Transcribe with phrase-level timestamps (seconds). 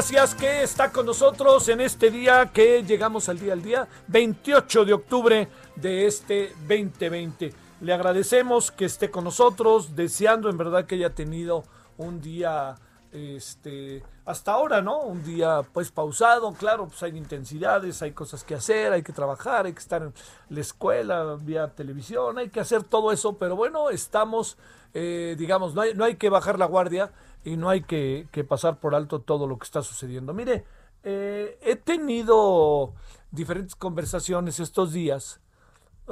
[0.00, 4.86] Gracias que está con nosotros en este día que llegamos al día al día, 28
[4.86, 7.52] de octubre de este 2020.
[7.82, 11.64] Le agradecemos que esté con nosotros, deseando en verdad que haya tenido
[11.98, 12.76] un día
[13.12, 15.00] este hasta ahora, ¿no?
[15.00, 19.66] Un día pues pausado, claro, pues hay intensidades, hay cosas que hacer, hay que trabajar,
[19.66, 20.14] hay que estar en
[20.48, 24.56] la escuela, vía televisión, hay que hacer todo eso, pero bueno, estamos,
[24.94, 27.12] eh, digamos, no hay, no hay que bajar la guardia
[27.44, 30.34] y no hay que, que pasar por alto todo lo que está sucediendo.
[30.34, 30.64] Mire,
[31.02, 32.94] eh, he tenido
[33.30, 35.40] diferentes conversaciones estos días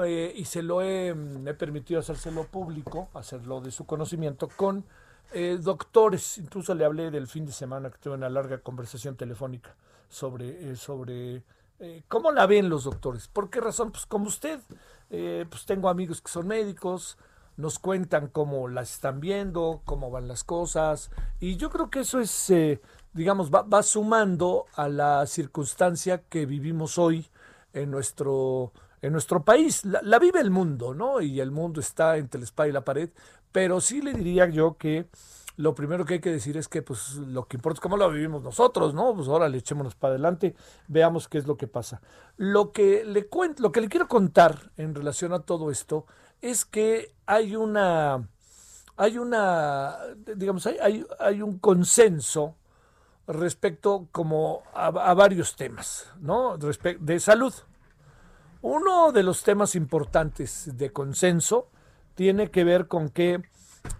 [0.04, 4.84] eh, y se lo he, he permitido hacérselo público, hacerlo de su conocimiento con
[5.32, 6.38] eh, doctores.
[6.38, 9.74] Incluso le hablé del fin de semana que tuve una larga conversación telefónica
[10.08, 11.42] sobre, eh, sobre
[11.80, 13.28] eh, cómo la ven los doctores.
[13.28, 13.92] ¿Por qué razón?
[13.92, 14.60] Pues como usted,
[15.10, 17.18] eh, pues tengo amigos que son médicos,
[17.58, 21.10] nos cuentan cómo las están viendo, cómo van las cosas,
[21.40, 22.80] y yo creo que eso es, eh,
[23.12, 27.26] digamos, va, sumando a la circunstancia que vivimos hoy
[27.72, 29.84] en nuestro, en nuestro país.
[29.84, 31.20] La, la vive el mundo, ¿no?
[31.20, 33.10] Y el mundo está entre la espada y la pared,
[33.50, 35.08] pero sí le diría yo que
[35.56, 38.08] lo primero que hay que decir es que pues lo que importa es cómo lo
[38.08, 39.12] vivimos nosotros, ¿no?
[39.16, 40.54] Pues ahora le echémonos para adelante,
[40.86, 42.00] veamos qué es lo que pasa.
[42.36, 46.06] Lo que le cuento, lo que le quiero contar en relación a todo esto
[46.40, 48.28] es que hay una
[48.96, 49.96] hay una
[50.36, 52.56] digamos hay, hay, hay un consenso
[53.28, 56.58] respecto como a, varios temas, ¿no?
[56.58, 57.52] Respe- de salud.
[58.62, 61.68] Uno de los temas importantes de consenso
[62.14, 63.42] tiene que ver con que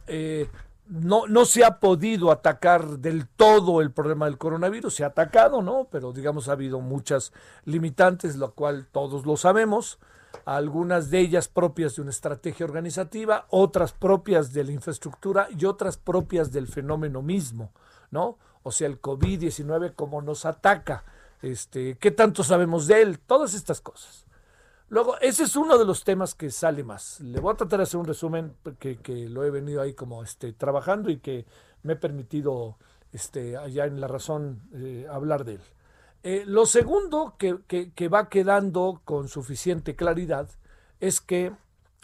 [0.06, 0.48] eh,
[0.88, 5.62] no, no se ha podido atacar del todo el problema del coronavirus, se ha atacado,
[5.62, 5.86] ¿no?
[5.92, 7.32] Pero digamos ha habido muchas
[7.66, 9.98] limitantes, lo cual todos lo sabemos,
[10.44, 15.96] algunas de ellas propias de una estrategia organizativa, otras propias de la infraestructura y otras
[15.96, 17.72] propias del fenómeno mismo,
[18.10, 18.38] ¿no?
[18.62, 21.04] O sea, el COVID-19, cómo nos ataca,
[21.42, 24.26] este, qué tanto sabemos de él, todas estas cosas.
[24.90, 27.20] Luego, ese es uno de los temas que sale más.
[27.20, 30.22] Le voy a tratar de hacer un resumen que, que lo he venido ahí como
[30.22, 31.44] este, trabajando y que
[31.82, 32.78] me he permitido
[33.12, 35.60] este, allá en La Razón eh, hablar de él.
[36.22, 40.48] Eh, lo segundo que, que, va quedando con suficiente claridad
[41.00, 41.52] es que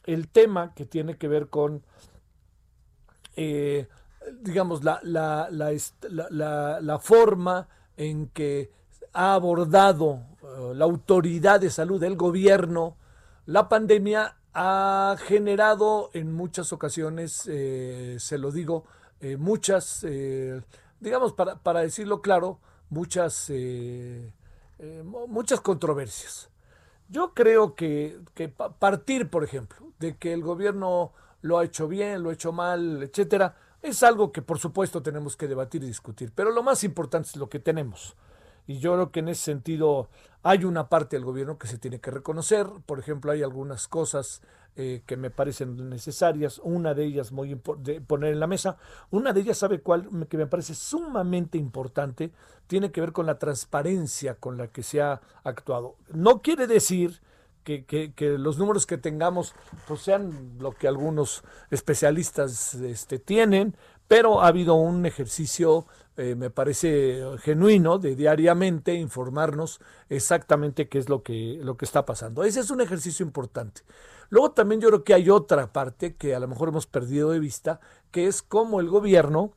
[0.06, 1.82] el tema que tiene que ver con,
[3.36, 3.88] eh,
[4.40, 5.72] digamos, la, la, la,
[6.80, 8.70] la- forma en que
[9.12, 12.96] ha abordado eh, la autoridad de salud del gobierno
[13.46, 18.84] la pandemia ha generado en muchas ocasiones, eh, se lo digo,
[19.38, 20.04] muchas,
[21.00, 22.58] digamos, para, para decirlo claro,
[22.94, 24.32] muchas, eh,
[24.78, 26.48] eh, mu- muchas controversias.
[27.08, 31.12] Yo creo que, que pa- partir, por ejemplo, de que el gobierno
[31.42, 35.36] lo ha hecho bien, lo ha hecho mal, etcétera, es algo que por supuesto tenemos
[35.36, 36.32] que debatir y discutir.
[36.34, 38.16] Pero lo más importante es lo que tenemos.
[38.66, 40.08] Y yo creo que en ese sentido
[40.42, 42.66] hay una parte del gobierno que se tiene que reconocer.
[42.86, 44.40] Por ejemplo, hay algunas cosas
[44.76, 46.60] eh, que me parecen necesarias.
[46.62, 48.76] Una de ellas muy de poner en la mesa.
[49.10, 50.08] Una de ellas, ¿sabe cuál?
[50.28, 52.32] Que me parece sumamente importante.
[52.66, 55.96] Tiene que ver con la transparencia con la que se ha actuado.
[56.12, 57.20] No quiere decir
[57.64, 59.54] que, que, los números que tengamos
[59.88, 65.86] pues sean lo que algunos especialistas este, tienen, pero ha habido un ejercicio,
[66.16, 69.80] eh, me parece genuino, de diariamente informarnos
[70.10, 72.44] exactamente qué es lo que, lo que está pasando.
[72.44, 73.82] Ese es un ejercicio importante.
[74.34, 77.38] Luego también yo creo que hay otra parte que a lo mejor hemos perdido de
[77.38, 77.78] vista,
[78.10, 79.52] que es cómo el gobierno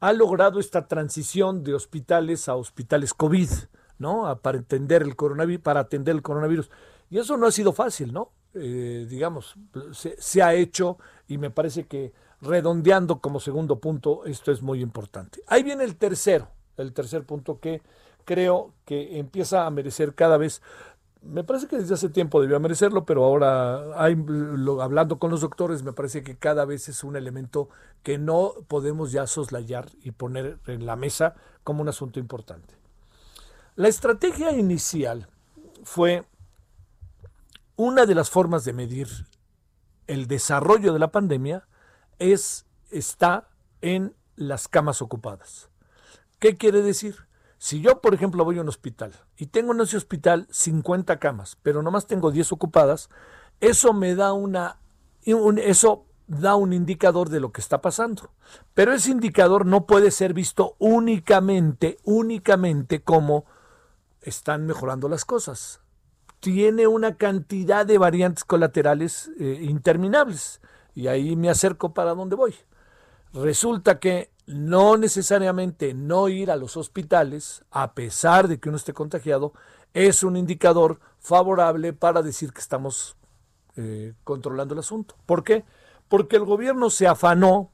[0.00, 3.50] ha logrado esta transición de hospitales a hospitales COVID,
[3.98, 4.40] ¿no?
[4.40, 6.70] Para el coronavirus, para atender el coronavirus.
[7.10, 8.30] Y eso no ha sido fácil, ¿no?
[8.54, 9.56] Eh, digamos,
[9.92, 10.96] se, ha hecho
[11.28, 15.42] y me parece que redondeando como segundo punto, esto es muy importante.
[15.48, 16.48] Ahí viene el tercero,
[16.78, 17.82] el tercer punto que
[18.24, 20.62] creo que empieza a merecer cada vez,
[21.24, 24.04] me parece que desde hace tiempo debió merecerlo, pero ahora
[24.82, 27.68] hablando con los doctores, me parece que cada vez es un elemento
[28.02, 32.74] que no podemos ya soslayar y poner en la mesa como un asunto importante.
[33.76, 35.28] La estrategia inicial
[35.82, 36.24] fue
[37.76, 39.08] una de las formas de medir
[40.06, 41.66] el desarrollo de la pandemia
[42.18, 43.48] es, está
[43.80, 45.70] en las camas ocupadas.
[46.38, 47.16] ¿Qué quiere decir?
[47.64, 51.56] Si yo, por ejemplo, voy a un hospital y tengo en ese hospital 50 camas,
[51.62, 53.08] pero nomás tengo 10 ocupadas,
[53.58, 54.76] eso me da una,
[55.24, 58.28] eso da un indicador de lo que está pasando.
[58.74, 63.46] Pero ese indicador no puede ser visto únicamente, únicamente como
[64.20, 65.80] están mejorando las cosas.
[66.40, 70.60] Tiene una cantidad de variantes colaterales eh, interminables.
[70.94, 72.54] Y ahí me acerco para dónde voy.
[73.32, 78.92] Resulta que no necesariamente no ir a los hospitales, a pesar de que uno esté
[78.92, 79.52] contagiado,
[79.94, 83.16] es un indicador favorable para decir que estamos
[83.76, 85.16] eh, controlando el asunto.
[85.24, 85.64] ¿Por qué?
[86.08, 87.70] Porque el gobierno se afanó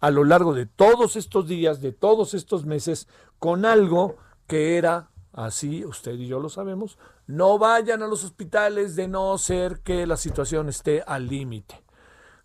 [0.00, 4.16] a lo largo de todos estos días, de todos estos meses, con algo
[4.46, 9.36] que era, así usted y yo lo sabemos, no vayan a los hospitales de no
[9.38, 11.83] ser que la situación esté al límite.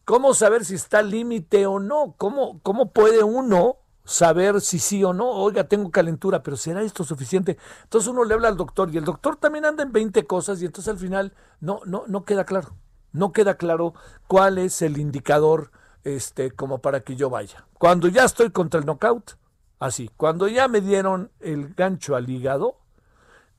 [0.09, 2.15] ¿Cómo saber si está límite o no?
[2.17, 5.29] ¿Cómo, ¿Cómo puede uno saber si sí o no?
[5.29, 7.59] Oiga, tengo calentura, pero ¿será esto suficiente?
[7.83, 10.65] Entonces uno le habla al doctor y el doctor también anda en 20 cosas y
[10.65, 12.69] entonces al final no, no, no queda claro.
[13.11, 13.94] No queda claro
[14.25, 15.69] cuál es el indicador
[16.03, 17.67] este, como para que yo vaya.
[17.75, 19.33] Cuando ya estoy contra el knockout,
[19.77, 20.09] así.
[20.17, 22.79] Cuando ya me dieron el gancho al hígado,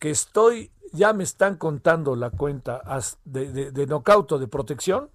[0.01, 2.83] que estoy, ya me están contando la cuenta
[3.25, 5.11] de, de, de knockout o de protección,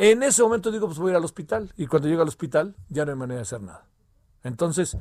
[0.00, 1.74] en ese momento digo, pues voy a ir al hospital.
[1.76, 3.84] Y cuando llego al hospital, ya no hay manera de hacer nada.
[4.42, 4.96] Entonces,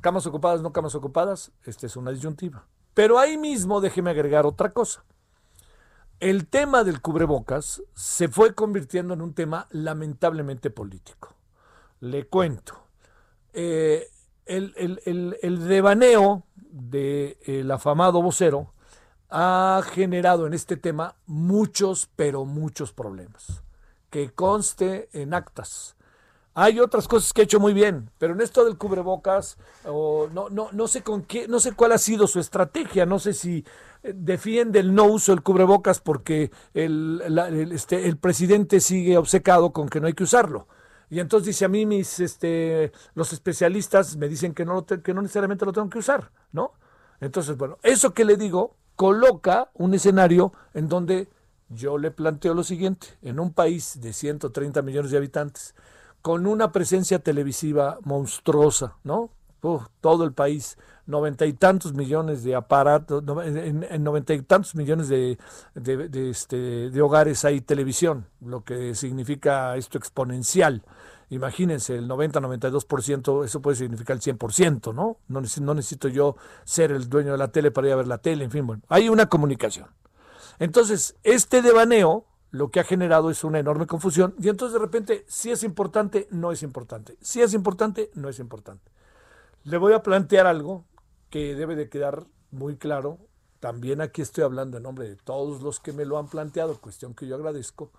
[0.00, 2.64] camas ocupadas, no camas ocupadas, esta es una disyuntiva.
[2.94, 5.02] Pero ahí mismo déjeme agregar otra cosa.
[6.20, 11.34] El tema del cubrebocas se fue convirtiendo en un tema lamentablemente político.
[11.98, 12.74] Le cuento.
[13.52, 14.06] Eh,
[14.46, 18.72] el, devaneo del afamado vocero
[19.30, 23.64] ha generado en este tema muchos, pero muchos problemas
[24.12, 25.96] que conste en actas.
[26.52, 29.56] Hay otras cosas que ha hecho muy bien, pero en esto del cubrebocas,
[29.86, 33.32] no, no, no sé con qué, no sé cuál ha sido su estrategia, no sé
[33.32, 33.64] si
[34.02, 37.22] eh, defiende el no uso del cubrebocas porque el,
[37.72, 40.68] este, el presidente sigue obcecado con que no hay que usarlo.
[41.08, 45.22] Y entonces dice a mí mis este los especialistas me dicen que no que no
[45.22, 46.72] necesariamente lo tengo que usar, ¿no?
[47.20, 51.28] Entonces, bueno, eso que le digo coloca un escenario en donde
[51.74, 55.74] yo le planteo lo siguiente, en un país de 130 millones de habitantes,
[56.20, 59.30] con una presencia televisiva monstruosa, ¿no?
[60.00, 60.76] todo el país,
[61.06, 65.38] noventa y tantos millones de aparatos, en noventa y tantos millones de,
[65.74, 70.82] de, este, de hogares hay televisión, lo que significa esto exponencial.
[71.30, 75.16] Imagínense, el 90-92%, eso puede significar el 100%, ¿no?
[75.28, 75.42] ¿no?
[75.60, 78.44] No necesito yo ser el dueño de la tele para ir a ver la tele,
[78.44, 79.86] en fin, bueno, hay una comunicación.
[80.62, 85.24] Entonces, este devaneo lo que ha generado es una enorme confusión y entonces de repente,
[85.26, 87.18] si es importante, no es importante.
[87.20, 88.92] Si es importante, no es importante.
[89.64, 90.84] Le voy a plantear algo
[91.30, 93.18] que debe de quedar muy claro.
[93.58, 97.12] También aquí estoy hablando en nombre de todos los que me lo han planteado, cuestión
[97.12, 97.90] que yo agradezco.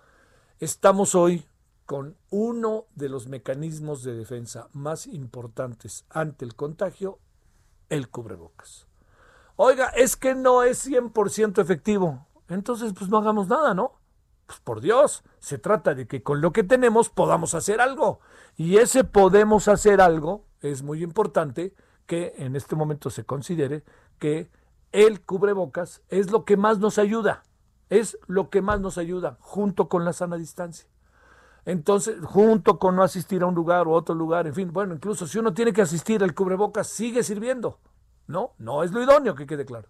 [0.58, 1.44] Estamos hoy
[1.84, 7.18] con uno de los mecanismos de defensa más importantes ante el contagio,
[7.90, 8.86] el cubrebocas.
[9.56, 14.00] Oiga, es que no es 100% efectivo entonces pues no hagamos nada, ¿no?
[14.46, 18.20] Pues por Dios, se trata de que con lo que tenemos podamos hacer algo.
[18.56, 21.74] Y ese podemos hacer algo es muy importante
[22.06, 23.84] que en este momento se considere
[24.18, 24.50] que
[24.92, 27.42] el cubrebocas es lo que más nos ayuda.
[27.90, 30.88] Es lo que más nos ayuda, junto con la sana distancia.
[31.64, 35.26] Entonces, junto con no asistir a un lugar o otro lugar, en fin, bueno, incluso
[35.26, 37.80] si uno tiene que asistir, el cubrebocas sigue sirviendo.
[38.26, 39.88] No, no es lo idóneo, que quede claro.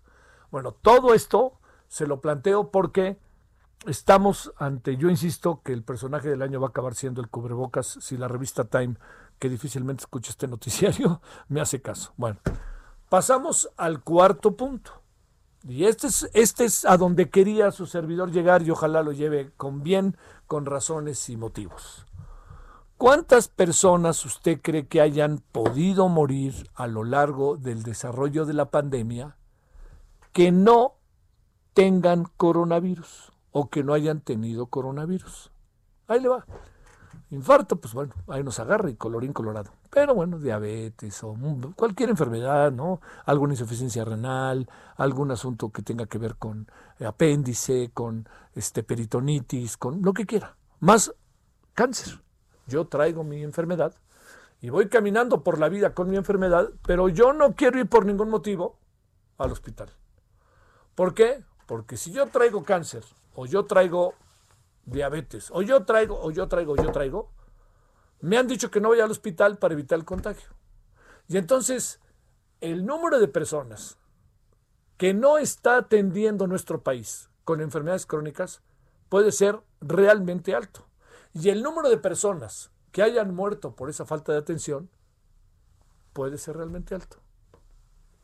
[0.50, 1.58] Bueno, todo esto
[1.94, 3.20] se lo planteo porque
[3.86, 7.98] estamos ante, yo insisto que el personaje del año va a acabar siendo el cubrebocas
[8.00, 8.96] si la revista Time,
[9.38, 12.12] que difícilmente escucha este noticiario, me hace caso.
[12.16, 12.40] Bueno,
[13.08, 14.90] pasamos al cuarto punto.
[15.62, 19.52] Y este es, este es a donde quería su servidor llegar y ojalá lo lleve
[19.56, 20.16] con bien,
[20.48, 22.06] con razones y motivos.
[22.96, 28.72] ¿Cuántas personas usted cree que hayan podido morir a lo largo del desarrollo de la
[28.72, 29.36] pandemia
[30.32, 30.96] que no
[31.74, 35.50] tengan coronavirus o que no hayan tenido coronavirus?
[36.08, 36.46] Ahí le va.
[37.30, 39.72] Infarto, pues bueno, ahí nos agarra y colorín colorado.
[39.90, 41.36] Pero bueno, diabetes o
[41.74, 43.00] cualquier enfermedad, ¿no?
[43.24, 46.68] Alguna insuficiencia renal, algún asunto que tenga que ver con
[47.04, 50.56] apéndice, con este peritonitis, con lo que quiera.
[50.80, 51.12] Más
[51.74, 52.20] cáncer.
[52.66, 53.94] Yo traigo mi enfermedad
[54.60, 58.06] y voy caminando por la vida con mi enfermedad, pero yo no quiero ir por
[58.06, 58.78] ningún motivo
[59.38, 59.90] al hospital.
[60.94, 61.42] ¿Por qué?
[61.66, 63.04] Porque si yo traigo cáncer
[63.34, 64.14] o yo traigo
[64.84, 67.30] diabetes, o yo traigo, o yo traigo, o yo traigo,
[68.20, 70.50] me han dicho que no vaya al hospital para evitar el contagio.
[71.28, 72.00] Y entonces,
[72.60, 73.98] el número de personas
[74.96, 78.62] que no está atendiendo nuestro país con enfermedades crónicas
[79.08, 80.86] puede ser realmente alto.
[81.32, 84.88] Y el número de personas que hayan muerto por esa falta de atención
[86.12, 87.23] puede ser realmente alto.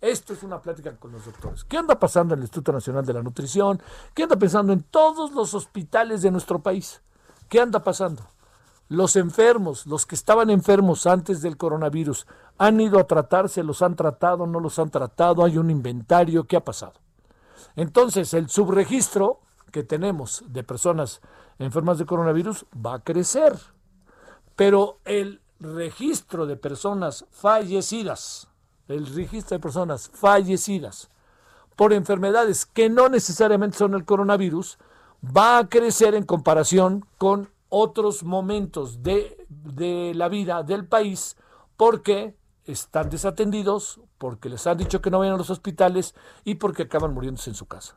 [0.01, 1.65] Esto es una plática con los doctores.
[1.65, 3.83] ¿Qué anda pasando en el Instituto Nacional de la Nutrición?
[4.15, 7.03] ¿Qué anda pasando en todos los hospitales de nuestro país?
[7.49, 8.23] ¿Qué anda pasando?
[8.89, 12.27] Los enfermos, los que estaban enfermos antes del coronavirus,
[12.59, 16.57] han ido a tratarse, los han tratado, no los han tratado, hay un inventario, ¿qué
[16.57, 16.95] ha pasado?
[17.77, 19.41] Entonces, el subregistro
[19.71, 21.21] que tenemos de personas
[21.59, 23.59] enfermas de coronavirus va a crecer,
[24.57, 28.50] pero el registro de personas fallecidas,
[28.93, 31.11] el registro de personas fallecidas
[31.77, 34.79] por enfermedades que no necesariamente son el coronavirus,
[35.25, 41.37] va a crecer en comparación con otros momentos de, de, la vida del país
[41.77, 46.83] porque están desatendidos, porque les han dicho que no vayan a los hospitales y porque
[46.83, 47.97] acaban muriéndose en su casa.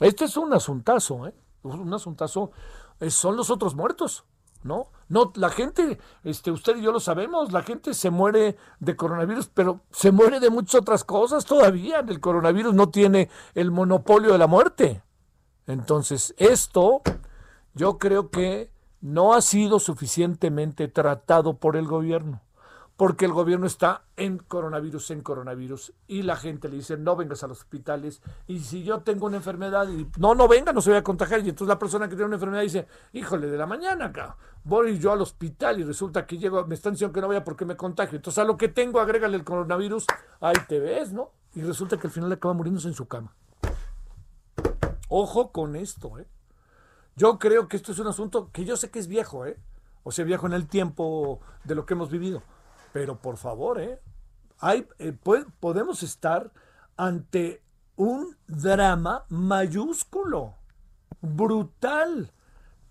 [0.00, 1.34] Este es un asuntazo, ¿eh?
[1.62, 2.52] un asuntazo,
[3.00, 4.24] eh, son los otros muertos.
[4.62, 4.88] ¿No?
[5.08, 9.48] No, la gente, este, usted y yo lo sabemos, la gente se muere de coronavirus,
[9.52, 12.00] pero se muere de muchas otras cosas todavía.
[12.00, 15.02] El coronavirus no tiene el monopolio de la muerte.
[15.66, 17.02] Entonces, esto
[17.74, 22.40] yo creo que no ha sido suficientemente tratado por el gobierno
[23.02, 27.42] porque el gobierno está en coronavirus, en coronavirus, y la gente le dice, no vengas
[27.42, 30.90] a los hospitales, y si yo tengo una enfermedad, y no, no venga, no se
[30.90, 33.66] voy a contagiar, y entonces la persona que tiene una enfermedad dice, híjole, de la
[33.66, 37.26] mañana acá, voy yo al hospital y resulta que llego, me están diciendo que no
[37.26, 40.06] vaya porque me contagio, entonces a lo que tengo, agrégale el coronavirus,
[40.40, 41.32] ahí te ves, ¿no?
[41.56, 43.34] Y resulta que al final acaba muriéndose en su cama.
[45.08, 46.28] Ojo con esto, ¿eh?
[47.16, 49.58] Yo creo que esto es un asunto que yo sé que es viejo, ¿eh?
[50.04, 52.44] O sea, viejo en el tiempo de lo que hemos vivido
[52.92, 53.98] pero por favor, ¿eh?
[54.58, 55.16] Hay, eh,
[55.60, 56.52] podemos estar
[56.96, 57.62] ante
[57.96, 60.54] un drama mayúsculo,
[61.20, 62.32] brutal,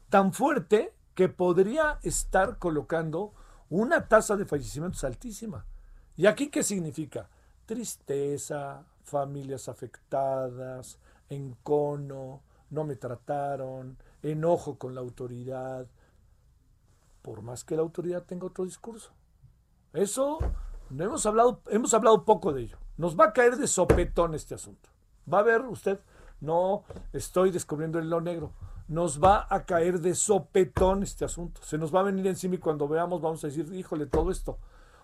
[0.09, 3.33] tan fuerte que podría estar colocando
[3.69, 5.65] una tasa de fallecimientos altísima.
[6.17, 7.29] ¿Y aquí qué significa?
[7.65, 15.87] Tristeza, familias afectadas, encono, no me trataron, enojo con la autoridad,
[17.21, 19.11] por más que la autoridad tenga otro discurso.
[19.93, 20.39] Eso
[20.89, 22.77] hemos hablado, hemos hablado poco de ello.
[22.97, 24.89] Nos va a caer de sopetón este asunto.
[25.31, 25.99] Va a ver usted,
[26.39, 26.83] no
[27.13, 28.53] estoy descubriendo el lo negro.
[28.87, 31.61] Nos va a caer de sopetón este asunto.
[31.63, 34.57] Se nos va a venir encima y cuando veamos vamos a decir, híjole, todo esto.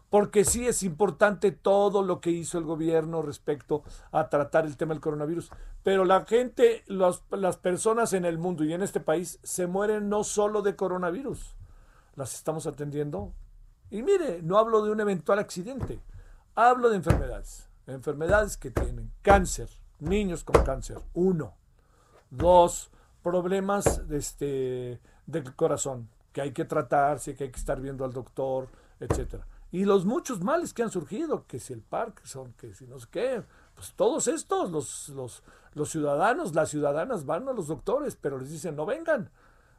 [0.10, 4.94] Porque sí es importante todo lo que hizo el gobierno respecto a tratar el tema
[4.94, 5.52] del coronavirus.
[5.84, 10.24] Pero la gente, las personas en el mundo y en este país se mueren no
[10.24, 11.56] solo de coronavirus.
[12.16, 13.34] Las estamos atendiendo
[13.90, 16.02] y mire, no hablo de un eventual accidente,
[16.56, 17.70] hablo de enfermedades.
[17.86, 21.56] Enfermedades que tienen cáncer, niños con cáncer, uno.
[22.30, 22.92] Dos,
[23.24, 28.68] problemas este, del corazón, que hay que tratarse, que hay que estar viendo al doctor,
[29.00, 29.46] etcétera.
[29.72, 33.08] Y los muchos males que han surgido, que si el Parkinson, que si no sé
[33.12, 33.44] qué,
[33.76, 38.50] pues todos estos, los, los, los ciudadanos, las ciudadanas van a los doctores, pero les
[38.50, 39.30] dicen no vengan.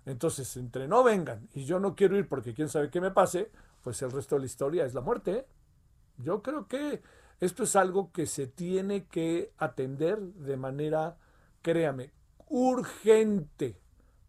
[0.04, 3.50] Entonces, entre no vengan y yo no quiero ir porque quién sabe qué me pase,
[3.88, 5.46] pues el resto de la historia es la muerte.
[6.18, 7.00] Yo creo que
[7.40, 11.16] esto es algo que se tiene que atender de manera,
[11.62, 12.12] créame,
[12.50, 13.80] urgente,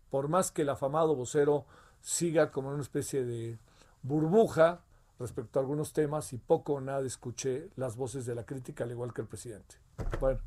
[0.10, 1.66] por más que el afamado vocero
[2.00, 3.60] siga como una especie de
[4.02, 4.80] burbuja
[5.20, 8.92] respecto a algunos temas y poco o nada escuché las voces de la crítica, al
[8.92, 9.76] igual que el presidente.
[10.22, 10.40] Bueno,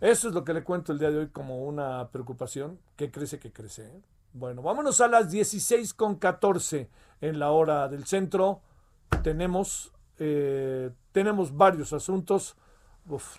[0.00, 3.38] eso es lo que le cuento el día de hoy como una preocupación que crece,
[3.38, 3.86] que crece.
[3.86, 4.02] ¿eh?
[4.32, 6.88] Bueno, vámonos a las 16 con 14
[7.20, 8.60] en la hora del centro.
[9.22, 12.56] Tenemos, eh, tenemos varios asuntos.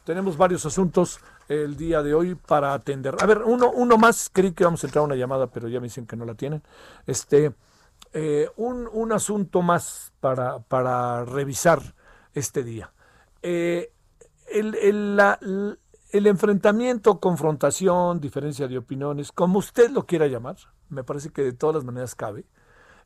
[0.03, 3.15] tenemos varios asuntos el día de hoy para atender.
[3.21, 5.79] A ver, uno, uno más, creí que vamos a entrar a una llamada, pero ya
[5.79, 6.61] me dicen que no la tienen.
[7.07, 7.53] Este,
[8.13, 11.81] eh, un, asunto más para, para revisar
[12.33, 12.91] este día.
[13.41, 13.93] Eh,
[14.47, 20.57] el, el, enfrentamiento, confrontación, diferencia de opiniones, como usted lo quiera llamar,
[20.91, 22.45] me parece que de todas las maneras cabe,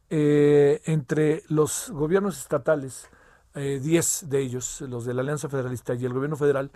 [0.10, 3.10] eh, entre los gobiernos estatales,
[3.54, 6.72] 10 de ellos, los de la Alianza Federalista y el gobierno federal,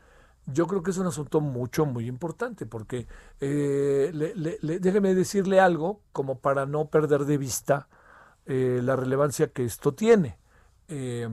[0.46, 3.06] yo creo que es un asunto mucho, muy importante, porque
[3.42, 7.90] déjeme decirle algo como para no perder de vista
[8.52, 10.40] eh, la relevancia que esto tiene.
[10.88, 11.30] Eh,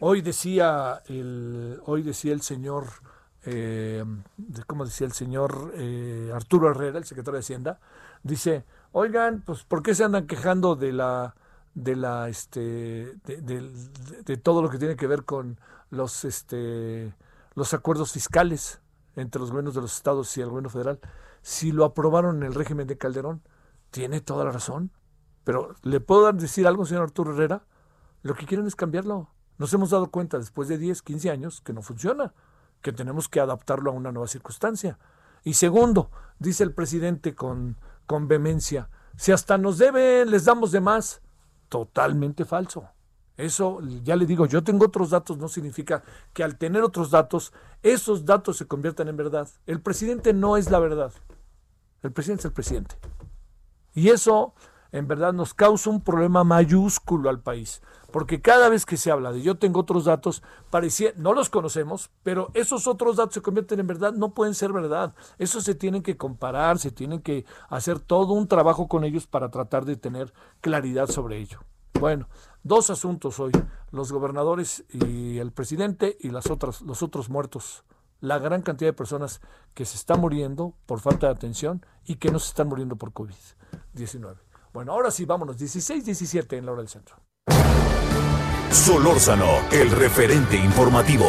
[0.00, 2.86] hoy decía el, hoy decía el señor,
[3.44, 4.02] eh,
[4.66, 5.74] ¿cómo decía el señor
[6.32, 7.78] Arturo Herrera, el secretario de Hacienda?
[8.22, 11.34] Dice, oigan, pues ¿por qué se andan quejando de la
[11.74, 17.14] de la este de, todo lo que tiene que ver con los este
[17.54, 18.80] los acuerdos fiscales
[19.14, 21.00] entre los gobiernos de los estados y el gobierno federal
[21.42, 23.42] si lo aprobaron en el régimen de Calderón
[23.90, 24.90] tiene toda la razón
[25.46, 27.62] pero le puedo decir algo, señor Arturo Herrera,
[28.22, 29.30] lo que quieren es cambiarlo.
[29.58, 32.34] Nos hemos dado cuenta después de 10, 15 años que no funciona,
[32.82, 34.98] que tenemos que adaptarlo a una nueva circunstancia.
[35.44, 37.76] Y segundo, dice el presidente con,
[38.06, 41.22] con vehemencia, si hasta nos deben, les damos de más.
[41.68, 42.88] Totalmente falso.
[43.36, 47.52] Eso, ya le digo, yo tengo otros datos, no significa que al tener otros datos,
[47.82, 49.48] esos datos se conviertan en verdad.
[49.66, 51.12] El presidente no es la verdad.
[52.02, 52.96] El presidente es el presidente.
[53.94, 54.54] Y eso
[54.92, 57.82] en verdad nos causa un problema mayúsculo al país.
[58.16, 62.10] Porque cada vez que se habla de yo tengo otros datos, parecía, no los conocemos,
[62.22, 65.14] pero esos otros datos se convierten en verdad, no pueden ser verdad.
[65.36, 69.50] Eso se tienen que comparar, se tienen que hacer todo un trabajo con ellos para
[69.50, 71.60] tratar de tener claridad sobre ello.
[72.00, 72.26] Bueno,
[72.62, 73.52] dos asuntos hoy,
[73.90, 77.84] los gobernadores y el presidente y las otras, los otros muertos
[78.22, 79.42] la gran cantidad de personas
[79.74, 83.12] que se están muriendo por falta de atención y que no se están muriendo por
[83.12, 84.36] COVID-19.
[84.72, 85.58] Bueno, ahora sí, vámonos.
[85.58, 87.16] 16-17 en la hora del centro.
[88.70, 91.26] Solórzano, el referente informativo.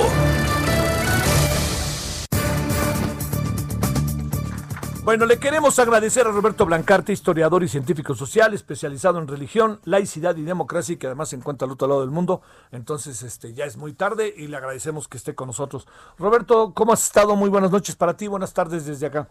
[5.08, 10.36] Bueno, le queremos agradecer a Roberto Blancarte, historiador y científico social, especializado en religión, laicidad
[10.36, 12.42] y democracia, y que además se encuentra al otro lado del mundo.
[12.74, 15.88] Entonces, este, ya es muy tarde y le agradecemos que esté con nosotros.
[16.20, 17.38] Roberto, ¿cómo has estado?
[17.38, 19.30] Muy buenas noches para ti, buenas tardes desde acá.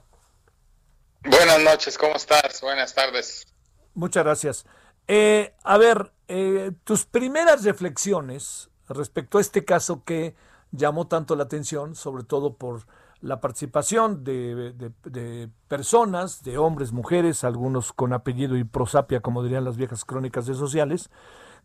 [1.25, 2.59] Buenas noches, ¿cómo estás?
[2.63, 3.47] Buenas tardes.
[3.93, 4.65] Muchas gracias.
[5.09, 10.35] Eh, a ver, eh, tus primeras reflexiones respecto a este caso que
[10.73, 12.87] llamó tanto la atención, sobre todo por
[13.21, 14.91] la participación de,
[15.69, 20.55] personas, de hombres, mujeres, algunos con apellido y prosapia, como dirían las viejas crónicas de
[20.55, 21.11] sociales,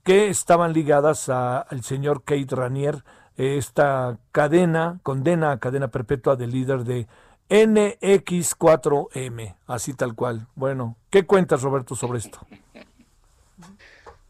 [0.03, 3.03] que estaban ligadas al señor Kate Ranier,
[3.35, 7.07] esta cadena, condena a cadena perpetua del líder de
[7.49, 10.47] NX4M, así tal cual.
[10.55, 12.39] Bueno, ¿qué cuentas, Roberto, sobre esto?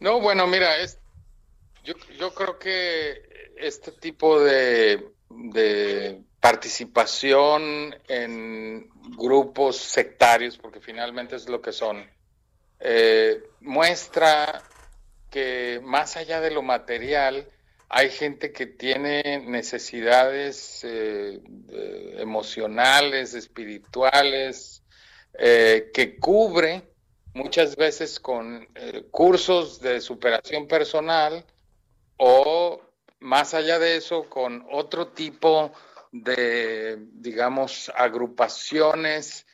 [0.02, 0.98] No, bueno, mira, es,
[1.84, 3.22] yo, yo creo que
[3.56, 12.04] este tipo de, de participación en grupos sectarios, porque finalmente es lo que son,
[12.80, 14.64] eh, muestra
[15.30, 17.48] que más allá de lo material,
[17.88, 21.40] hay gente que tiene necesidades eh,
[22.18, 24.82] emocionales, espirituales,
[25.38, 26.91] eh, que cubre
[27.34, 31.46] muchas veces con eh, cursos de superación personal
[32.18, 32.82] o
[33.20, 35.72] más allá de eso con otro tipo
[36.12, 39.46] de, digamos, agrupaciones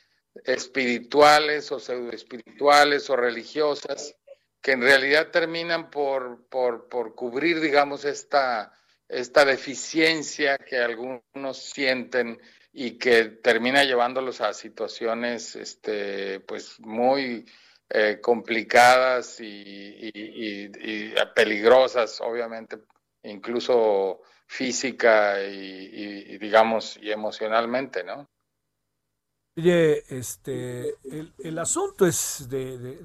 [0.44, 4.16] espirituales o pseudoespirituales o religiosas
[4.60, 8.72] que en realidad terminan por, por, por cubrir, digamos, esta,
[9.08, 12.40] esta deficiencia que algunos sienten
[12.72, 17.46] y que termina llevándolos a situaciones este, pues muy
[17.90, 20.68] eh, complicadas y,
[21.34, 22.78] peligrosas, obviamente,
[23.22, 28.26] incluso física y, digamos, y emocionalmente, ¿no?
[29.56, 30.94] Oye, este,
[31.38, 33.00] el, asunto es de,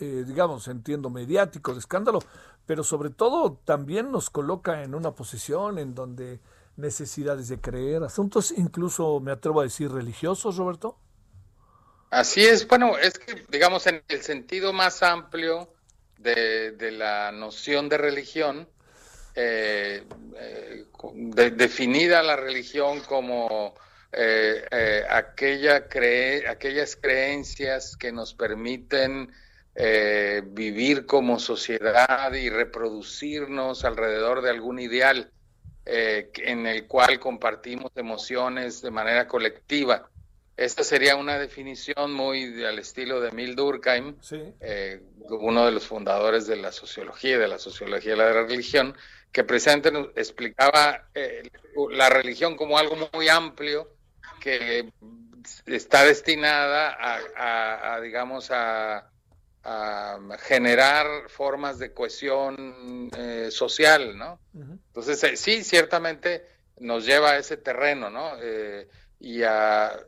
[0.00, 2.20] eh, digamos, entiendo, mediático, de escándalo,
[2.64, 6.40] pero sobre todo también nos coloca en una posición en donde
[6.76, 10.96] necesidades de creer, asuntos incluso, me atrevo a decir, religiosos, Roberto.
[12.10, 15.70] Así es, bueno, es que digamos en el sentido más amplio
[16.16, 18.68] de, la noción de religión,
[19.34, 20.02] eh,
[20.36, 20.86] eh,
[21.52, 23.74] definida la religión como
[24.10, 29.30] eh, aquella cree, aquellas creencias que nos permiten
[30.44, 35.30] vivir como sociedad y reproducirnos alrededor de algún ideal
[35.84, 40.10] en el cual compartimos emociones de manera colectiva.
[40.58, 44.16] Esta sería una definición muy al estilo de Emil Durkheim,
[44.58, 48.96] eh, uno de los fundadores de la sociología y de la sociología de la religión,
[49.30, 51.48] que precisamente nos explicaba eh,
[51.92, 53.88] la religión como algo muy amplio
[54.40, 54.92] que
[55.66, 56.96] está destinada
[57.36, 59.12] a, digamos, a,
[60.40, 64.40] generar formas de cohesión eh, social, ¿no?
[64.54, 66.44] Entonces, sí, ciertamente
[66.78, 68.32] nos lleva a ese terreno, ¿no?
[69.20, 69.98] Y a,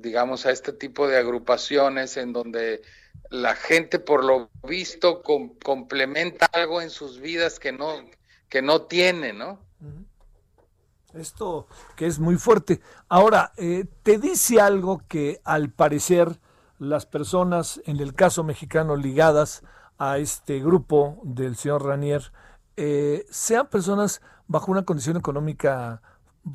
[0.00, 2.82] digamos, a este tipo de agrupaciones en donde
[3.30, 7.92] la gente, por lo visto, complementa algo en sus vidas que no,
[8.48, 9.60] que no tiene, ¿no?
[11.14, 12.80] Esto que es muy fuerte.
[13.08, 16.38] Ahora, eh, te dice algo que al parecer
[16.78, 19.62] las personas, en el caso mexicano, ligadas
[19.98, 22.32] a este grupo del señor Ranier,
[22.76, 26.00] eh, sean personas bajo una condición económica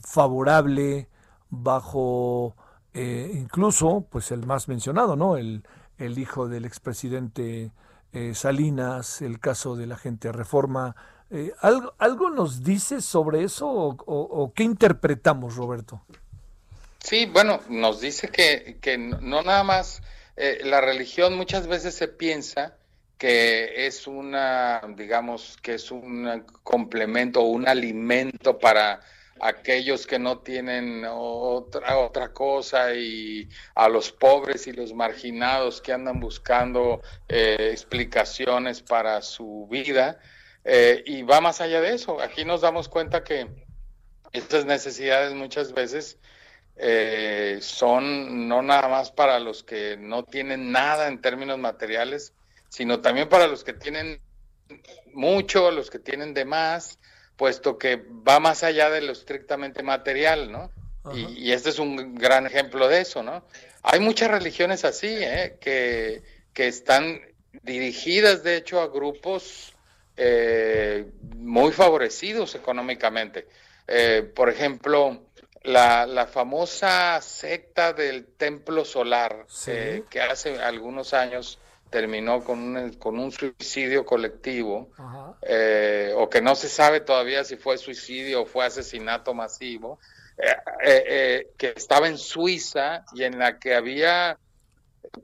[0.03, 1.09] favorable,
[1.53, 2.55] bajo
[2.93, 5.37] eh, incluso pues el más mencionado, ¿no?
[5.37, 5.63] El,
[5.97, 7.71] el hijo del expresidente
[8.11, 10.95] eh, Salinas, el caso de la gente Reforma.
[11.29, 16.01] Eh, ¿algo, ¿Algo nos dice sobre eso o, qué interpretamos, Roberto?
[16.99, 20.01] Sí, bueno, nos dice que, que no nada más
[20.35, 22.75] la religión muchas veces se piensa
[23.19, 28.99] que es una, digamos, que es un complemento o un alimento para
[29.39, 35.93] aquellos que no tienen otra, otra cosa y a los pobres y los marginados que
[35.93, 40.19] andan buscando eh, explicaciones para su vida.
[40.65, 42.21] Eh, y va más allá de eso.
[42.21, 43.47] Aquí nos damos cuenta que
[44.31, 46.17] estas necesidades muchas veces
[46.75, 52.33] eh, son no nada más para los que no tienen nada en términos materiales,
[52.69, 54.21] sino también para los que tienen
[55.13, 56.99] mucho, los que tienen de más,
[57.35, 60.71] puesto que va más allá de lo estrictamente material, ¿no?
[61.13, 63.43] Y, este es un gran ejemplo de eso, ¿no?
[63.81, 65.57] Hay muchas religiones así, ¿eh?
[65.59, 67.19] que, que están
[67.61, 69.73] dirigidas, de hecho, a grupos
[70.15, 73.47] eh, muy favorecidos económicamente.
[73.87, 75.25] Eh, por ejemplo,
[75.63, 79.45] la, la, famosa secta del templo solar,
[80.09, 81.59] que hace algunos años
[81.93, 84.89] terminó con un, con un suicidio colectivo,
[85.43, 89.99] eh, o que no se sabe todavía si fue suicidio o fue asesinato masivo,
[90.39, 94.39] eh, eh, que estaba en Suiza y en la que había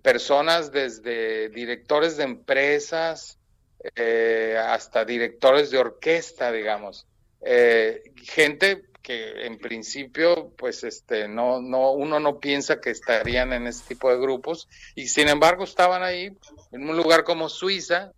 [0.03, 3.39] personas desde directores de empresas
[4.67, 7.07] hasta directores de orquesta, digamos,
[7.41, 13.83] gente que en principio, pues este, no, no, uno no piensa que estarían en ese
[13.87, 16.37] tipo de grupos, y sin embargo estaban ahí
[16.71, 18.11] en un lugar como Suiza,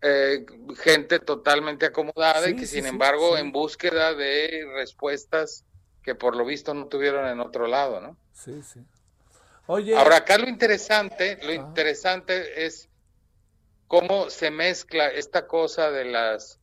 [0.00, 0.46] eh,
[0.78, 5.66] gente totalmente acomodada y que sin embargo en búsqueda de respuestas
[6.02, 8.16] que por lo visto no tuvieron en otro lado, ¿no?
[8.32, 8.80] Sí, sí.
[9.66, 9.94] Oye.
[9.94, 12.88] Ahora acá lo interesante, lo interesante es
[13.86, 16.57] cómo se mezcla esta cosa de las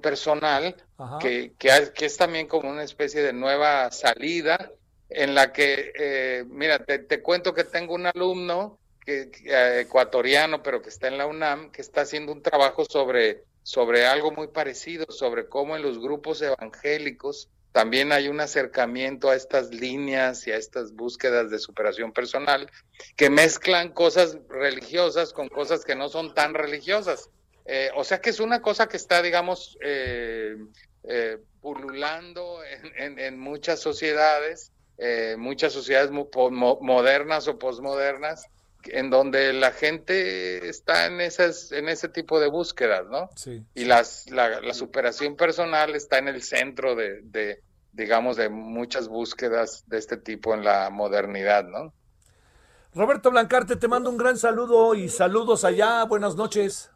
[0.00, 0.76] personal,
[1.20, 4.72] que, que, es también como una especie de nueva salida
[5.08, 10.82] en la que, eh, mira, te, cuento que tengo un alumno que, eh, ecuatoriano, pero
[10.82, 15.06] que está en la UNAM, que está haciendo un trabajo sobre, sobre algo muy parecido,
[15.10, 20.56] sobre cómo en los grupos evangélicos también hay un acercamiento a estas líneas y a
[20.56, 22.70] estas búsquedas de superación personal
[23.16, 27.28] que mezclan cosas religiosas con cosas que no son tan religiosas.
[27.68, 30.56] Eh, o sea que es una cosa que está, digamos, eh,
[31.04, 32.60] eh, pululando
[32.96, 34.72] en, muchas sociedades,
[35.36, 38.46] muchas sociedades modernas o posmodernas,
[38.84, 43.30] en donde la gente está en esas, en ese tipo de búsquedas, ¿no?
[43.34, 43.64] Sí.
[43.74, 49.82] Y las, la, superación personal está en el centro de, de, digamos, de muchas búsquedas
[49.88, 51.92] de este tipo en la modernidad, ¿no?
[52.94, 56.04] Roberto Blancarte, te mando un gran saludo y saludos allá.
[56.04, 56.90] Buenas noches.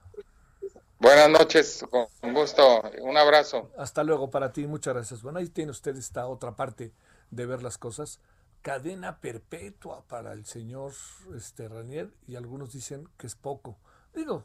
[1.00, 3.70] Buenas noches, con gusto, un abrazo.
[3.78, 5.22] Hasta luego para ti, muchas gracias.
[5.22, 6.92] Bueno, ahí tiene usted esta otra parte
[7.30, 8.20] de ver las cosas.
[8.60, 10.92] Cadena perpetua para el señor
[11.34, 13.78] este, Ranier y algunos dicen que es poco.
[14.14, 14.44] Digo,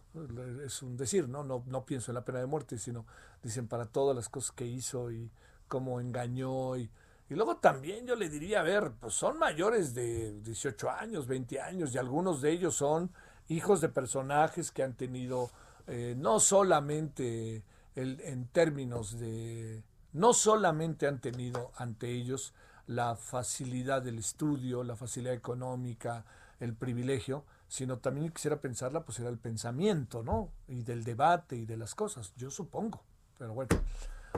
[0.66, 1.44] es un decir, ¿no?
[1.44, 3.06] No, no pienso en la pena de muerte, sino
[3.44, 5.30] dicen para todas las cosas que hizo y
[5.68, 6.90] cómo engañó y,
[7.30, 11.60] Y luego también yo le diría, a ver, pues son mayores de 18 años, 20
[11.60, 13.12] años, y algunos de ellos son
[13.50, 15.52] hijos de personajes que han tenido
[15.88, 17.64] eh, no solamente
[17.96, 22.54] el, en términos de, no solamente han tenido ante ellos
[22.88, 26.26] la facilidad del estudio, la facilidad económica,
[26.60, 30.50] el privilegio, sino también quisiera pensarla, pues era el pensamiento, ¿no?
[30.68, 33.02] Y del debate y de las cosas, yo supongo.
[33.38, 33.70] Pero bueno.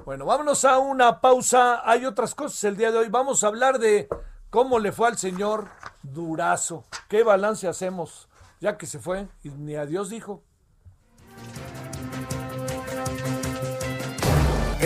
[0.06, 1.82] Bueno, vámonos a una pausa.
[1.90, 3.10] Hay otras cosas el día de hoy.
[3.10, 4.08] Vamos a hablar de
[4.50, 5.70] cómo le fue al señor
[6.04, 6.86] Durazo.
[7.10, 8.30] ¿Qué balance hacemos?
[8.62, 10.44] Ya que se fue y ni adiós dijo.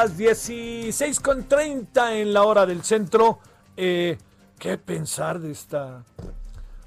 [0.00, 3.40] Las 16.30 en la hora del centro.
[3.76, 4.16] Eh,
[4.56, 6.04] ¿Qué pensar de esta,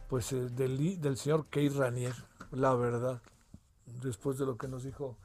[0.08, 2.16] pues, eh, del, del, señor Keith Ranier?
[2.52, 3.22] La verdad,
[4.02, 5.18] después de lo que nos dijo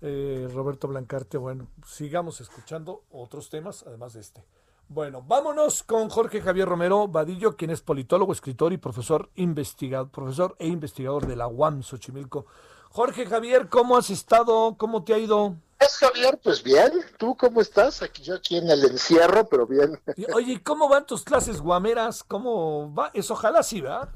[0.00, 4.42] eh, Roberto Blancarte, bueno, sigamos escuchando otros temas, además de este.
[4.88, 10.56] Bueno, vámonos con Jorge Javier Romero Vadillo, quien es politólogo, escritor y profesor, investigador, profesor
[10.58, 12.46] e investigador de la UAM Xochimilco.
[12.88, 14.76] Jorge Javier, ¿cómo has estado?
[14.78, 15.56] ¿Cómo te ha ido?
[15.78, 16.92] Es Javier, pues bien.
[17.18, 18.02] ¿Tú cómo estás?
[18.02, 20.00] Aquí yo aquí en el encierro, pero bien.
[20.34, 22.22] Oye, ¿cómo van tus clases guameras?
[22.24, 23.10] ¿Cómo va?
[23.12, 24.08] Es ojalá sí, ¿verdad?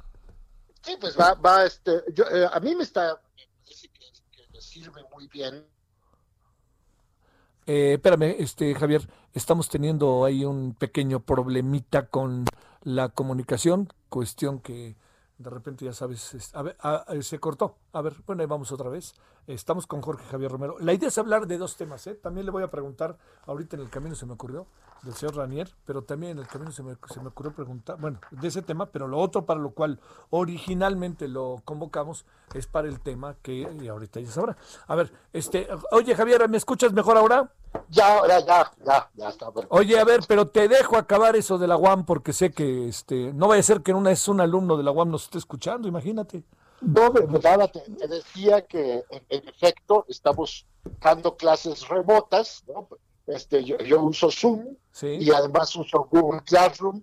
[0.82, 3.20] Sí, pues va, va, este, yo, eh, a mí me está,
[4.52, 5.66] me sirve muy bien.
[7.66, 12.46] Eh, espérame, este, Javier, estamos teniendo ahí un pequeño problemita con
[12.82, 14.96] la comunicación, cuestión que
[15.40, 16.76] de repente ya sabes, a ver,
[17.24, 17.76] se cortó.
[17.94, 19.14] A ver, bueno, ahí vamos otra vez.
[19.46, 20.76] Estamos con Jorge Javier Romero.
[20.80, 22.14] La idea es hablar de dos temas, ¿eh?
[22.14, 24.66] También le voy a preguntar, ahorita en el camino se me ocurrió,
[25.02, 28.20] del señor Ranier, pero también en el camino se me, se me ocurrió preguntar, bueno,
[28.30, 29.98] de ese tema, pero lo otro para lo cual
[30.28, 34.58] originalmente lo convocamos es para el tema que y ahorita ya sabrá.
[34.88, 37.50] A ver, este, oye Javier, ¿me escuchas mejor ahora?
[37.88, 39.48] Ya, ya, ya, ya, ya está.
[39.68, 43.32] Oye, a ver, pero te dejo acabar eso de la UAM porque sé que este
[43.32, 45.86] no vaya a ser que una es un alumno de la UAM nos esté escuchando,
[45.86, 46.42] imagínate.
[46.80, 47.10] No,
[47.42, 50.66] nada, te, te, decía que en, en, efecto estamos
[51.00, 52.88] dando clases remotas, ¿no?
[53.26, 55.18] Este, yo, yo uso Zoom Sí.
[55.20, 57.00] y además uso Google Classroom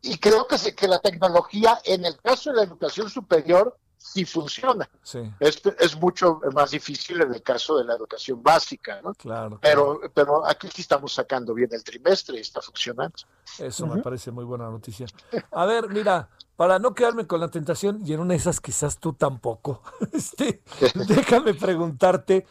[0.00, 4.24] y creo que, se, que la tecnología en el caso de la educación superior sí
[4.24, 4.88] funciona.
[5.02, 9.12] Sí, Es, es mucho más difícil en el caso de la educación básica, ¿no?
[9.14, 9.58] claro.
[9.60, 13.16] Pero, pero aquí sí estamos sacando bien el trimestre y está funcionando.
[13.58, 15.06] Eso me parece muy buena noticia.
[15.50, 18.98] A ver, mira, para no quedarme con la tentación, y en una de esas quizás
[18.98, 20.62] tú tampoco, este,
[21.08, 22.46] déjame preguntarte,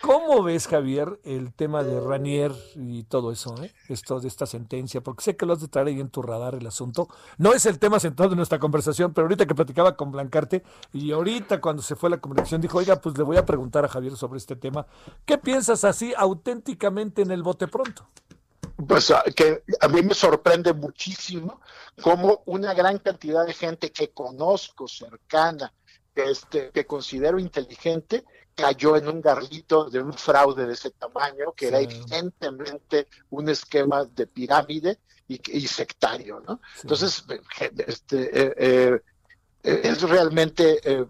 [0.00, 3.74] ¿cómo ves, Javier, el tema de Ranier y todo eso, eh?
[3.88, 5.02] esto de esta sentencia?
[5.02, 7.08] Porque sé que lo has de traer ahí en tu radar el asunto.
[7.36, 11.10] No es el tema central de nuestra conversación, pero ahorita que platicaba con Blancarte, y
[11.10, 14.16] ahorita cuando se fue la comunicación, dijo, oiga, pues le voy a preguntar a Javier
[14.16, 14.86] sobre este tema.
[15.26, 18.06] ¿Qué piensas así auténticamente en el bote pronto?
[18.86, 21.60] Pues a, que a mí me sorprende muchísimo
[22.00, 25.72] cómo una gran cantidad de gente que conozco cercana,
[26.14, 31.52] que, este, que considero inteligente, cayó en un garlito de un fraude de ese tamaño,
[31.56, 31.68] que Sí.
[31.68, 36.60] era evidentemente un esquema de pirámide y, y sectario, ¿no?
[36.74, 36.80] Sí.
[36.82, 37.24] Entonces,
[37.86, 41.04] este, eh, eh, es realmente eh,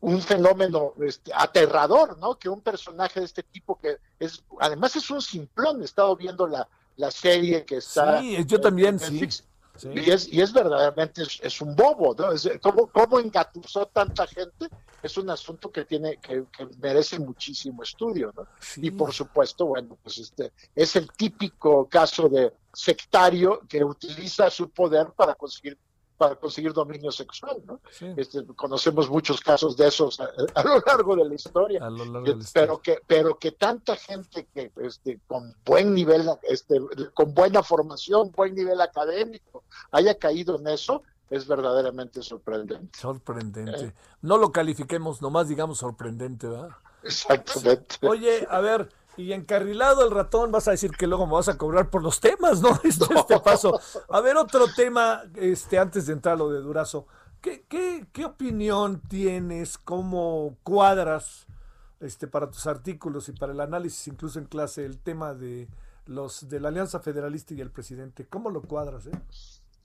[0.00, 2.38] un fenómeno este, aterrador, ¿no?
[2.38, 6.46] Que un personaje de este tipo que es, además es un simplón, he estado viendo
[6.46, 9.28] la, la serie que está Sí, yo también, sí.
[9.94, 12.32] Y es, y es verdaderamente, es, es un bobo, ¿no?
[12.32, 14.68] Es, ¿cómo, ¿Cómo engatusó tanta gente?
[15.02, 18.46] Es un asunto que tiene, que, que merece muchísimo estudio, ¿no?
[18.58, 18.80] Sí.
[18.84, 24.70] Y por supuesto, bueno, pues este es el típico caso de sectario que utiliza su
[24.70, 25.78] poder para conseguir
[26.16, 27.80] para conseguir dominio sexual, ¿no?
[27.90, 28.06] Sí.
[28.16, 31.84] Este, conocemos muchos casos de esos a, a lo largo de la historia.
[31.84, 35.54] A lo largo Eh, de la pero que pero que tanta gente que este con
[35.64, 36.80] buen nivel este
[37.14, 43.92] con buena formación buen nivel académico haya caído en eso es verdaderamente sorprendente Sorprendente.
[44.22, 46.70] No lo califiquemos, nomás digamos sorprendente, ¿verdad?
[47.02, 51.48] exactamente Oye, a ver, y encarrilado el ratón, vas a decir que luego me vas
[51.48, 52.78] a cobrar por los temas, ¿no?
[52.84, 53.78] Este, este paso.
[54.08, 57.06] A ver, otro tema, este, antes de entrar a lo de Durazo.
[57.40, 59.78] ¿Qué, qué, qué opinión tienes?
[59.78, 61.46] ¿Cómo cuadras
[62.00, 65.68] este, para tus artículos y para el análisis, incluso en clase, el tema de
[66.06, 68.26] los de la Alianza Federalista y el presidente?
[68.26, 69.06] ¿Cómo lo cuadras?
[69.06, 69.12] Eh?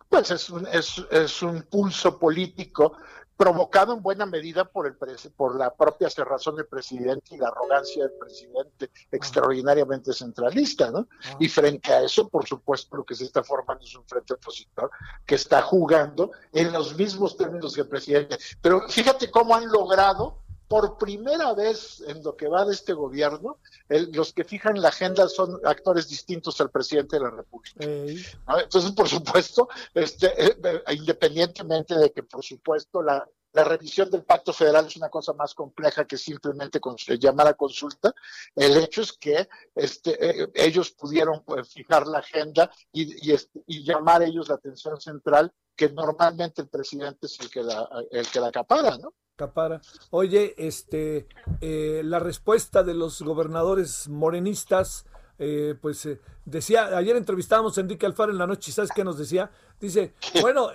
[0.10, 2.98] Pues es un, es, es un pulso político
[3.41, 4.95] provocado en buena medida por, el
[5.36, 11.08] por la propia cerrazón del presidente y la arrogancia del presidente extraordinariamente centralista, ¿no?
[11.39, 14.91] Y frente a eso, por supuesto, lo que se está formando es un frente opositor
[15.25, 18.38] que está jugando en los mismos términos que el presidente.
[18.62, 20.40] Pero fíjate cómo han logrado
[20.71, 23.57] por primera vez en lo que va de este gobierno,
[23.89, 27.75] los que fijan la agenda son actores distintos al presidente de la República.
[27.84, 34.23] Entonces, por supuesto, este, eh, eh, independientemente de que, por supuesto, la, la revisión del
[34.23, 38.13] pacto federal es una cosa más compleja que simplemente eh, llamar a consulta.
[38.55, 43.83] El hecho es que este, ellos pudieron pues, fijar la agenda y, y, este, y,
[43.83, 48.97] llamar ellos la atención central, que normalmente el presidente es el que la, el acapara,
[48.97, 49.13] ¿no?
[49.35, 49.81] Capara.
[50.11, 51.27] Oye, este,
[51.61, 55.05] eh, la respuesta de los gobernadores morenistas,
[55.43, 59.17] eh, pues eh, decía, ayer entrevistábamos a Enrique Alfaro en la noche, ¿sabes qué nos
[59.17, 59.49] decía?
[59.80, 60.69] Dice, bueno,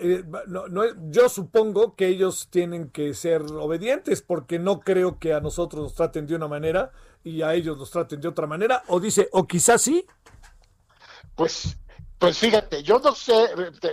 [0.48, 5.84] no, yo supongo que ellos tienen que ser obedientes porque no creo que a nosotros
[5.84, 6.90] nos traten de una manera
[7.22, 10.04] y a ellos nos traten de otra manera, o dice, o quizás sí.
[11.36, 11.78] Pues
[12.18, 13.34] pues fíjate, yo no sé,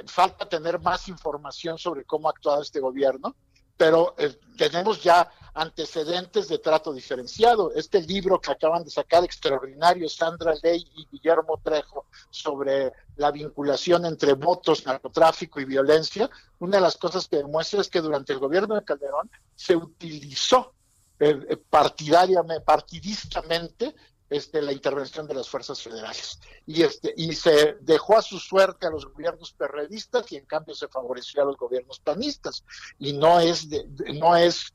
[0.08, 3.36] falta tener más información sobre cómo ha actuado este gobierno
[3.78, 7.72] pero eh, tenemos ya antecedentes de trato diferenciado.
[7.76, 14.06] Este libro que acaban de sacar, extraordinario, Sandra Ley y Guillermo Trejo, sobre la vinculación
[14.06, 18.40] entre votos, narcotráfico y violencia, una de las cosas que demuestra es que durante el
[18.40, 20.74] gobierno de Calderón se utilizó
[21.20, 23.96] eh, eh, partidariamente, partidistamente
[24.34, 26.40] este, la intervención de las fuerzas federales.
[26.66, 30.74] Y, este, y se dejó a su suerte a los gobiernos perredistas y en cambio
[30.74, 32.64] se favoreció a los gobiernos panistas.
[32.98, 33.68] Y no es,
[34.16, 34.74] no es,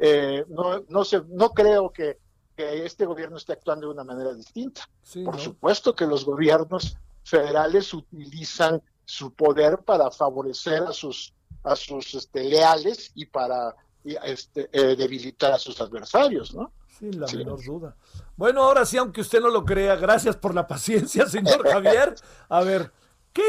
[0.00, 2.18] eh, no, no, se, no creo que,
[2.56, 4.88] que, este gobierno esté actuando de una manera distinta.
[5.24, 12.14] Por supuesto que los gobiernos federales utilizan su poder para favorecer a sus, a sus
[12.14, 13.74] este, leales y para
[14.04, 16.72] este, eh, debilitar a sus adversarios, ¿no?
[17.00, 17.96] Sin la menor duda.
[18.36, 22.14] Bueno, ahora sí, aunque usted no lo crea, gracias por la paciencia, señor Javier.
[22.50, 22.92] A ver,
[23.32, 23.42] ¿qué,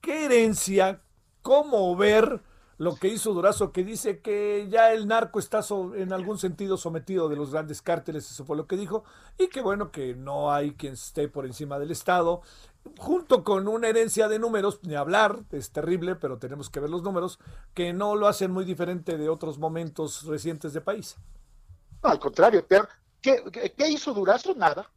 [0.00, 1.00] qué herencia,
[1.40, 2.42] cómo ver
[2.78, 5.60] lo que hizo Durazo, que dice que ya el narco está
[5.94, 9.04] en algún sentido sometido de los grandes cárteles, eso fue lo que dijo,
[9.38, 12.42] y que bueno, que no hay quien esté por encima del Estado,
[12.98, 17.02] junto con una herencia de números, ni hablar, es terrible, pero tenemos que ver los
[17.02, 17.38] números,
[17.72, 21.16] que no lo hacen muy diferente de otros momentos recientes de país
[22.08, 22.66] al contrario,
[23.20, 23.42] ¿qué,
[23.76, 24.54] qué, hizo Durazo?
[24.54, 24.90] Nada.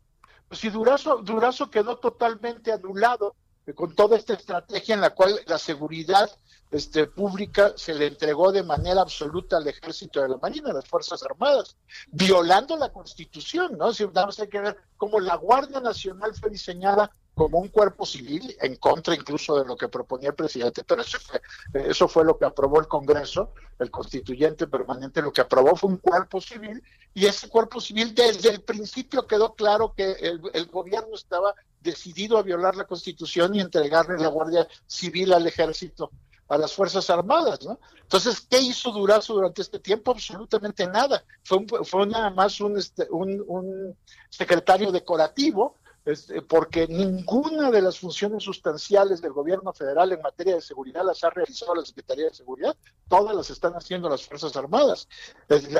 [0.52, 3.36] Si Durazo, Durazo quedó totalmente anulado
[3.76, 6.30] con toda esta estrategia en la cual la seguridad
[6.72, 10.88] este, pública se le entregó de manera absoluta al ejército de la Marina, a las
[10.88, 11.76] Fuerzas Armadas,
[12.08, 13.93] violando la Constitución, ¿no?
[13.93, 18.54] Si vamos a que ver cómo la Guardia Nacional fue diseñada como un cuerpo civil,
[18.60, 21.41] en contra incluso de lo que proponía el presidente, pero eso fue,
[21.89, 25.97] eso fue lo que aprobó el Congreso, el constituyente permanente, lo que aprobó fue un
[25.99, 31.56] cuerpo civil, y ese cuerpo civil desde el principio quedó claro que el, gobierno estaba
[31.80, 36.12] decidido a violar la Constitución y entregarle la Guardia Civil al ejército
[36.49, 37.80] a las Fuerzas Armadas, ¿no?
[38.02, 40.12] Entonces, ¿qué hizo Durazo durante este tiempo?
[40.12, 41.23] Absolutamente nada.
[41.43, 43.95] Fue, fue nada más un, este, un, un
[44.30, 45.75] secretario decorativo
[46.10, 51.24] este, porque ninguna de las funciones sustanciales del gobierno federal en materia de seguridad las
[51.24, 52.76] ha realizado la Secretaría de Seguridad,
[53.08, 55.08] todas las están haciendo las Fuerzas Armadas,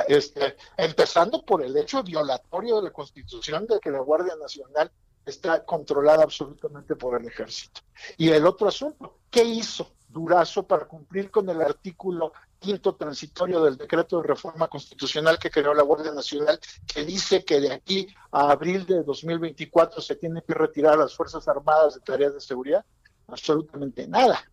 [0.06, 4.92] este, empezando por el hecho violatorio de la Constitución de que la Guardia Nacional
[5.26, 7.80] está controlada absolutamente por el ejército.
[8.16, 13.76] Y el otro asunto, ¿qué hizo Durazo para cumplir con el artículo quinto transitorio del
[13.76, 18.52] decreto de reforma constitucional que creó la Guardia Nacional, que dice que de aquí a
[18.52, 22.84] abril de 2024 se tiene que retirar las Fuerzas Armadas de tareas de seguridad?
[23.26, 24.44] Absolutamente nada,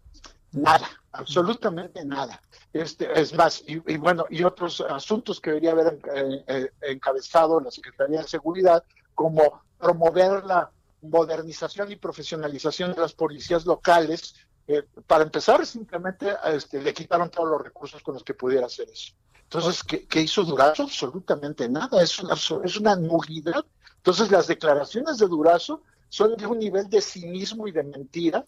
[0.53, 2.41] nada, absolutamente nada.
[2.71, 7.71] Este, es más, y, bueno, y otros asuntos que debería haber eh, eh, encabezado la
[7.71, 14.35] Secretaría de Seguridad, como promover la modernización y profesionalización de las policías locales,
[14.67, 18.89] eh, para empezar, simplemente este, le quitaron todos los recursos con los que pudiera hacer
[18.89, 19.13] eso.
[19.43, 20.83] Entonces, ¿qué, hizo Durazo?
[20.83, 23.65] Absolutamente nada, es una, es una nulidad.
[23.95, 28.45] Entonces, las declaraciones de Durazo son de un nivel de cinismo y de mentira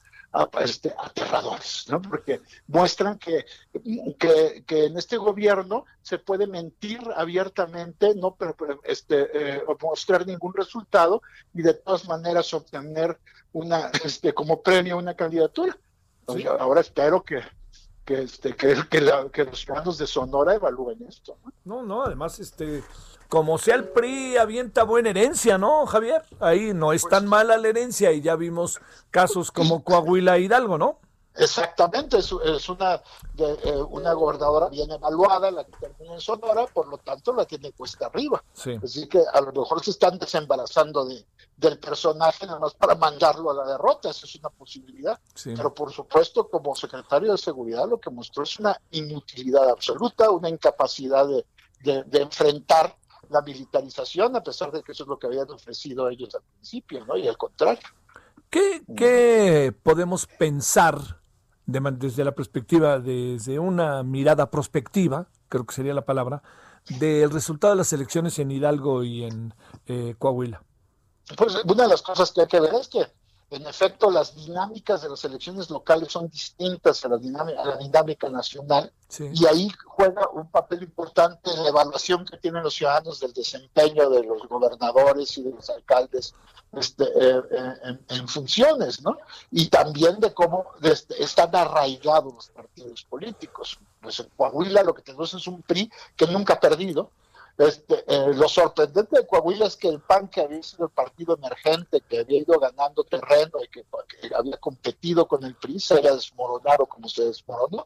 [0.62, 2.02] este, aterradores, ¿no?
[2.02, 3.46] Porque muestran que,
[4.20, 10.54] que, que, en este gobierno se puede mentir abiertamente, no pero, este, eh, mostrar ningún
[10.54, 11.22] resultado
[11.54, 13.18] y de todas maneras obtener
[13.54, 15.76] una, este, como premio una candidatura
[16.60, 17.42] ahora espero que,
[18.06, 21.38] que, este, que, que, los ciudadanos de Sonora evalúen esto.
[21.66, 21.84] ¿no?
[21.84, 22.84] no, además, este,
[23.28, 26.24] como sea el PRI, avienta buena herencia, ¿no, Javier?
[26.40, 30.42] Ahí no es pues tan mala la herencia y ya vimos casos como Coahuila e
[30.42, 31.00] Hidalgo, ¿no?
[31.40, 32.32] Exactamente, es,
[32.70, 33.02] una,
[33.38, 37.72] eh, una gobernadora bien evaluada, la que termina en Sonora, por lo tanto la tiene
[37.72, 38.44] cuesta arriba.
[38.84, 41.26] Así que a lo mejor se están desembarazando de,
[41.56, 45.18] del personaje nada más para mandarlo a la derrota, esa es una posibilidad.
[45.42, 50.50] Pero por supuesto, como secretario de Seguridad, lo que mostró es una inutilidad absoluta, una
[50.50, 51.46] incapacidad de,
[52.04, 52.98] de, enfrentar
[53.30, 57.06] la militarización, a pesar de que eso es lo que habían ofrecido ellos al principio,
[57.06, 57.16] ¿no?
[57.16, 57.88] Y al contrario.
[58.50, 61.20] ¿Qué, qué podemos pensar
[61.72, 66.42] desde la perspectiva, desde una mirada prospectiva, creo que sería la palabra,
[67.00, 69.54] del resultado de las elecciones en Hidalgo y en
[69.88, 70.64] eh, Coahuila?
[71.38, 73.06] Pues una de las cosas que hay que ver es que,
[73.52, 77.78] en efecto, las dinámicas de las elecciones locales son distintas a la dinámica, a la
[77.78, 83.34] dinámica nacional y ahí juega un papel importante la evaluación que tienen los ciudadanos del
[83.34, 86.36] desempeño de los gobernadores y de los alcaldes
[86.74, 89.18] este, eh, eh, en, funciones, ¿no?
[89.50, 93.80] Y también de cómo este, están arraigados los partidos políticos.
[94.00, 97.10] Pues en Coahuila lo que tenemos es un PRI que nunca ha perdido.
[97.60, 101.36] Este, eh, lo sorprendente de Coahuila es que el PAN, que había sido el partido
[101.36, 103.84] emergente, que había ido ganando terreno y que,
[104.34, 107.86] había competido con el PRI, se haya desmoronado como se desmoronó.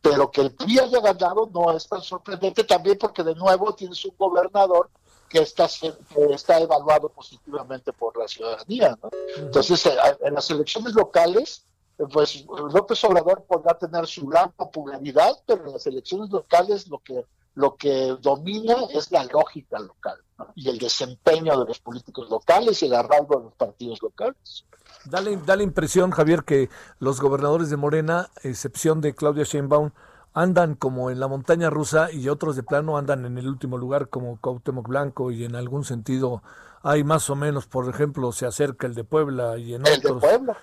[0.00, 4.02] Pero que el PRI haya ganado no es tan sorprendente también porque de nuevo tienes
[4.06, 4.88] un gobernador
[5.28, 8.98] que está, que está evaluado positivamente por la ciudadanía.
[9.02, 9.10] ¿no?
[9.36, 9.92] Entonces, eh,
[10.22, 11.66] en las elecciones locales,
[12.10, 17.26] pues López Obrador podrá tener su gran popularidad, pero en las elecciones locales lo que
[17.54, 20.16] lo que domina es la lógica local
[20.54, 24.64] y el desempeño de los políticos locales y el arraigo de los partidos locales.
[25.04, 29.90] Da la, da la impresión, Javier, que los gobernadores de Morena, excepción de Claudia Sheinbaum,
[30.34, 34.08] andan como en la montaña rusa y otros de plano andan en el último lugar
[34.08, 36.42] como Cuauhtémoc Blanco y en algún sentido
[36.82, 40.22] hay más o menos, por ejemplo, se acerca el de Puebla y en otros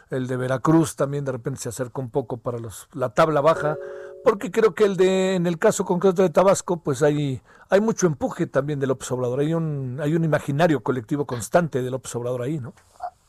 [0.10, 3.78] el de Veracruz también de repente se acerca un poco para los la tabla baja,
[4.24, 8.08] porque creo que el de en el caso concreto de Tabasco, pues hay hay mucho
[8.08, 12.44] empuje también del López Obrador, hay un hay un imaginario colectivo constante del López Obrador
[12.44, 12.74] ahí, ¿no?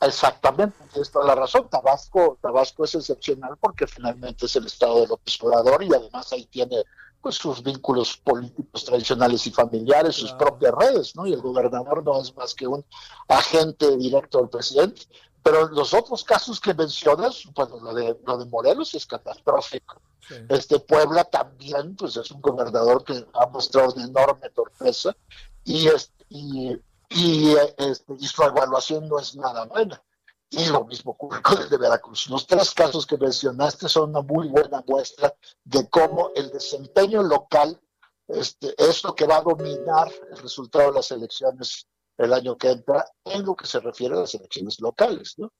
[0.01, 1.67] Exactamente, es toda la razón.
[1.69, 6.45] Tabasco, Tabasco es excepcional porque finalmente es el estado de López Obrador y además ahí
[6.45, 6.83] tiene
[7.21, 11.27] pues sus vínculos políticos tradicionales y familiares, sus propias redes, ¿no?
[11.27, 12.83] Y el gobernador no es más que un
[13.27, 15.03] agente directo del presidente.
[15.43, 20.01] Pero los otros casos que mencionas, pues lo de, lo de Morelos es catastrófico.
[20.49, 25.15] Este Puebla también, pues es un gobernador que ha mostrado una enorme torpeza
[25.65, 25.89] y,
[26.29, 26.79] y
[27.13, 30.01] y, este, y su evaluación no es nada buena.
[30.49, 32.29] Y lo mismo ocurre con el de Veracruz.
[32.29, 35.33] Los tres casos que mencionaste son una muy buena muestra
[35.63, 37.79] de cómo el desempeño local
[38.27, 41.87] este, es lo que va a dominar el resultado de las elecciones
[42.17, 45.35] el año que entra en lo que se refiere a las elecciones locales.
[45.37, 45.51] ¿no?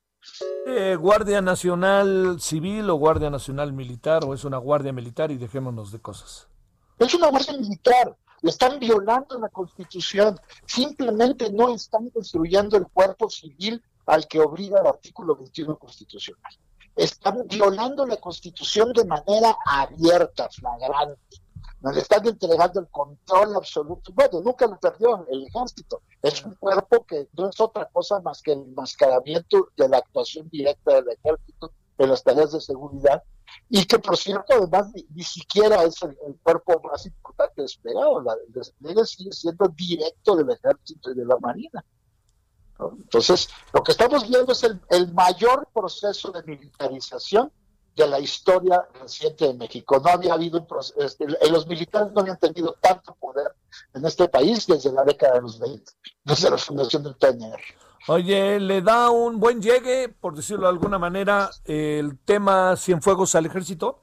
[0.67, 5.91] Eh, ¿Guardia Nacional Civil o Guardia Nacional Militar o es una Guardia Militar y dejémonos
[5.91, 6.47] de cosas?
[6.99, 8.15] Es una Guardia Militar
[8.49, 14.87] están violando la Constitución, simplemente no están construyendo el cuerpo civil al que obliga el
[14.87, 16.53] artículo 21 constitucional.
[16.95, 21.40] Están violando la Constitución de manera abierta, flagrante.
[21.81, 24.11] Nos están entregando el control absoluto.
[24.13, 26.01] Bueno, nunca lo perdió el ejército.
[26.21, 30.47] Es un cuerpo que no es otra cosa más que el enmascaramiento de la actuación
[30.49, 33.23] directa del ejército en las tareas de seguridad
[33.69, 39.05] y que por cierto además ni, siquiera es el, cuerpo más importante desplegado, el despliegue
[39.05, 41.83] sigue siendo directo del ejército y de la marina.
[42.79, 47.51] Entonces, lo que estamos viendo es el, mayor proceso de militarización
[47.95, 50.01] de la historia reciente de México.
[50.03, 50.65] No había habido,
[50.97, 53.53] este, los militares no habían tenido tanto poder
[53.93, 55.91] en este país desde la década de los 20,
[56.23, 57.59] desde la fundación del PNR.
[58.07, 63.45] Oye, ¿le da un buen llegue, por decirlo de alguna manera, el tema Cienfuegos al
[63.45, 63.99] ejército?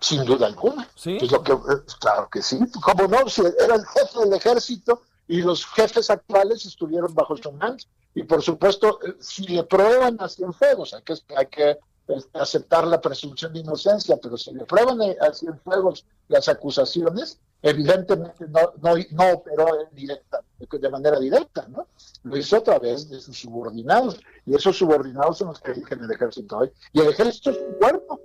[0.00, 0.88] Sin duda alguna.
[0.94, 1.18] ¿Sí?
[1.20, 2.58] lo que, eh, claro que sí.
[2.82, 7.52] Como no, si era el jefe del ejército y los jefes actuales estuvieron bajo su
[7.52, 7.84] mando.
[8.14, 11.78] Y por supuesto, eh, si le prueban a Cienfuegos, hay que, hay que
[12.34, 18.72] aceptar la presunción de inocencia, pero si le prueban a Cienfuegos las acusaciones, evidentemente no,
[18.82, 21.86] no, no operó directa, de manera directa, ¿no?
[22.24, 26.10] Lo hizo a través de sus subordinados, y esos subordinados son los que eligen el
[26.10, 26.72] ejército hoy.
[26.92, 28.20] Y el ejército es un cuerpo.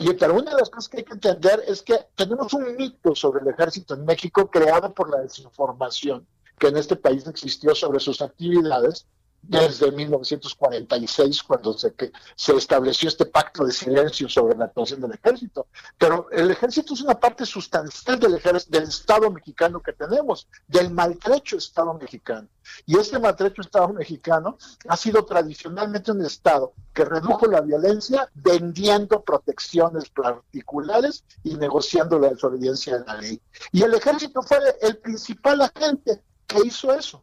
[0.00, 3.14] Y pero una de las cosas que hay que entender es que tenemos un mito
[3.14, 6.26] sobre el ejército en México creado por la desinformación
[6.58, 9.06] que en este país existió sobre sus actividades
[9.42, 15.12] desde 1946, cuando se, que, se estableció este pacto de silencio sobre la actuación del
[15.12, 15.68] ejército.
[15.96, 21.56] Pero el ejército es una parte sustancial del, del Estado mexicano que tenemos, del maltrecho
[21.56, 22.48] Estado mexicano.
[22.84, 24.58] Y este maltrecho Estado mexicano
[24.88, 32.30] ha sido tradicionalmente un Estado que redujo la violencia vendiendo protecciones particulares y negociando la
[32.30, 33.40] desobediencia de la ley.
[33.72, 37.22] Y el ejército fue el principal agente que hizo eso.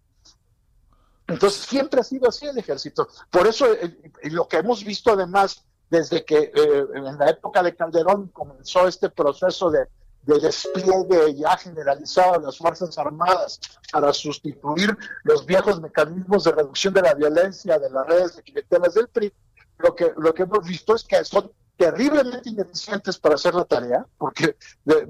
[1.28, 3.08] Entonces siempre ha sido así el ejército.
[3.32, 7.76] Por eso eh, lo que hemos visto además desde que eh, en la época de
[7.76, 9.88] Calderón comenzó este proceso de,
[10.24, 13.60] despliegue ya generalizado de las Fuerzas Armadas
[13.92, 18.96] para sustituir los viejos mecanismos de reducción de la violencia de las redes de clientelas
[18.96, 19.32] del PRI,
[19.78, 24.06] lo que, lo que hemos visto es que son terriblemente ineficientes para hacer la tarea,
[24.18, 24.56] porque
[24.86, 25.08] eh,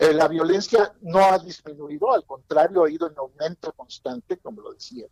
[0.00, 4.72] eh, la violencia no ha disminuido, al contrario, ha ido en aumento constante, como lo
[4.72, 5.06] decía.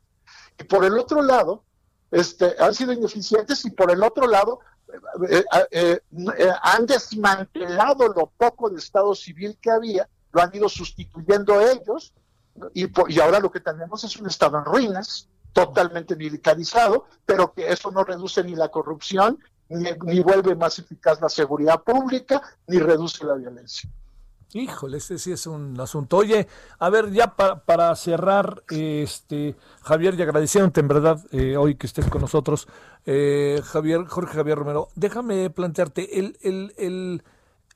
[0.59, 1.65] Y por el otro lado,
[2.11, 4.61] este, han sido ineficientes y por el otro lado,
[5.29, 5.99] eh,
[6.63, 12.15] han desmantelado lo poco de Estado civil que había, lo han ido sustituyendo ellos,
[12.75, 17.71] y, y ahora lo que tenemos es un Estado en ruinas, totalmente militarizado, pero que
[17.71, 19.39] eso no reduce ni la corrupción
[19.69, 23.89] ni, vuelve más eficaz la seguridad pública, ni reduce la violencia.
[24.55, 26.17] Híjole, ese sí es un asunto.
[26.17, 26.49] Oye,
[26.79, 31.87] a ver, ya para, para cerrar, este Javier, y agradeciéndote en verdad eh, hoy que
[31.87, 32.67] estés con nosotros,
[33.05, 37.23] eh, Javier, Jorge Javier Romero, déjame plantearte, el, el, el,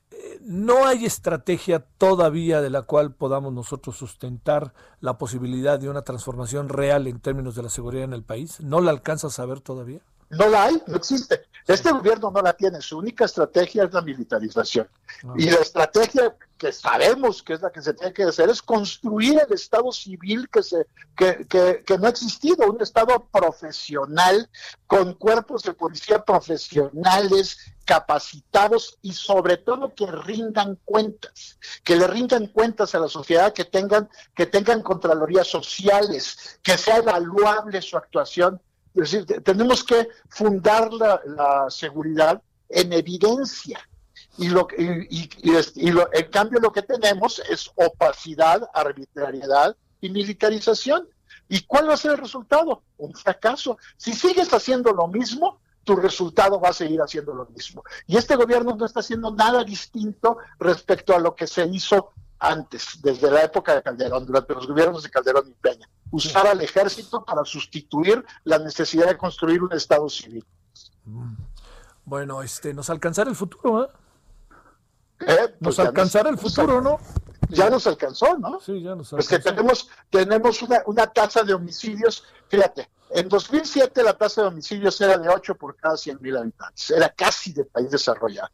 [0.09, 6.01] eh, no hay estrategia todavía de la cual podamos nosotros sustentar la posibilidad de una
[6.01, 8.61] transformación real en términos de la seguridad en el país.
[8.61, 10.01] ¿No la alcanzas a ver todavía?
[10.29, 11.45] No la hay, no existe.
[11.65, 14.87] Este gobierno no la tiene, su única estrategia es la militarización.
[15.23, 15.33] Ah.
[15.37, 19.41] Y la estrategia que sabemos que es la que se tiene que hacer es construir
[19.47, 24.49] el Estado civil que, se, que, que, no ha existido, un Estado profesional,
[24.87, 32.47] con cuerpos de policía profesionales, capacitados y sobre todo que rindan cuentas, que le rindan
[32.47, 38.61] cuentas a la sociedad, que tengan, que tengan contralorías sociales, que sea evaluable su actuación
[38.95, 43.79] es decir, tenemos que fundar la, seguridad en evidencia.
[44.37, 45.29] Y, lo, y,
[45.75, 51.07] y, lo, en cambio lo que tenemos es opacidad, arbitrariedad y militarización.
[51.49, 52.83] ¿Y cuál va a ser el resultado?
[52.97, 53.77] Un fracaso.
[53.97, 57.83] Si sigues haciendo lo mismo, tu resultado va a seguir haciendo lo mismo.
[58.07, 62.11] Y este gobierno no está haciendo nada distinto respecto a lo que se hizo
[62.43, 65.89] antes, desde la época de Calderón, durante los gobiernos de Calderón y Peña.
[66.11, 70.45] Usar al ejército para sustituir la necesidad de construir un Estado civil.
[71.05, 71.35] Mm.
[72.03, 73.87] Bueno, este, nos alcanzará el futuro, ¿eh?
[75.21, 76.99] eh pues nos alcanzará el futuro, ¿no?
[77.47, 78.59] Ya nos alcanzó, ¿no?
[78.59, 79.15] Sí, ya nos alcanzó.
[79.15, 84.47] Pues que tenemos, tenemos una, una tasa de homicidios, fíjate, en 2007 la tasa de
[84.49, 88.49] homicidios era de 8 por cada 100 mil habitantes, era casi de país desarrollado.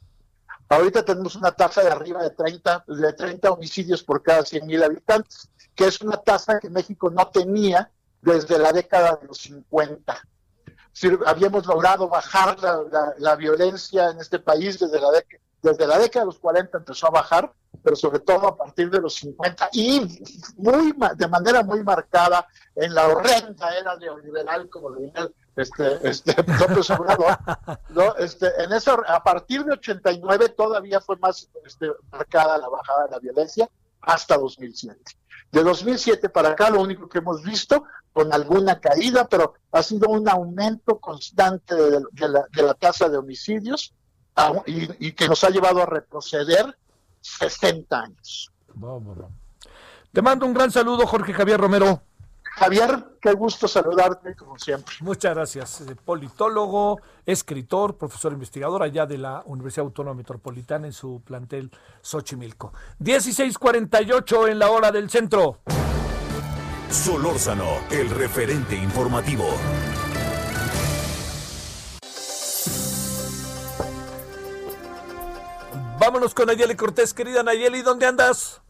[0.69, 5.49] Ahorita tenemos una tasa de arriba de 30, de 30 homicidios por cada 100.000 habitantes,
[5.73, 7.89] que es una tasa que México no tenía
[8.21, 10.15] desde la década de los 50.
[11.25, 12.57] habíamos logrado bajar
[13.17, 15.07] la, violencia en este país desde la,
[15.63, 17.51] desde la década de los 40 empezó a bajar,
[17.83, 20.21] pero sobre todo a partir de los 50 y
[20.57, 26.35] muy de manera muy marcada en la horrenda era neoliberal, como lo dice este, este
[26.59, 27.37] López Obrador,
[27.89, 28.15] ¿no?
[28.15, 33.11] Este, en eso, a partir de 89 todavía fue más este, marcada la bajada de
[33.11, 33.69] la violencia
[34.01, 34.97] hasta 2007.
[35.51, 40.09] De 2007 para acá, lo único que hemos visto, con alguna caída, pero ha sido
[40.09, 43.93] un aumento constante de, la, de la, tasa de homicidios
[44.65, 46.77] y, y, que nos ha llevado a retroceder
[47.37, 48.51] 60 años.
[50.11, 52.01] Te mando un gran saludo, Jorge Javier Romero.
[52.59, 54.95] Javier, qué gusto saludarte, como siempre.
[55.01, 55.81] Muchas gracias.
[55.81, 61.71] Eh, politólogo, escritor, profesor investigador allá de la Universidad Autónoma Metropolitana en su plantel
[62.01, 62.73] Xochimilco.
[62.99, 65.59] 16:48 en la hora del centro.
[66.89, 69.45] Solórzano, el referente informativo.
[75.99, 78.61] Vámonos con Nayeli Cortés, querida Nayeli, ¿dónde andas?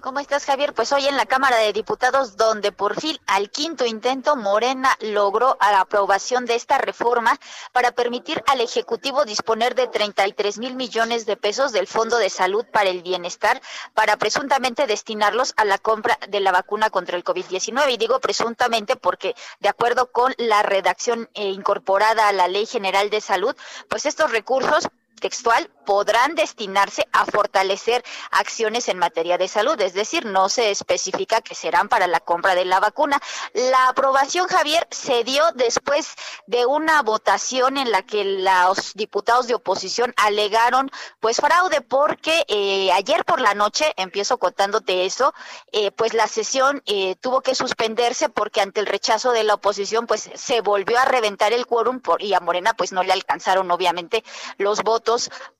[0.00, 0.72] ¿Cómo estás, Javier?
[0.72, 5.58] Pues hoy en la Cámara de Diputados, donde por fin al quinto intento Morena logró
[5.60, 7.38] la aprobación de esta reforma
[7.72, 12.64] para permitir al Ejecutivo disponer de 33 mil millones de pesos del Fondo de Salud
[12.72, 13.60] para el Bienestar
[13.92, 17.92] para presuntamente destinarlos a la compra de la vacuna contra el COVID-19.
[17.92, 23.10] Y digo presuntamente porque, de acuerdo con la redacción eh, incorporada a la Ley General
[23.10, 23.54] de Salud,
[23.90, 30.26] pues estos recursos textual, podrán destinarse a fortalecer acciones en materia de salud, es decir,
[30.26, 33.20] no se especifica que serán para la compra de la vacuna.
[33.54, 36.08] La aprobación, Javier, se dio después
[36.46, 40.90] de una votación en la que los diputados de oposición alegaron
[41.20, 45.32] pues fraude porque eh, ayer por la noche, empiezo contándote eso,
[45.72, 50.06] eh, pues la sesión eh, tuvo que suspenderse porque ante el rechazo de la oposición
[50.06, 54.24] pues se volvió a reventar el quórum y a Morena pues no le alcanzaron obviamente
[54.58, 55.05] los votos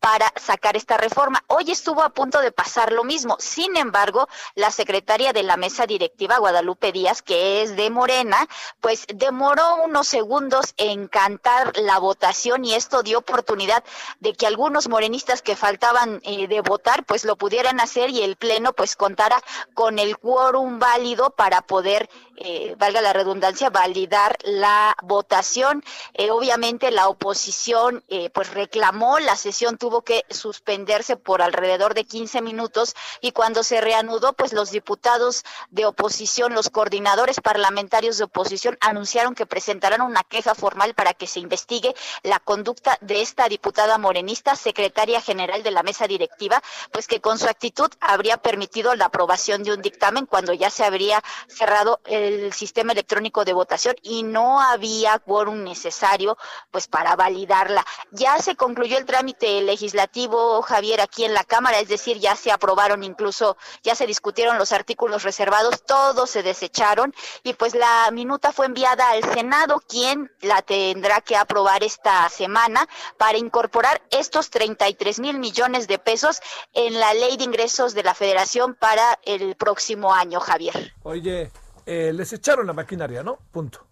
[0.01, 1.43] para sacar esta reforma.
[1.47, 3.37] Hoy estuvo a punto de pasar lo mismo.
[3.39, 8.49] Sin embargo, la secretaria de la mesa directiva, Guadalupe Díaz, que es de Morena,
[8.81, 13.85] pues demoró unos segundos en cantar la votación y esto dio oportunidad
[14.21, 18.37] de que algunos morenistas que faltaban eh, de votar pues lo pudieran hacer y el
[18.37, 19.43] pleno pues contara
[19.75, 22.09] con el quórum válido para poder
[22.39, 25.83] eh, valga la redundancia, validar la votación.
[26.15, 32.05] Eh, obviamente la oposición eh, pues reclamó, la sesión tuvo que suspenderse por alrededor de
[32.05, 38.25] 15 minutos y cuando se reanudó pues los diputados de oposición, los coordinadores parlamentarios de
[38.25, 43.49] oposición anunciaron que presentarán una queja formal para que se investigue la conducta de esta
[43.49, 46.63] diputada morenista, secretaria general de la mesa directiva,
[46.93, 50.85] pues que con su actitud habría permitido la aprobación de un dictamen cuando ya se
[50.85, 56.37] habría cerrado el el sistema electrónico de votación y no había quórum necesario
[56.71, 57.85] pues para validarla.
[58.11, 62.53] Ya se concluyó el trámite legislativo, Javier, aquí en la Cámara, es decir, ya se
[62.53, 68.53] aprobaron incluso, ya se discutieron los artículos reservados, todos se desecharon y pues la minuta
[68.53, 75.21] fue enviada al Senado, quien la tendrá que aprobar esta semana para incorporar estos 33
[75.21, 76.41] mil millones de pesos
[76.73, 80.95] en la ley de ingresos de la Federación para el próximo año, Javier.
[81.03, 81.51] Oye,
[81.87, 83.39] eh, les echaron la maquinaria, ¿no?
[83.51, 83.87] Punto.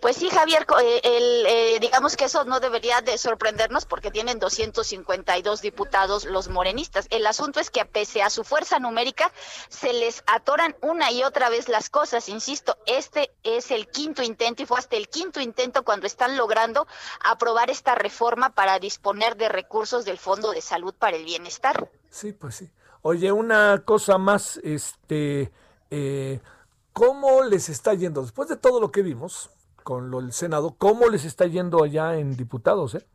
[0.00, 4.38] Pues sí, Javier, eh, el, eh, digamos que eso no debería de sorprendernos porque tienen
[4.38, 7.06] 252 diputados los morenistas.
[7.10, 9.32] El asunto es que pese a su fuerza numérica,
[9.68, 12.28] se les atoran una y otra vez las cosas.
[12.28, 16.86] Insisto, este es el quinto intento y fue hasta el quinto intento cuando están logrando
[17.24, 21.90] aprobar esta reforma para disponer de recursos del Fondo de Salud para el Bienestar.
[22.10, 22.70] Sí, pues sí.
[23.00, 25.50] Oye, una cosa más, este
[25.90, 26.40] eh,
[26.92, 28.22] ¿cómo les está yendo?
[28.22, 29.50] Después de todo lo que vimos
[29.82, 32.94] con lo del Senado, ¿cómo les está yendo allá en diputados?
[32.96, 33.06] Eh?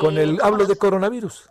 [0.00, 1.50] con el, eh, hablo de coronavirus.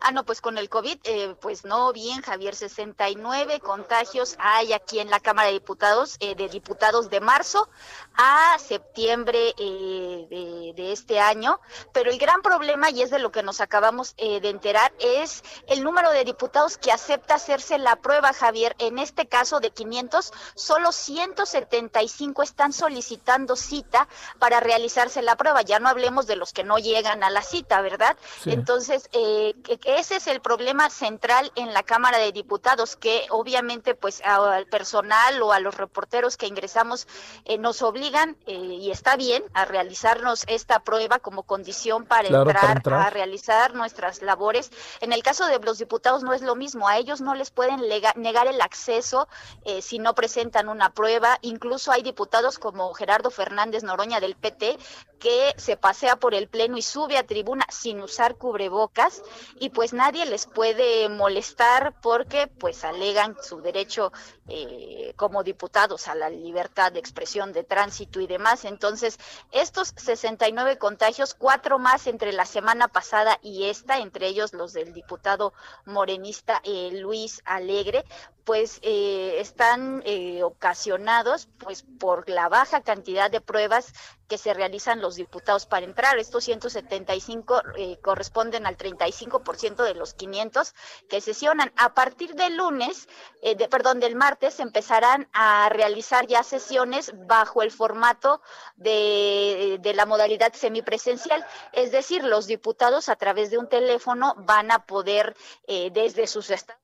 [0.00, 4.98] Ah, no, pues con el COVID, eh, pues no, bien, Javier, 69 contagios hay aquí
[4.98, 7.68] en la Cámara de Diputados, eh, de diputados de marzo
[8.14, 11.60] a septiembre eh, de, este año,
[11.92, 15.82] pero el gran problema, y es de lo que nos acabamos de enterar, es el
[15.82, 18.74] número de diputados que acepta hacerse la prueba, Javier.
[18.78, 24.08] En este caso de 500, solo 175 están solicitando cita
[24.38, 25.62] para realizarse la prueba.
[25.62, 28.16] Ya no hablemos de los que no llegan a la cita, ¿verdad?
[28.44, 34.20] Entonces, eh, ese es el problema central en la Cámara de Diputados, que obviamente pues
[34.24, 37.06] al personal o a los reporteros que ingresamos
[37.44, 42.82] eh, nos obligan, eh, y está bien, a realizarnos esta prueba como condición para, entrar,
[42.94, 44.70] a realizar nuestras labores.
[45.00, 47.80] En el caso de los diputados no es lo mismo, a ellos no les pueden
[48.16, 49.28] negar el acceso
[49.64, 51.38] eh, si no presentan una prueba.
[51.42, 54.78] Incluso hay diputados como Gerardo Fernández Noroña del PT
[55.22, 59.22] que se pasea por el Pleno y sube a tribuna sin usar cubrebocas
[59.62, 64.12] y pues nadie les puede molestar porque pues alegan su derecho
[64.48, 68.64] eh, como diputados a la libertad de expresión de tránsito y demás.
[68.64, 69.20] Entonces,
[69.52, 74.92] estos 69 contagios, cuatro más entre la semana pasada y esta, entre ellos los del
[74.92, 75.52] diputado
[75.84, 78.04] morenista eh, Luis Alegre,
[78.42, 80.02] pues eh, están
[80.42, 83.92] ocasionados pues por la baja cantidad de pruebas
[84.26, 86.18] que se realizan los diputados para entrar.
[86.18, 87.62] Estos 175
[88.02, 89.41] corresponden al 35%
[89.84, 90.74] de los 500
[91.08, 91.72] que sesionan.
[91.76, 93.08] A partir del lunes,
[93.42, 98.40] de, perdón, del martes, empezarán a realizar ya sesiones bajo el formato
[98.76, 104.86] de, la modalidad semipresencial, es decir, los diputados a través de un teléfono van a
[104.86, 105.36] poder
[105.66, 106.82] eh, desde sus estados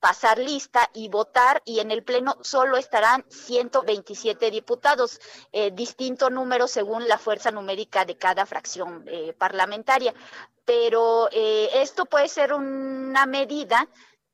[0.00, 5.20] pasar lista y votar y en el pleno solo estarán 127 diputados,
[5.52, 10.14] eh, distinto número según la fuerza numérica de cada fracción eh, parlamentaria.
[10.64, 13.88] Pero esto puede ser una medida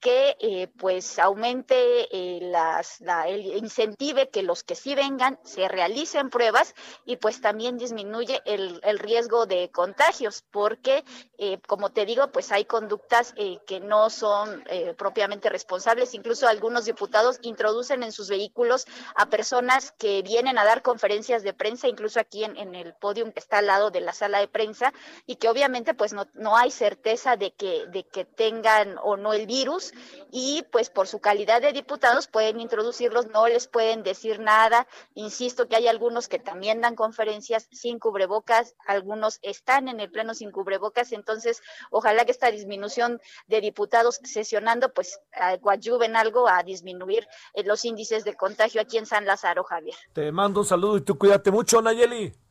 [0.07, 1.75] que eh, pues aumente
[2.13, 7.41] eh, las, la, el incentive que los que sí vengan se realicen pruebas y pues
[7.41, 11.03] también disminuye el, el riesgo de contagios porque
[11.39, 13.35] eh, como te digo pues hay conductas
[13.67, 14.65] que no son
[14.97, 16.15] propiamente responsables.
[16.15, 18.87] Incluso algunos diputados introducen en sus vehículos
[19.17, 23.33] a personas que vienen a dar conferencias de prensa incluso aquí en, en el podium
[23.33, 24.93] que está al lado de la sala de prensa
[25.27, 29.33] y que obviamente pues no, no hay certeza de que, de que tengan o no
[29.33, 29.93] el virus
[30.31, 34.87] y pues por su calidad de diputados pueden introducirlos, no les pueden decir nada.
[35.15, 40.35] Insisto que hay algunos que también dan conferencias sin cubrebocas, algunos están en el pleno
[40.35, 45.21] sin cubrebocas, entonces ojalá que esta disminución de diputados sesionando pues
[45.61, 49.97] coadyuven algo a disminuir eh, los índices de contagio aquí en San Lázaro, Javier.
[50.13, 52.46] Te mando un saludo y tú cuídate mucho, Nayeli.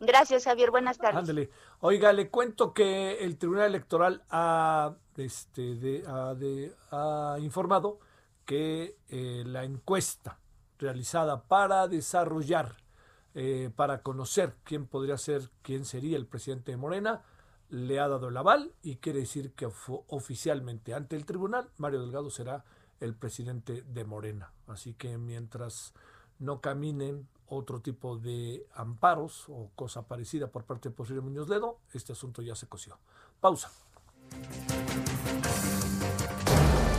[0.00, 0.70] Gracias, Javier.
[0.70, 1.18] Buenas tardes.
[1.18, 1.50] Ándale.
[1.80, 7.98] Oiga, le cuento que el Tribunal Electoral ha, este, de, ha, informado
[8.44, 10.38] que eh, la encuesta
[10.78, 12.76] realizada para desarrollar,
[13.34, 17.22] eh, para conocer quién podría ser, quién sería el presidente de Morena,
[17.70, 19.68] le ha dado el aval y quiere decir que
[20.08, 22.64] oficialmente ante el tribunal Mario Delgado será
[23.00, 24.52] el presidente de Morena.
[24.66, 25.92] Así que mientras
[26.38, 31.78] no caminen otro tipo de amparos o cosa parecida por parte de Porfirio Muñoz Ledo,
[31.92, 32.98] este asunto ya se coció.
[33.40, 33.70] Pausa.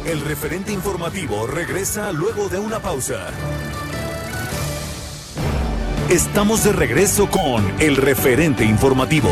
[0.06, 3.32] El referente informativo regresa luego de una pausa.
[6.10, 9.30] Estamos de regreso con el referente informativo.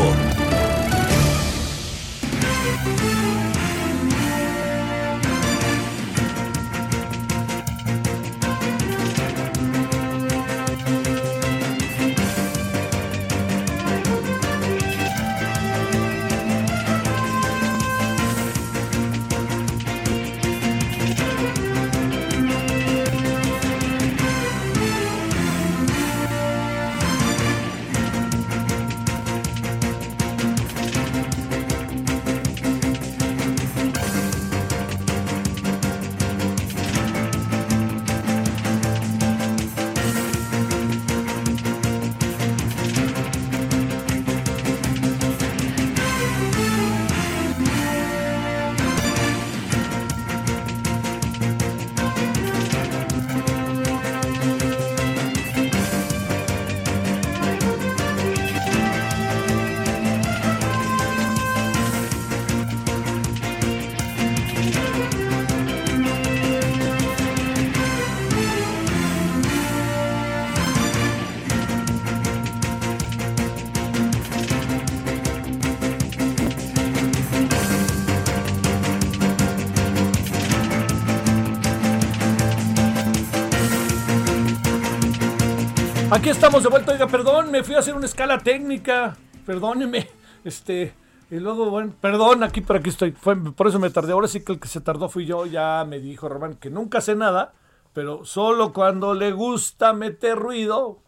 [86.14, 86.92] Aquí estamos de vuelta.
[86.92, 89.16] Oiga, perdón, me fui a hacer una escala técnica.
[89.44, 90.08] Perdóneme.
[90.44, 90.94] Este.
[91.28, 93.10] Y luego, bueno, perdón, aquí por aquí estoy.
[93.10, 94.12] Fue, por eso me tardé.
[94.12, 95.44] Ahora sí que el que se tardó fui yo.
[95.44, 97.52] Ya me dijo Román que nunca sé nada,
[97.92, 101.00] pero solo cuando le gusta meter ruido.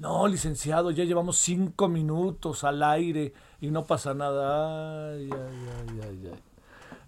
[0.00, 5.12] No, licenciado, ya llevamos cinco minutos al aire y no pasa nada.
[5.12, 6.42] Ay, ay, ay, ay,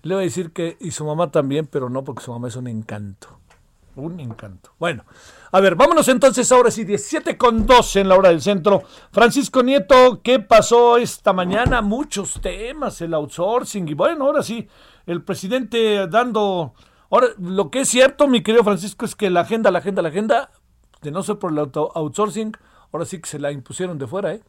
[0.03, 2.55] Le voy a decir que, y su mamá también, pero no, porque su mamá es
[2.55, 3.41] un encanto.
[3.97, 4.71] Un encanto.
[4.79, 5.05] Bueno,
[5.53, 8.83] a ver, vámonos entonces ahora sí, 17 con 12 en la hora del centro.
[9.11, 11.83] Francisco Nieto, ¿qué pasó esta mañana?
[11.83, 14.69] Muchos temas, el outsourcing y bueno, ahora sí,
[15.07, 16.75] el presidente dando...
[17.11, 20.11] Ahora, lo que es cierto, mi querido Francisco, es que la agenda, la agenda, la
[20.11, 20.51] agenda,
[21.03, 22.53] de no ser por el outsourcing,
[22.93, 24.43] ahora sí que se la impusieron de fuera, ¿eh?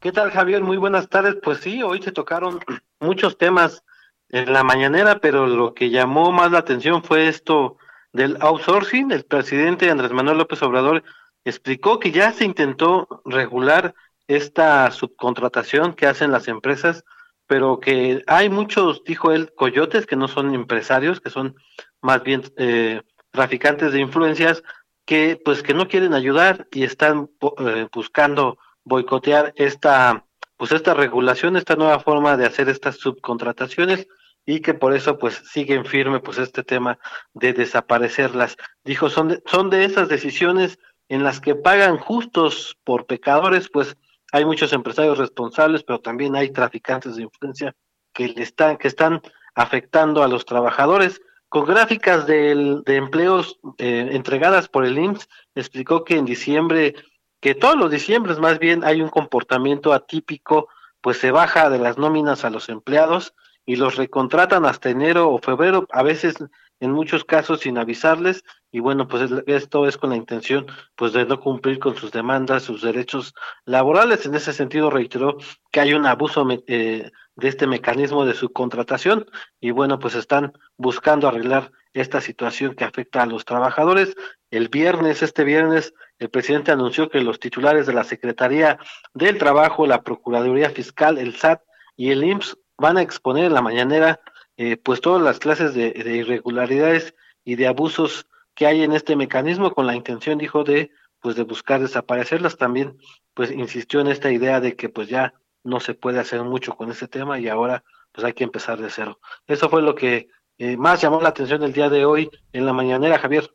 [0.00, 0.62] ¿Qué tal, Javier?
[0.62, 1.36] Muy buenas tardes.
[1.42, 2.60] Pues sí, hoy se tocaron
[3.00, 3.84] muchos temas
[4.30, 7.76] en la mañanera, pero lo que llamó más la atención fue esto
[8.12, 11.02] del outsourcing, el presidente Andrés Manuel López Obrador
[11.44, 13.94] explicó que ya se intentó regular
[14.26, 17.04] esta subcontratación que hacen las empresas,
[17.46, 21.56] pero que hay muchos, dijo él, coyotes que no son empresarios, que son
[22.00, 24.62] más bien eh, traficantes de influencias,
[25.04, 30.24] que pues que no quieren ayudar y están eh, buscando boicotear esta
[30.56, 34.06] pues esta regulación, esta nueva forma de hacer estas subcontrataciones
[34.50, 36.98] y que por eso pues siguen firme pues este tema
[37.34, 38.56] de desaparecerlas.
[38.84, 43.96] Dijo, son de, son de esas decisiones en las que pagan justos por pecadores, pues
[44.32, 47.76] hay muchos empresarios responsables, pero también hay traficantes de influencia
[48.12, 49.20] que le están que están
[49.54, 51.20] afectando a los trabajadores.
[51.48, 56.94] Con gráficas de, empleos eh, entregadas por el IMSS, explicó que en diciembre,
[57.40, 60.68] que todos los diciembres más bien hay un comportamiento atípico,
[61.00, 63.34] pues se baja de las nóminas a los empleados
[63.66, 66.36] y los recontratan hasta enero o febrero, a veces
[66.80, 68.42] en muchos casos sin avisarles
[68.72, 72.62] y bueno, pues esto es con la intención pues de no cumplir con sus demandas,
[72.62, 73.34] sus derechos
[73.64, 74.24] laborales.
[74.26, 75.36] En ese sentido reiteró
[75.70, 79.26] que hay un abuso eh, de este mecanismo de subcontratación
[79.60, 84.14] y bueno, pues están buscando arreglar esta situación que afecta a los trabajadores.
[84.50, 88.78] El viernes, este viernes, el presidente anunció que los titulares de la Secretaría
[89.12, 91.60] del Trabajo, la Procuraduría Fiscal, el SAT
[91.96, 94.20] y el IMSS van a exponer en la mañanera
[94.56, 97.14] eh, pues todas las clases de, irregularidades
[97.44, 101.44] y de abusos que hay en este mecanismo con la intención, dijo, de pues de
[101.44, 102.56] buscar desaparecerlas.
[102.56, 102.96] También
[103.34, 106.90] pues insistió en esta idea de que pues ya no se puede hacer mucho con
[106.90, 109.20] este tema y ahora pues hay que empezar de cero.
[109.46, 110.28] Eso fue lo que
[110.58, 113.50] eh, más llamó la atención el día de hoy en la mañanera, Javier.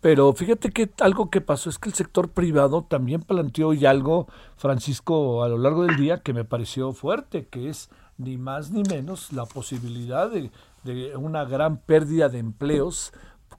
[0.00, 4.28] Pero fíjate que algo que pasó es que el sector privado también planteó y algo,
[4.56, 7.90] Francisco, a lo largo del día que me pareció fuerte, que es
[8.20, 10.50] ni más ni menos la posibilidad de,
[11.16, 13.12] una gran pérdida de empleos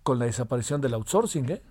[0.03, 1.49] con la desaparición del outsourcing.
[1.51, 1.61] ¿eh?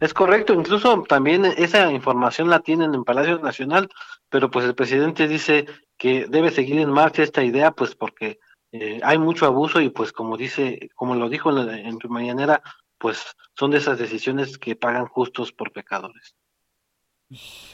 [0.00, 3.88] Es correcto, incluso también esa información la tienen en Palacio Nacional,
[4.28, 5.66] pero pues el presidente dice
[5.96, 8.38] que debe seguir en marcha esta idea, pues porque
[8.72, 12.62] eh, hay mucho abuso y pues como dice, como lo dijo en, en su mañanera,
[12.98, 16.34] pues son de esas decisiones que pagan justos por pecadores.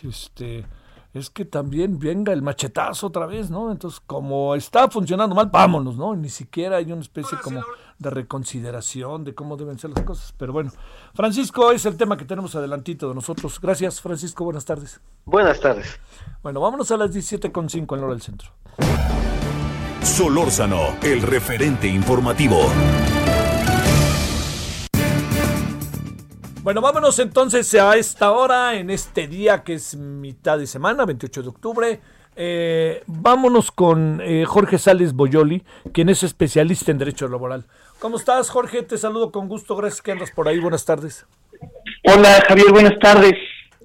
[0.02, 0.64] Este,
[1.14, 3.70] es que también venga el machetazo otra vez, ¿no?
[3.70, 6.16] Entonces, como está funcionando mal, vámonos, ¿no?
[6.16, 7.60] Ni siquiera hay una especie como
[7.98, 10.34] de reconsideración de cómo deben ser las cosas.
[10.36, 10.72] Pero bueno,
[11.14, 13.60] Francisco, es el tema que tenemos adelantito de nosotros.
[13.60, 15.00] Gracias, Francisco, buenas tardes.
[15.24, 16.00] Buenas tardes.
[16.42, 18.50] Bueno, vámonos a las 17.5 en hora del centro.
[20.02, 22.58] Solórzano, el referente informativo.
[26.62, 31.42] Bueno, vámonos entonces a esta hora, en este día que es mitad de semana, 28
[31.42, 32.00] de octubre.
[32.36, 37.64] Eh, vámonos con eh, Jorge Sales Boyoli, quien es especialista en Derecho Laboral.
[37.98, 38.84] ¿Cómo estás, Jorge?
[38.84, 39.74] Te saludo con gusto.
[39.74, 40.60] Gracias que andas por ahí.
[40.60, 41.26] Buenas tardes.
[42.04, 42.70] Hola, Javier.
[42.70, 43.32] Buenas tardes.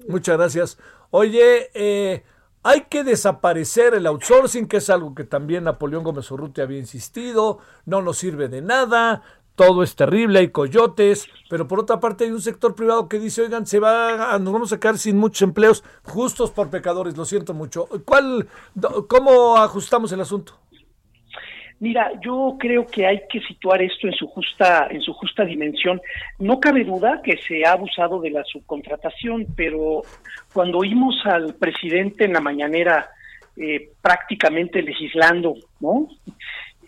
[0.06, 0.78] Muchas gracias.
[1.10, 2.22] Oye, eh,
[2.62, 7.58] hay que desaparecer el outsourcing, que es algo que también Napoleón Gómez Urrutia había insistido.
[7.86, 9.22] No nos sirve de nada
[9.58, 13.42] todo es terrible, hay coyotes, pero por otra parte hay un sector privado que dice,
[13.42, 17.54] oigan, se va, nos vamos a quedar sin muchos empleos justos por pecadores, lo siento
[17.54, 17.88] mucho.
[18.04, 18.46] ¿Cuál,
[19.08, 20.54] cómo ajustamos el asunto?
[21.80, 26.00] Mira, yo creo que hay que situar esto en su justa, en su justa dimensión.
[26.38, 30.02] No cabe duda que se ha abusado de la subcontratación, pero
[30.52, 33.10] cuando oímos al presidente en la mañanera
[33.56, 36.06] eh, prácticamente legislando, ¿no?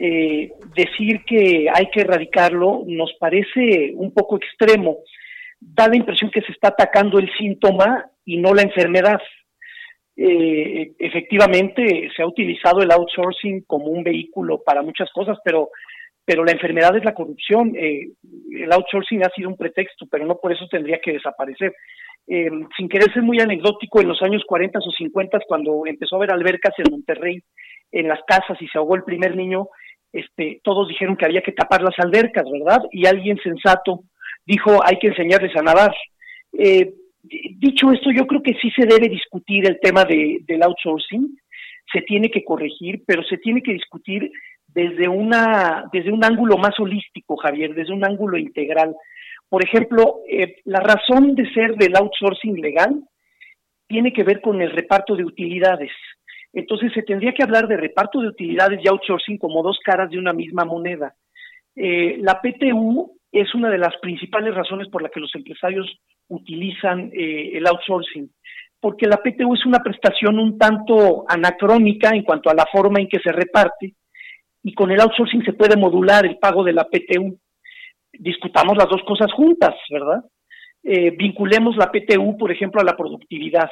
[0.03, 5.01] Eh, decir que hay que erradicarlo nos parece un poco extremo.
[5.61, 9.21] Da la impresión que se está atacando el síntoma y no la enfermedad.
[10.17, 15.69] Eh, efectivamente, se ha utilizado el outsourcing como un vehículo para muchas cosas, pero,
[16.25, 17.77] pero la enfermedad es la corrupción.
[17.77, 18.09] Eh,
[18.57, 21.75] el outsourcing ha sido un pretexto, pero no por eso tendría que desaparecer.
[22.27, 26.33] Sin querer ser muy anecdótico, en los años 40 o 50, cuando empezó a haber
[26.33, 27.43] albercas en Monterrey,
[27.93, 29.69] en las casas y se ahogó el primer niño,
[30.13, 32.83] este, todos dijeron que había que tapar las albercas, ¿verdad?
[32.91, 34.05] Y alguien sensato
[34.45, 35.95] dijo, hay que enseñarles a nadar.
[36.53, 36.93] Eh,
[37.23, 41.39] dicho esto, yo creo que sí se debe discutir el tema de, del outsourcing,
[41.93, 44.31] se tiene que corregir, pero se tiene que discutir
[44.69, 48.95] desde, una, desde un ángulo más holístico, Javier, desde un ángulo integral.
[49.49, 53.03] Por ejemplo, eh, la razón de ser del outsourcing legal
[53.89, 55.91] tiene que ver con el reparto de utilidades.
[56.53, 60.19] Entonces se tendría que hablar de reparto de utilidades y outsourcing como dos caras de
[60.19, 61.15] una misma moneda.
[61.77, 65.87] Eh, la PTU es una de las principales razones por las que los empresarios
[66.29, 68.31] utilizan eh, el outsourcing,
[68.81, 73.09] porque la PTU es una prestación un tanto anacrónica en cuanto a la forma en
[73.09, 73.95] que se reparte
[74.63, 77.39] y con el outsourcing se puede modular el pago de la PTU.
[78.13, 80.25] Discutamos las dos cosas juntas, ¿verdad?
[80.83, 83.71] Eh, vinculemos la PTU, por ejemplo, a la productividad.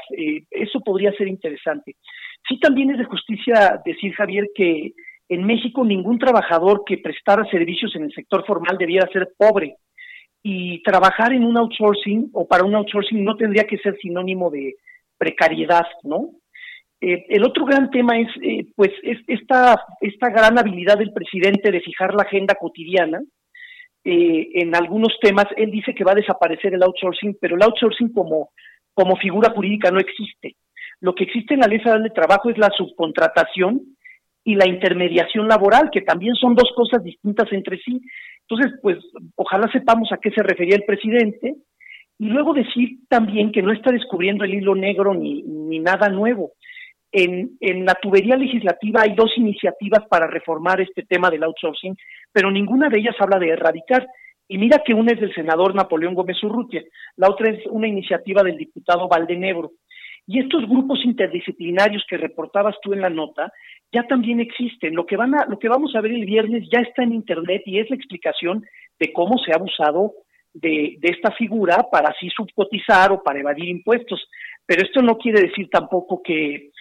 [0.51, 1.97] eso podría ser interesante.
[2.47, 4.93] Sí también es de justicia decir, Javier, que
[5.29, 9.77] en México ningún trabajador que prestara servicios en el sector formal debiera ser pobre
[10.43, 14.77] y trabajar en un outsourcing o para un outsourcing no tendría que ser sinónimo de
[15.19, 16.31] precariedad, ¿no?
[17.01, 21.71] Eh, el otro gran tema es, eh, pues, es esta, esta gran habilidad del presidente
[21.71, 23.21] de fijar la agenda cotidiana.
[24.05, 28.13] Eh, en algunos temas, él dice que va a desaparecer el outsourcing, pero el outsourcing
[28.13, 28.51] como,
[28.95, 30.55] como figura jurídica no existe.
[31.01, 33.83] Lo que existe en la ley federal de trabajo es la subcontratación
[34.45, 38.01] y la intermediación laboral, que también son dos cosas distintas entre sí.
[38.49, 38.97] Entonces, pues
[39.37, 41.55] ojalá sepamos a qué se refería el presidente
[42.19, 46.53] y luego decir también que no está descubriendo el hilo negro ni, ni nada nuevo.
[47.13, 51.97] en, en la tubería legislativa hay dos iniciativas para reformar este tema del outsourcing,
[52.33, 54.07] pero ninguna de ellas habla de erradicar.
[54.49, 56.83] Y mira que una es del senador Napoleón Gómez Urrutia,
[57.17, 59.73] la otra es una iniciativa del diputado Valdenebro.
[60.31, 63.51] Y estos grupos interdisciplinarios que reportabas tú en la nota
[63.91, 64.95] ya también existen.
[64.95, 67.63] Lo que, van a, lo que vamos a ver el viernes ya está en Internet
[67.65, 68.63] y es la explicación
[69.01, 70.13] de cómo se ha abusado
[70.53, 74.29] de, esta figura para así subcotizar o para evadir impuestos.
[74.67, 76.73] Pero esto no quiere decir tampoco que,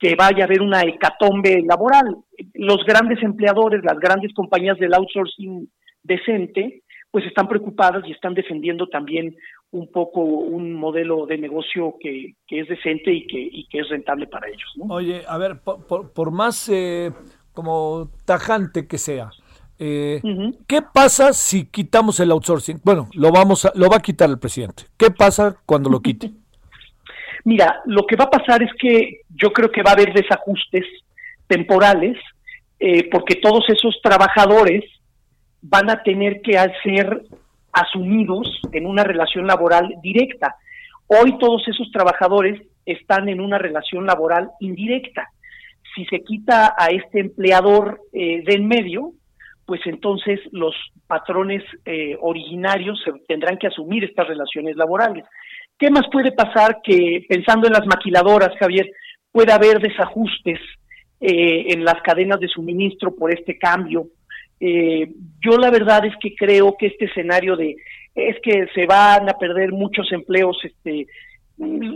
[0.00, 2.16] que vaya a haber una hecatombe laboral.
[2.54, 5.70] Los grandes empleadores, las grandes compañías del outsourcing
[6.02, 6.82] decente,
[7.16, 9.34] pues están preocupadas y están defendiendo también
[9.70, 13.88] un poco un modelo de negocio que, que es decente y que, y que es
[13.88, 14.70] rentable para ellos.
[14.76, 14.94] ¿no?
[14.94, 17.10] Oye, a ver, por, por, más eh,
[17.54, 19.30] como tajante que sea,
[19.78, 20.20] eh,
[20.66, 22.82] ¿qué pasa si quitamos el outsourcing?
[22.84, 24.82] Bueno, lo vamos a, lo va a quitar el presidente.
[24.98, 26.32] ¿Qué pasa cuando lo quite?
[27.44, 30.84] Mira, lo que va a pasar es que yo creo que va a haber desajustes
[31.46, 32.18] temporales,
[32.78, 34.84] eh, porque todos esos trabajadores
[35.68, 37.22] van a tener que ser
[37.72, 40.56] asumidos en una relación laboral directa.
[41.06, 45.28] Hoy todos esos trabajadores están en una relación laboral indirecta.
[45.94, 49.12] Si se quita a este empleador eh, de en medio,
[49.64, 50.74] pues entonces los
[51.06, 55.24] patrones eh, originarios tendrán que asumir estas relaciones laborales.
[55.78, 58.88] ¿Qué más puede pasar que, pensando en las maquiladoras, Javier,
[59.32, 60.60] puede haber desajustes
[61.20, 64.06] eh, en las cadenas de suministro por este cambio?
[64.60, 67.76] Eh, yo la verdad es que creo que este escenario de
[68.14, 71.06] es que se van a perder muchos empleos, este,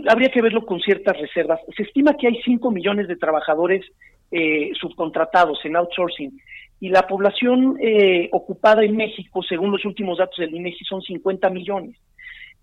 [0.07, 1.59] habría que verlo con ciertas reservas.
[1.75, 3.83] Se estima que hay 5 millones de trabajadores
[4.31, 6.39] eh, subcontratados en outsourcing
[6.79, 11.49] y la población eh, ocupada en México, según los últimos datos del INEGI, son 50
[11.49, 11.95] millones.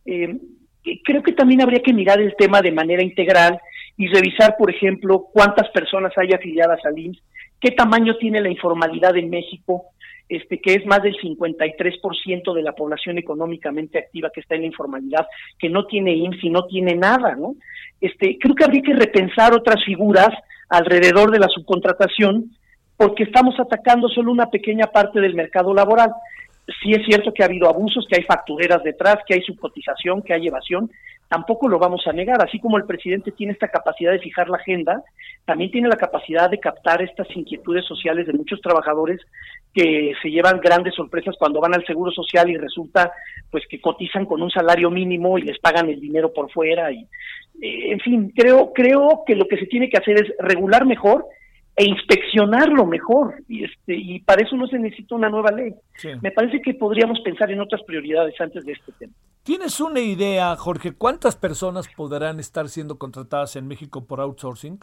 [0.07, 0.37] Eh,
[1.05, 3.61] creo que también habría que mirar el tema de manera integral
[3.97, 7.23] y revisar, por ejemplo, cuántas personas hay afiliadas al IMSS,
[7.61, 9.87] qué tamaño tiene la informalidad en México,
[10.29, 14.67] este, que es más del 53% de la población económicamente activa que está en la
[14.67, 15.27] informalidad,
[15.59, 17.55] que no tiene IMSS y no tiene nada, ¿no?
[18.01, 20.29] Este, creo que habría que repensar otras figuras
[20.69, 22.51] alrededor de la subcontratación,
[22.97, 26.11] porque estamos atacando solo una pequeña parte del mercado laboral
[26.83, 30.35] sí es cierto que ha habido abusos, que hay factureras detrás, que hay subcotización, que
[30.35, 30.91] hay evasión,
[31.29, 32.43] tampoco lo vamos a negar.
[32.43, 35.03] Así como el presidente tiene esta capacidad de fijar la agenda,
[35.45, 39.21] también tiene la capacidad de captar estas inquietudes sociales de muchos trabajadores
[39.75, 43.13] que se llevan grandes sorpresas cuando van al seguro social y resulta
[43.51, 47.07] pues que cotizan con un salario mínimo y les pagan el dinero por fuera y
[47.61, 51.27] eh, en fin, creo creo que lo que se tiene que hacer es regular mejor
[51.79, 55.73] e inspeccionarlo mejor y este y para eso no se necesita una nueva ley.
[56.21, 59.13] Me parece que podríamos pensar en otras prioridades antes de este tema.
[59.45, 64.81] ¿Tienes una idea, Jorge, cuántas personas podrán estar siendo contratadas en México por outsourcing?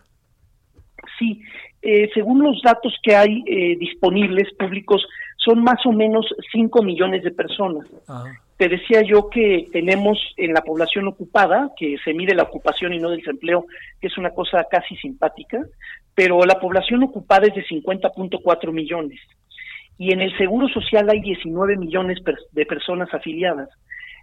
[1.19, 1.41] Sí,
[1.81, 5.05] eh, según los datos que hay eh, disponibles públicos,
[5.37, 7.85] son más o menos 5 millones de personas.
[8.57, 12.99] Te decía yo que tenemos en la población ocupada, que se mide la ocupación y
[12.99, 13.65] no del desempleo,
[13.99, 15.59] que es una cosa casi simpática,
[16.15, 19.19] pero la población ocupada es de 50.4 millones.
[19.97, 22.19] Y en el Seguro Social hay 19 millones
[22.51, 23.69] de personas afiliadas.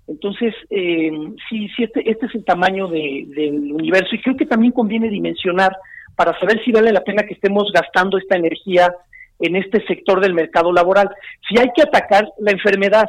[0.09, 1.11] Entonces, eh,
[1.49, 5.77] sí, sí este, este, es el tamaño del universo y creo que también conviene dimensionar
[6.17, 8.93] para saber si vale la pena que estemos gastando esta energía
[9.39, 11.09] en este sector del mercado laboral.
[11.49, 13.07] Si hay que atacar la enfermedad,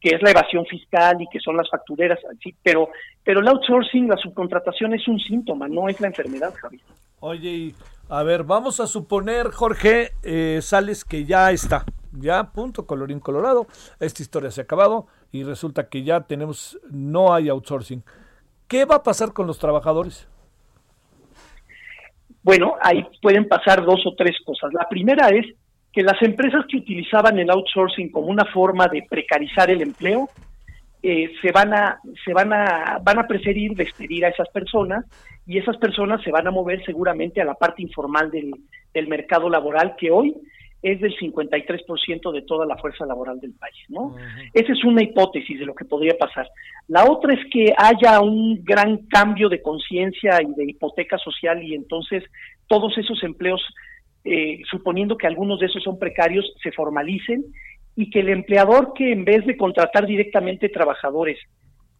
[0.00, 2.90] que es la evasión fiscal y que son las factureras, sí, pero,
[3.24, 6.82] pero el outsourcing, la subcontratación es un síntoma, no es la enfermedad, Javier.
[7.20, 7.72] Oye,
[8.08, 13.66] a ver, vamos a suponer, Jorge eh, Sales, que ya está, ya, punto, colorín colorado,
[14.00, 18.02] esta historia se ha acabado y resulta que ya tenemos, no hay outsourcing.
[18.68, 20.28] ¿Qué va a pasar con los trabajadores?
[22.42, 24.72] Bueno, ahí pueden pasar dos o tres cosas.
[24.72, 25.46] La primera es
[25.92, 30.28] que las empresas que utilizaban el outsourcing como una forma de precarizar el empleo
[31.08, 35.04] eh, se van a se van a van a preferir despedir a esas personas
[35.46, 38.50] y esas personas se van a mover seguramente a la parte informal del,
[38.92, 40.34] del mercado laboral que hoy
[40.82, 44.16] es del 53% de toda la fuerza laboral del país, ¿no?
[44.52, 46.48] Esa es una hipótesis de lo que podría pasar.
[46.88, 51.74] La otra es que haya un gran cambio de conciencia y de hipoteca social y
[51.74, 52.24] entonces
[52.66, 53.62] todos esos empleos,
[54.24, 57.44] eh, suponiendo que algunos de esos son precarios, se formalicen
[57.96, 61.38] y que el empleador que en vez de contratar directamente trabajadores,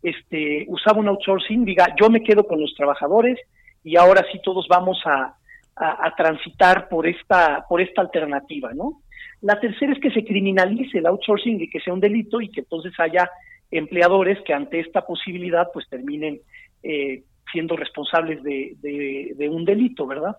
[0.02, 3.38] este, usaba un outsourcing, diga, yo me quedo con los trabajadores
[3.82, 5.34] y ahora sí todos vamos a,
[5.76, 9.02] a, transitar por esta, por esta alternativa, ¿no?
[9.42, 12.60] La tercera es que se criminalice el outsourcing y que sea un delito y que
[12.60, 13.30] entonces haya
[13.70, 16.40] empleadores que ante esta posibilidad pues terminen
[16.82, 17.22] eh,
[17.52, 20.36] siendo responsables de, de, un delito, ¿verdad?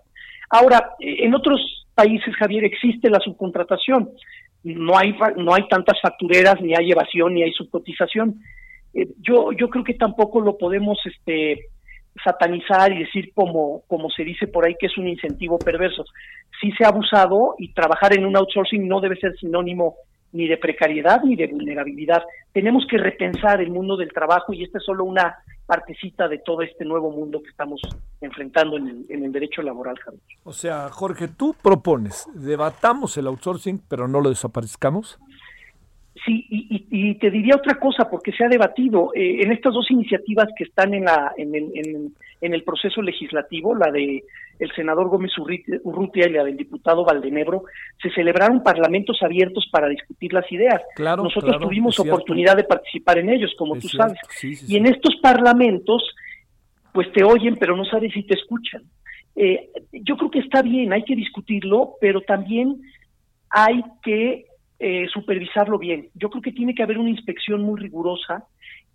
[0.50, 4.10] Ahora, en otros países, Javier, existe la subcontratación.
[4.76, 8.42] No hay, no hay tantas factureras, ni hay evasión, ni hay subcotización.
[8.94, 11.68] Eh, yo, yo creo que tampoco lo podemos este,
[12.24, 16.04] satanizar y decir como, como se dice por ahí que es un incentivo perverso.
[16.60, 19.96] Sí se ha abusado y trabajar en un outsourcing no debe ser sinónimo
[20.32, 22.24] ni de precariedad ni de vulnerabilidad.
[22.52, 26.62] Tenemos que repensar el mundo del trabajo y esta es solo una partecita de todo
[26.62, 27.82] este nuevo mundo que estamos
[28.22, 30.22] enfrentando en el, en el derecho laboral, Javier.
[30.44, 35.20] O sea, Jorge, tú propones, debatamos el outsourcing, pero no lo desaparezcamos.
[36.26, 40.48] Sí, y, te diría otra cosa, porque se ha debatido eh, en estas dos iniciativas
[40.58, 42.12] que están en, la, en, el,
[42.42, 44.24] en, el proceso legislativo, la de
[44.60, 47.64] el senador Gómez Urrutia y la del diputado Valdenebro,
[48.02, 50.82] se celebraron parlamentos abiertos para discutir las ideas.
[50.96, 54.18] Claro, Nosotros tuvimos oportunidad de participar en ellos, como tú sabes.
[54.42, 56.04] y en estos parlamentos,
[56.92, 58.84] pues te oyen, pero no sabes si te escuchan.
[59.36, 62.82] Eh, yo creo que está bien, hay que discutirlo, pero también
[63.50, 64.48] hay que
[64.80, 66.10] eh, supervisarlo bien.
[66.16, 68.46] Yo creo que tiene que haber una inspección muy rigurosa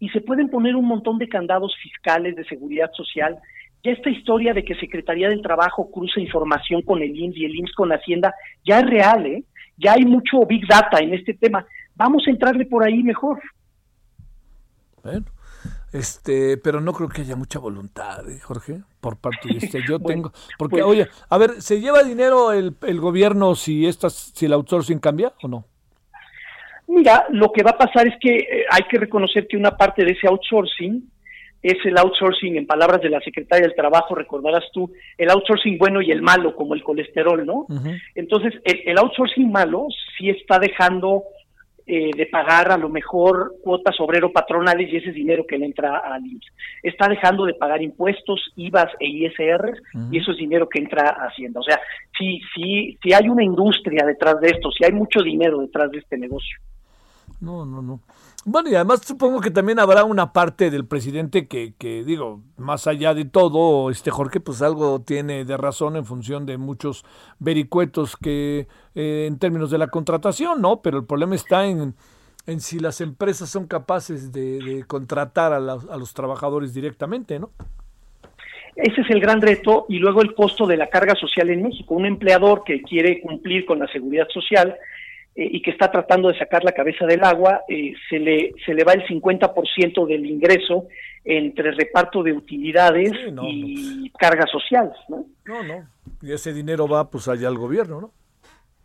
[0.01, 3.39] y se pueden poner un montón de candados fiscales de seguridad social.
[3.85, 7.57] Ya esta historia de que Secretaría del Trabajo cruza información con el IMSS y el
[7.57, 8.33] IMSS con Hacienda
[8.65, 9.45] ya es real, ¿eh?
[9.77, 11.67] Ya hay mucho Big Data en este tema.
[11.97, 13.41] Vamos a entrarle por ahí mejor.
[15.03, 15.25] Bueno,
[15.93, 19.81] este, pero no creo que haya mucha voluntad, ¿eh, Jorge, por parte de este.
[19.89, 24.15] Yo tengo, porque, pues oye, a ver, ¿se lleva dinero el, el gobierno si, estas,
[24.15, 25.65] si el outsourcing cambia o no?
[26.87, 30.05] Mira, lo que va a pasar es que eh, hay que reconocer que una parte
[30.05, 31.11] de ese outsourcing
[31.63, 36.03] es el outsourcing, en palabras de la secretaria del Trabajo, recordarás tú, el outsourcing bueno
[36.03, 37.67] y el malo, como el colesterol, ¿no?
[38.15, 39.87] Entonces, el, outsourcing malo
[40.19, 41.23] sí está dejando
[41.87, 45.99] eh, de pagar a lo mejor cuotas obrero-patronales y ese es dinero que le entra
[45.99, 46.53] al IMSS.
[46.83, 51.27] Está dejando de pagar impuestos, IVAs e ISR y eso es dinero que entra a
[51.27, 51.61] Hacienda.
[51.61, 51.81] O sea,
[52.17, 55.99] sí, sí, sí hay una industria detrás de esto, sí hay mucho dinero detrás de
[55.99, 56.57] este negocio.
[57.41, 58.01] No, no, no.
[58.45, 62.89] Bueno, y además supongo que también habrá una parte del presidente que, que, digo, más
[62.89, 67.05] allá de todo, este Jorge, pues algo tiene de razón en función de muchos
[67.39, 68.67] vericuetos que
[68.97, 70.83] eh, en términos de la contratación, ¿no?
[70.83, 71.95] Pero el problema está en,
[72.49, 77.51] en si las empresas son capaces de, contratar a, a los trabajadores directamente, ¿no?
[78.75, 81.95] Ese es el gran reto y luego el costo de la carga social en México.
[81.95, 84.77] Un empleador que quiere cumplir con la seguridad social
[85.35, 88.75] eh, y que está tratando de sacar la cabeza del agua, eh, se, le, se
[88.75, 90.89] le va el 50% del ingreso
[91.25, 93.13] entre reparto de utilidades
[93.43, 94.13] y pues.
[94.19, 95.25] cargas sociales, ¿no?
[95.47, 95.89] No, no.
[96.21, 98.11] Y ese dinero va pues allá al gobierno, ¿no?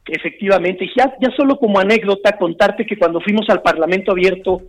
[0.05, 0.85] Efectivamente.
[0.85, 4.61] Y ya, ya solo como anécdota, contarte que cuando fuimos al Parlamento abierto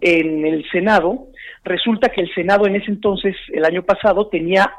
[0.00, 1.28] en el Senado,
[1.64, 4.70] resulta que el Senado en ese entonces, el año pasado, tenía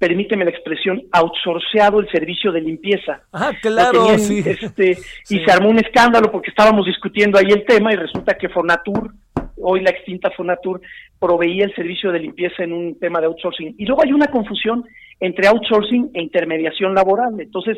[0.00, 3.22] permíteme la expresión, outsourceado el servicio de limpieza.
[3.32, 4.42] Ah, claro, sí.
[4.44, 4.96] Este,
[5.28, 9.12] Y se armó un escándalo porque estábamos discutiendo ahí el tema y resulta que Fonatur,
[9.58, 10.80] hoy la extinta Fonatur,
[11.20, 13.74] proveía el servicio de limpieza en un tema de outsourcing.
[13.76, 14.84] Y luego hay una confusión
[15.20, 17.38] entre outsourcing e intermediación laboral.
[17.38, 17.76] Entonces,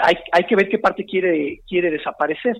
[0.00, 2.54] hay, hay que ver qué parte quiere, quiere desaparecer.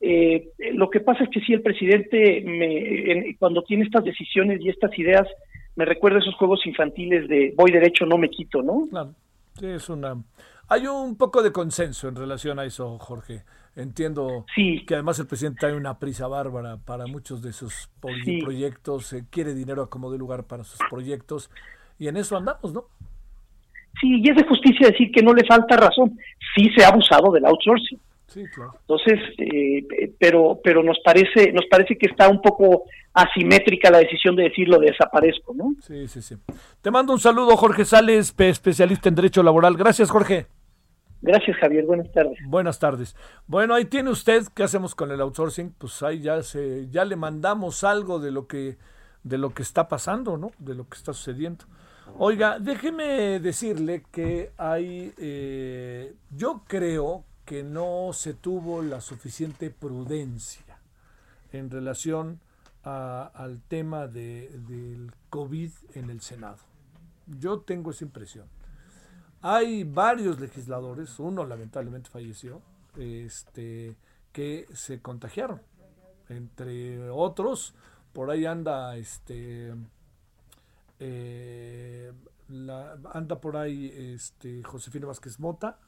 [0.00, 4.70] Eh, lo que pasa es que si el presidente, me, cuando tiene estas decisiones y
[4.70, 5.28] estas ideas,
[5.76, 8.86] me recuerda esos juegos infantiles de voy derecho, no me quito, ¿no?
[8.90, 9.14] Claro,
[9.58, 10.16] sí, es una...
[10.68, 13.42] Hay un poco de consenso en relación a eso, Jorge.
[13.74, 19.54] Entiendo que además el presidente hay una prisa bárbara para muchos de sus proyectos, quiere
[19.54, 21.50] dinero a como de lugar para sus proyectos,
[21.98, 22.84] y en eso andamos, ¿no?
[24.00, 26.16] Sí, y es de justicia decir que no le falta razón.
[26.54, 27.98] Sí se ha abusado del outsourcing.
[28.30, 28.74] Sí, claro.
[28.82, 34.36] Entonces, eh, pero, pero nos parece, nos parece que está un poco asimétrica la decisión
[34.36, 35.74] de decirlo de desaparezco, ¿no?
[35.80, 36.36] Sí, sí, sí.
[36.80, 39.76] Te mando un saludo, Jorge Sales, especialista en Derecho Laboral.
[39.76, 40.46] Gracias, Jorge.
[41.20, 41.84] Gracias, Javier.
[41.84, 42.38] Buenas tardes.
[42.46, 43.16] Buenas tardes.
[43.48, 45.74] Bueno, ahí tiene usted, ¿qué hacemos con el outsourcing?
[45.76, 48.76] Pues ahí ya se, ya le mandamos algo de lo que,
[49.24, 50.52] de lo que está pasando, ¿no?
[50.60, 51.64] De lo que está sucediendo.
[52.16, 60.78] Oiga, déjeme decirle que hay, eh, yo creo que no se tuvo la suficiente prudencia
[61.50, 62.38] en relación
[62.84, 66.58] al tema de, del COVID en el Senado.
[67.26, 68.46] Yo tengo esa impresión.
[69.42, 72.62] Hay varios legisladores, uno lamentablemente falleció,
[72.96, 73.96] este,
[74.30, 75.60] que se contagiaron.
[76.28, 77.74] Entre otros,
[78.12, 79.74] por ahí anda este
[81.00, 82.12] eh,
[83.12, 85.80] anda por ahí este Josefina Vázquez Mota.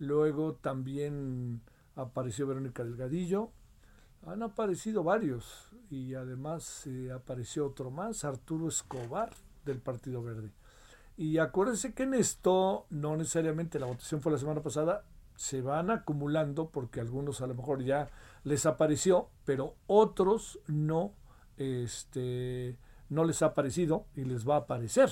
[0.00, 1.60] Luego también
[1.94, 3.52] apareció Verónica Delgadillo.
[4.26, 9.30] Han aparecido varios y además eh, apareció otro más, Arturo Escobar.
[9.64, 10.52] del Partido Verde.
[11.16, 15.04] Y acuérdense que en esto, no necesariamente la votación fue la semana pasada,
[15.36, 18.08] se van acumulando porque algunos a lo mejor ya
[18.44, 21.12] les apareció, pero otros no,
[21.56, 22.78] este,
[23.08, 25.10] no les ha aparecido y les va a aparecer.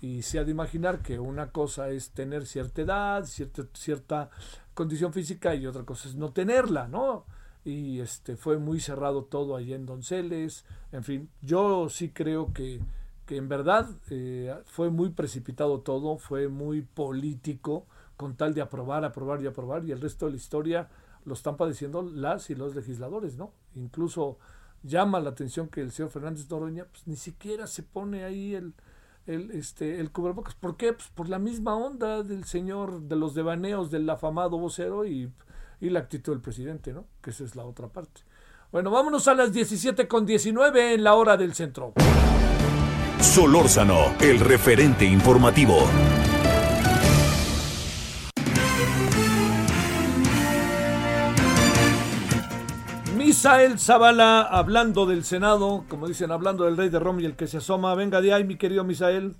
[0.00, 4.30] Y se ha de imaginar que una cosa es tener cierta edad, cierta, cierta
[4.74, 7.24] condición física y otra cosa es no tenerla, ¿no?
[7.64, 12.80] Y este fue muy cerrado todo allí en Donceles, en fin, yo sí creo que,
[13.26, 19.04] que en verdad eh, fue muy precipitado todo, fue muy político, con tal de aprobar,
[19.04, 20.88] aprobar y aprobar, y el resto de la historia
[21.24, 23.52] lo están padeciendo las y los legisladores, ¿no?
[23.74, 24.38] Incluso
[24.82, 28.74] llama la atención que el señor Fernández Noroña pues, ni siquiera se pone ahí el,
[29.28, 30.54] el, este, el cubrebocas.
[30.54, 30.92] ¿Por qué?
[30.92, 35.30] Pues por la misma onda del señor, de los devaneos del afamado vocero y,
[35.80, 37.04] y la actitud del presidente, ¿no?
[37.22, 38.22] Que esa es la otra parte.
[38.72, 41.94] Bueno, vámonos a las 17 con 19 en la hora del centro.
[43.20, 45.78] Solórzano, el referente informativo.
[53.28, 57.46] Misael Zavala hablando del Senado, como dicen, hablando del rey de Roma y el que
[57.46, 57.94] se asoma.
[57.94, 59.34] Venga de ahí, mi querido Misael.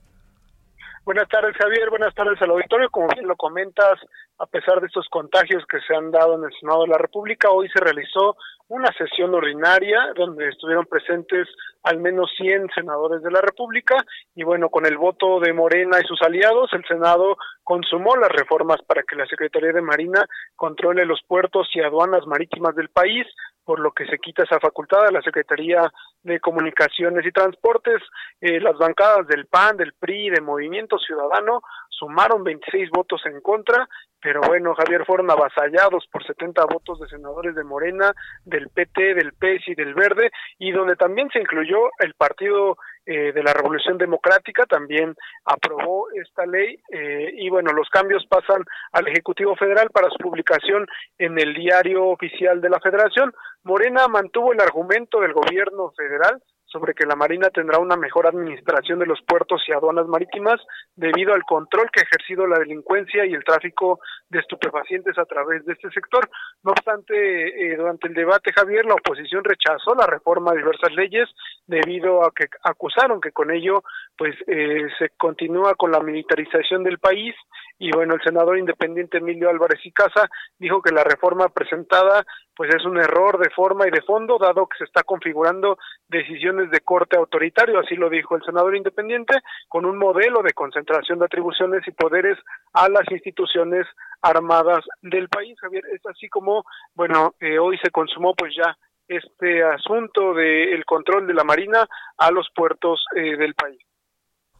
[1.06, 1.88] Buenas tardes, Javier.
[1.88, 2.90] Buenas tardes al auditorio.
[2.90, 3.98] Como bien lo comentas,
[4.40, 7.48] a pesar de estos contagios que se han dado en el Senado de la República,
[7.48, 8.36] hoy se realizó
[8.68, 11.48] una sesión ordinaria donde estuvieron presentes
[11.82, 13.96] al menos 100 senadores de la República
[14.34, 18.82] y bueno, con el voto de Morena y sus aliados, el Senado consumó las reformas
[18.86, 23.26] para que la Secretaría de Marina controle los puertos y aduanas marítimas del país,
[23.68, 25.92] por lo que se quita esa facultad a la Secretaría
[26.22, 28.00] de Comunicaciones y Transportes.
[28.40, 33.86] Eh, las bancadas del PAN, del PRI, de Movimiento Ciudadano sumaron 26 votos en contra,
[34.22, 38.14] pero bueno, Javier, fueron avasallados por 70 votos de senadores de Morena,
[38.46, 42.78] del PT, del PES y del Verde, y donde también se incluyó el Partido
[43.10, 45.14] eh, de la Revolución Democrática también
[45.46, 48.62] aprobó esta ley eh, y bueno, los cambios pasan
[48.92, 50.86] al Ejecutivo Federal para su publicación
[51.16, 53.32] en el diario oficial de la Federación.
[53.62, 58.98] Morena mantuvo el argumento del gobierno federal sobre que la Marina tendrá una mejor administración
[58.98, 60.60] de los puertos y aduanas marítimas
[60.94, 65.64] debido al control que ha ejercido la delincuencia y el tráfico de estupefacientes a través
[65.64, 66.28] de este sector.
[66.62, 71.28] No obstante, eh, durante el debate, Javier, la oposición rechazó la reforma de diversas leyes
[71.66, 73.82] debido a que acusaron que con ello
[74.16, 77.34] pues eh, se continúa con la militarización del país
[77.78, 80.28] y bueno, el senador independiente Emilio Álvarez y Casa
[80.58, 82.24] dijo que la reforma presentada
[82.58, 85.78] pues es un error de forma y de fondo, dado que se está configurando
[86.08, 89.36] decisiones de corte autoritario, así lo dijo el senador independiente,
[89.68, 92.36] con un modelo de concentración de atribuciones y poderes
[92.72, 93.86] a las instituciones
[94.20, 95.56] armadas del país.
[95.60, 96.64] Javier, es así como,
[96.96, 98.76] bueno, eh, hoy se consumó pues ya
[99.06, 101.86] este asunto del control de la Marina
[102.16, 103.80] a los puertos eh, del país.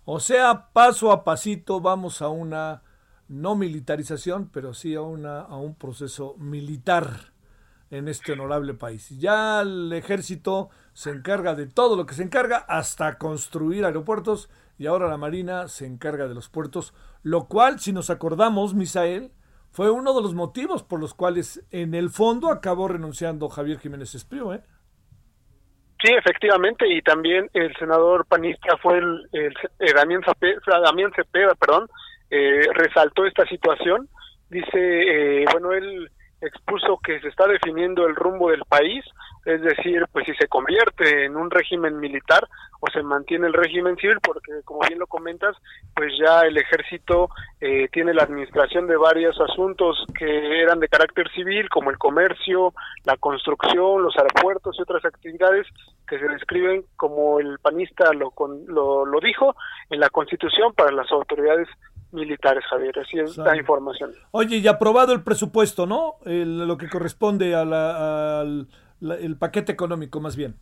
[0.05, 2.81] O sea, paso a pasito vamos a una
[3.27, 7.37] no militarización, pero sí a, una, a un proceso militar
[7.91, 9.09] en este honorable país.
[9.19, 14.87] Ya el ejército se encarga de todo lo que se encarga, hasta construir aeropuertos, y
[14.87, 19.33] ahora la Marina se encarga de los puertos, lo cual, si nos acordamos, Misael,
[19.71, 24.15] fue uno de los motivos por los cuales en el fondo acabó renunciando Javier Jiménez
[24.15, 24.63] Espío, ¿eh?
[26.03, 29.51] Sí, efectivamente, y también el senador panista fue el, eh,
[29.95, 30.23] Damián,
[31.15, 31.89] Cepeda, perdón,
[32.31, 34.09] eh, resaltó esta situación.
[34.49, 34.69] Dice,
[35.43, 36.09] eh, bueno, él
[36.41, 39.05] expuso que se está definiendo el rumbo del país,
[39.45, 42.47] es decir, pues si se convierte en un régimen militar
[42.81, 45.57] o se mantiene el régimen civil, porque como bien lo comentas,
[45.95, 51.31] pues ya el ejército eh, tiene la administración de varios asuntos que eran de carácter
[51.33, 52.73] civil, como el comercio,
[53.05, 55.67] la construcción, los aeropuertos y otras actividades
[56.07, 58.33] que se describen como el panista lo,
[58.67, 59.55] lo, lo dijo
[59.91, 61.69] en la Constitución para las autoridades
[62.13, 62.99] militares, Javier.
[62.99, 64.13] Así es la información.
[64.31, 66.17] Oye, y aprobado el presupuesto, ¿no?
[66.25, 68.69] lo que corresponde a al
[69.01, 70.57] el paquete económico, más bien.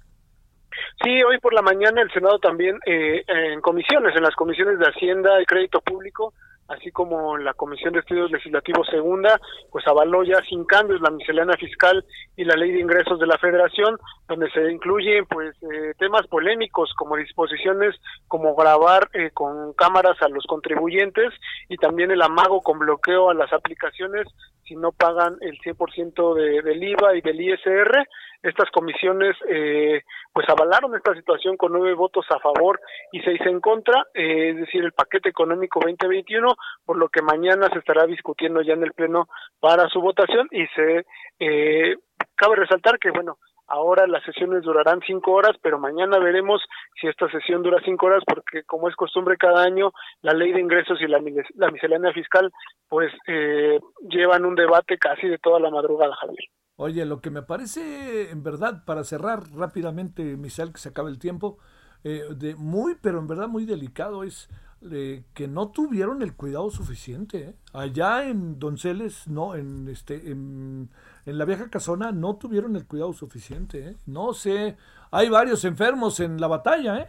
[1.02, 4.86] Sí, hoy por la mañana el Senado también, eh, en comisiones, en las comisiones de
[4.86, 6.34] Hacienda y Crédito Público,
[6.68, 9.40] así como la Comisión de Estudios Legislativos Segunda,
[9.70, 12.04] pues avaló ya sin cambios la miscelánea fiscal
[12.36, 13.98] y la ley de ingresos de la Federación,
[14.28, 17.94] donde se incluyen pues eh, temas polémicos como disposiciones
[18.28, 21.32] como grabar eh, con cámaras a los contribuyentes
[21.68, 24.26] y también el amago con bloqueo a las aplicaciones
[24.66, 28.06] si no pagan el 100% de, del IVA y del ISR.
[28.42, 30.02] Estas comisiones eh,
[30.32, 32.80] pues avalaron esta situación con nueve votos a favor
[33.12, 37.68] y seis en contra, eh, es decir, el paquete económico 2021, por lo que mañana
[37.72, 39.28] se estará discutiendo ya en el Pleno
[39.60, 41.06] para su votación y se
[41.38, 41.96] eh,
[42.36, 43.38] cabe resaltar que, bueno,
[43.68, 46.62] Ahora las sesiones durarán cinco horas, pero mañana veremos
[47.00, 49.92] si esta sesión dura cinco horas, porque como es costumbre cada año,
[50.22, 51.20] la ley de ingresos y la,
[51.56, 52.52] la miscelánea fiscal,
[52.88, 56.44] pues eh, llevan un debate casi de toda la madrugada, Javier.
[56.76, 61.18] Oye, lo que me parece, en verdad, para cerrar rápidamente, Michelle, que se acabe el
[61.18, 61.58] tiempo,
[62.04, 64.48] eh, de muy, pero en verdad muy delicado es
[64.92, 67.38] eh, que no tuvieron el cuidado suficiente.
[67.38, 67.54] ¿eh?
[67.72, 70.90] Allá en Donceles, no, en este, en,
[71.24, 73.88] la vieja casona no tuvieron el cuidado suficiente.
[73.90, 73.96] ¿eh?
[74.06, 74.76] No sé,
[75.10, 76.98] hay varios enfermos en la batalla.
[76.98, 77.08] ¿eh?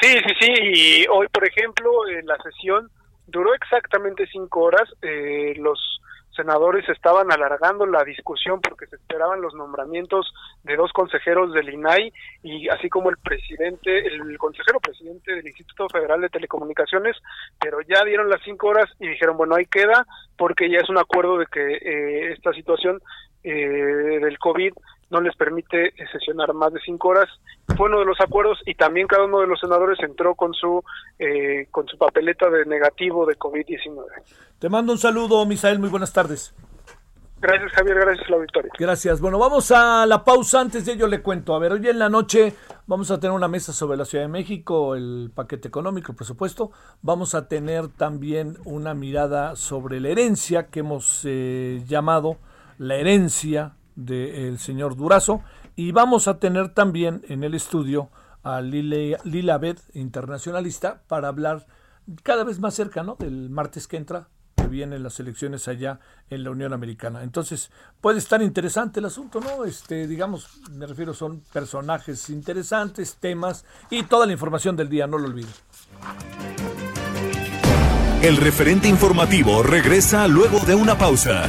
[0.00, 0.52] Sí, sí, sí.
[0.58, 2.90] Y hoy, por ejemplo, en la sesión
[3.26, 4.88] duró exactamente cinco horas.
[5.56, 6.01] los
[6.34, 10.32] senadores estaban alargando la discusión porque se esperaban los nombramientos
[10.62, 15.88] de dos consejeros del INAI y así como el presidente, el consejero presidente del Instituto
[15.88, 17.16] Federal de Telecomunicaciones,
[17.60, 20.06] pero ya dieron las cinco horas y dijeron, bueno, ahí queda
[20.36, 23.00] porque ya es un acuerdo de que eh, esta situación
[23.44, 24.72] eh, del COVID
[25.12, 27.28] no les permite sesionar más de cinco horas.
[27.76, 30.82] Fue uno de los acuerdos y también cada uno de los senadores entró con su
[31.18, 34.04] eh, con su papeleta de negativo de COVID-19.
[34.58, 36.54] Te mando un saludo, Misael, muy buenas tardes.
[37.42, 38.70] Gracias, Javier, gracias a la auditorio.
[38.78, 39.20] Gracias.
[39.20, 40.60] Bueno, vamos a la pausa.
[40.60, 41.54] Antes de ello le cuento.
[41.54, 42.54] A ver, hoy en la noche
[42.86, 46.70] vamos a tener una mesa sobre la Ciudad de México, el paquete económico, el presupuesto.
[47.02, 52.38] Vamos a tener también una mirada sobre la herencia que hemos eh, llamado
[52.78, 55.42] la herencia del señor Durazo.
[55.76, 58.10] Y vamos a tener también en el estudio
[58.42, 59.60] a Lila, Lila
[59.94, 61.66] internacionalista, para hablar
[62.22, 63.16] cada vez más cerca ¿no?
[63.18, 67.22] del martes que entra, que vienen las elecciones allá en la Unión Americana.
[67.22, 67.70] Entonces,
[68.00, 69.64] puede estar interesante el asunto, ¿no?
[69.64, 75.18] Este, digamos, me refiero, son personajes interesantes, temas y toda la información del día, no
[75.18, 75.52] lo olviden.
[78.22, 81.42] El referente informativo regresa luego de una pausa.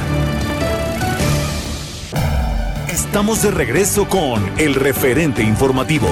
[3.14, 6.08] Estamos de regreso con el referente informativo.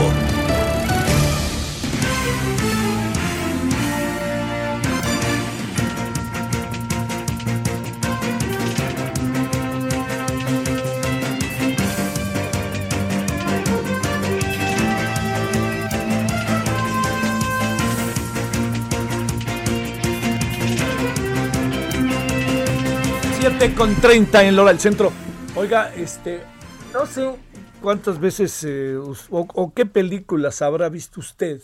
[23.41, 25.13] Siete con 30 en Lora del Centro.
[25.57, 26.45] Oiga, este,
[26.93, 27.35] no sé
[27.81, 31.61] cuántas veces eh, o, qué películas habrá visto usted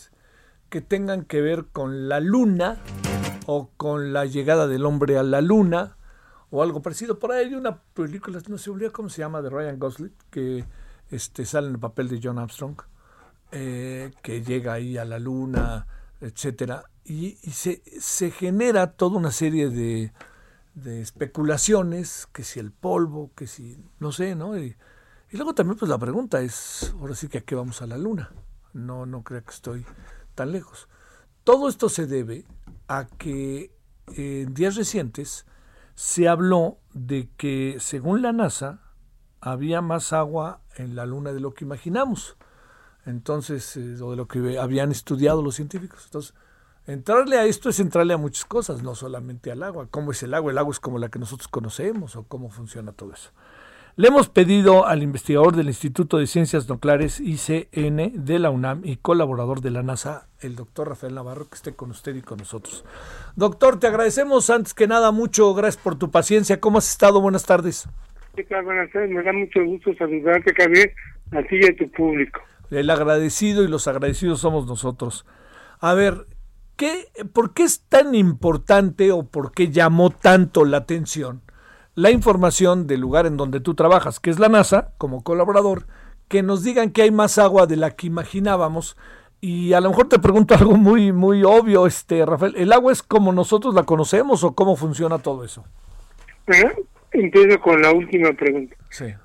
[0.71, 2.79] que tengan que ver con la luna
[3.47, 5.97] o con la llegada del hombre a la luna
[6.51, 7.19] o algo parecido.
[7.19, 10.65] Por ahí hay una película, no se olvida cómo se llama, de Ryan Gosling, que
[11.11, 12.77] este, sale en el papel de John Armstrong,
[13.53, 15.87] eh, que llega ahí a la luna,
[16.21, 20.13] etcétera, y, se, se, genera toda una serie de,
[20.75, 24.55] de, especulaciones, que si el polvo, que si, no sé, ¿no?
[25.37, 28.31] Luego también pues la pregunta es, ahora sí que a qué vamos a la luna.
[28.73, 29.85] No, no creo que estoy
[30.35, 30.89] tan lejos.
[31.45, 32.45] Todo esto se debe
[32.87, 33.73] a que
[34.07, 35.47] en días recientes
[35.95, 38.81] se habló de que según la NASA
[39.41, 42.37] había más agua en la luna de lo que imaginamos.
[43.05, 46.05] Entonces, eh, o de lo que habían estudiado los científicos.
[46.05, 46.35] Entonces,
[46.87, 49.89] entrarle a esto es entrarle a muchas cosas, no solamente al agua.
[49.91, 50.53] ¿Cómo es el agua?
[50.53, 53.31] El agua es como la que nosotros conocemos o cómo funciona todo eso.
[53.99, 58.99] Le hemos pedido al investigador del Instituto de Ciencias Nucleares ICN de la UNAM y
[58.99, 62.85] colaborador de la NASA, el doctor Rafael Navarro, que esté con usted y con nosotros.
[63.35, 66.61] Doctor, te agradecemos antes que nada mucho, gracias por tu paciencia.
[66.61, 67.21] ¿Cómo has estado?
[67.21, 67.89] Buenas tardes.
[68.37, 68.67] ¿Qué tal?
[68.67, 69.11] Buenas tardes.
[69.11, 70.95] Me da mucho gusto saludarte, Javier,
[71.33, 72.41] a ti y a tu público.
[72.71, 75.27] El agradecido y los agradecidos somos nosotros.
[75.81, 76.15] A ver,
[76.77, 81.43] ¿qué, ¿por qué es tan importante o por qué llamó tanto la atención?
[81.99, 85.87] La información del lugar en donde tú trabajas, que es la NASA, como colaborador,
[86.29, 88.97] que nos digan que hay más agua de la que imaginábamos.
[89.41, 93.03] Y a lo mejor te pregunto algo muy, muy obvio, este, Rafael, ¿el agua es
[93.03, 95.65] como nosotros la conocemos o cómo funciona todo eso?
[97.11, 98.77] empiezo con la última pregunta.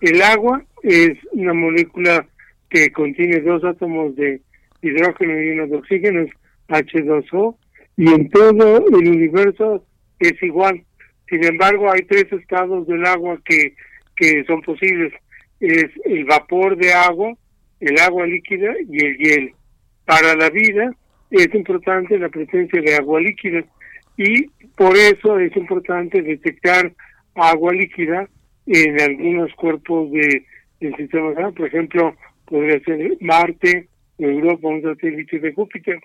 [0.02, 2.26] El agua es una molécula
[2.70, 4.42] que contiene dos átomos de
[4.82, 6.26] hidrógeno y uno de oxígeno,
[6.70, 7.56] H2O,
[7.98, 9.86] y en todo el universo
[10.18, 10.84] es igual.
[11.30, 13.76] Sin embargo, hay tres estados del agua que,
[14.16, 15.14] que son posibles.
[15.60, 17.34] Es el vapor de agua,
[17.80, 19.56] el agua líquida y el hielo.
[20.06, 20.92] Para la vida
[21.32, 23.64] es importante la presencia de agua líquida
[24.18, 26.92] y por eso es importante detectar
[27.36, 28.28] agua líquida
[28.68, 30.46] en algunos cuerpos de,
[30.80, 31.54] del sistema solar.
[31.54, 33.88] Por ejemplo, podría ser Marte,
[34.18, 36.00] Europa, un satélite de Júpiter.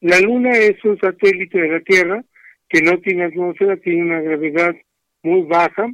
[0.00, 2.24] La Luna es un satélite de la Tierra
[2.68, 4.74] que no tiene atmósfera, tiene una gravedad
[5.22, 5.88] muy baja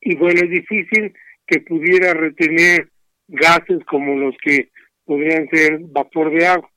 [0.00, 1.12] y bueno, es difícil
[1.46, 2.88] que pudiera retener
[3.28, 4.68] gases como los que
[5.04, 6.70] podrían ser vapor de agua.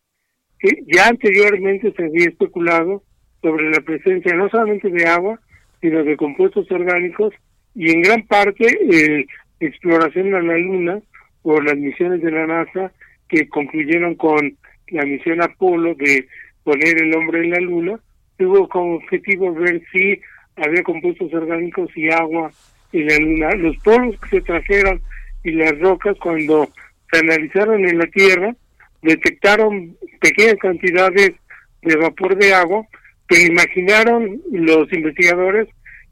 [0.87, 3.03] ya anteriormente se había especulado
[3.41, 5.39] sobre la presencia no solamente de agua,
[5.81, 7.33] sino de compuestos orgánicos
[7.75, 9.25] y en gran parte eh,
[9.59, 10.99] exploración a la Luna
[11.41, 12.91] por las misiones de la NASA
[13.29, 14.57] que concluyeron con
[14.89, 16.27] la misión Apolo de
[16.63, 17.99] poner el hombre en la Luna,
[18.37, 20.19] tuvo como objetivo ver si
[20.55, 22.51] había compuestos orgánicos y agua
[22.93, 23.49] en la Luna.
[23.55, 25.01] Los polvos que se trajeron
[25.43, 26.69] y las rocas cuando
[27.11, 28.55] se analizaron en la Tierra
[29.01, 31.33] detectaron pequeñas cantidades
[31.81, 32.85] de vapor de agua,
[33.27, 35.67] pero imaginaron los investigadores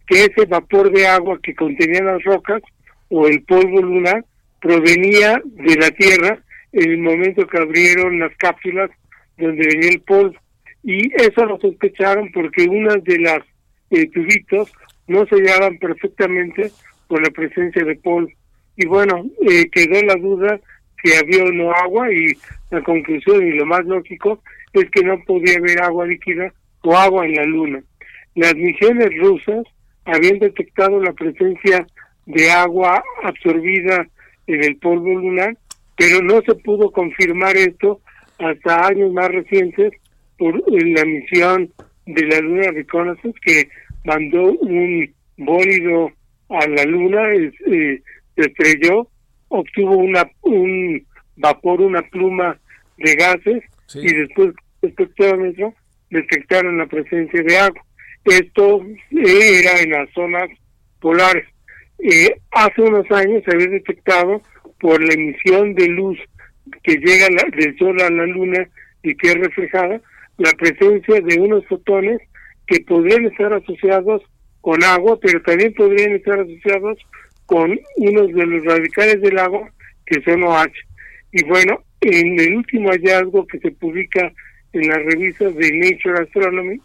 [0.08, 2.62] que ese vapor de agua que contenían las rocas
[3.10, 4.24] o el polvo lunar
[4.62, 6.40] provenía de la Tierra
[6.74, 8.92] en el momento que abrieron las cápsulas
[9.38, 10.36] donde venía el polvo.
[10.86, 13.40] Y eso lo sospecharon porque unas de las
[13.90, 14.72] eh, tubitos
[15.08, 16.72] no se sellaban perfectamente
[17.08, 18.30] con la presencia de polvo.
[18.78, 20.60] Y bueno, eh, quedó la duda
[21.02, 22.38] si había o no agua y
[22.70, 24.44] la conclusión y lo más lógico
[24.74, 26.54] es que no podía haber agua líquida
[26.84, 27.84] o agua en la luna.
[28.36, 29.66] Las misiones rusas
[30.06, 31.88] habían detectado la presencia
[32.28, 34.08] de agua absorbida
[34.46, 35.58] en el polvo lunar,
[35.98, 38.02] pero no se pudo confirmar esto
[38.38, 39.94] hasta años más recientes
[40.38, 41.72] por la misión
[42.06, 43.70] de la Luna Reconnaissance que
[44.04, 46.12] mandó un bólido
[46.50, 48.02] a la Luna, eh,
[48.36, 49.08] se estrelló,
[49.50, 51.06] obtuvo una un
[51.38, 52.58] vapor, una pluma
[52.98, 53.64] de gases
[53.94, 55.74] y después espectrómetro
[56.10, 57.82] detectaron la presencia de agua.
[58.26, 60.50] Esto era en las zonas
[61.00, 61.46] polares.
[62.00, 64.42] Eh, hace unos años se había detectado
[64.80, 66.18] por la emisión de luz
[66.84, 68.68] que llega del Sol a la Luna
[69.04, 70.02] y que es reflejada,
[70.38, 72.20] la presencia de unos fotones
[72.68, 74.22] que podrían estar asociados
[74.62, 76.98] con agua, pero también podrían estar asociados
[77.46, 79.70] con unos de los radicales del agua
[80.06, 80.72] que son OH.
[81.32, 84.32] Y bueno, en el último hallazgo que se publica
[84.74, 86.80] en las revistas de Nature Astronomy,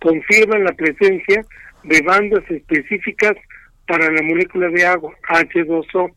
[0.00, 1.44] confirman la presencia
[1.84, 3.34] de bandas específicas
[3.86, 6.12] para la molécula de agua, H2O.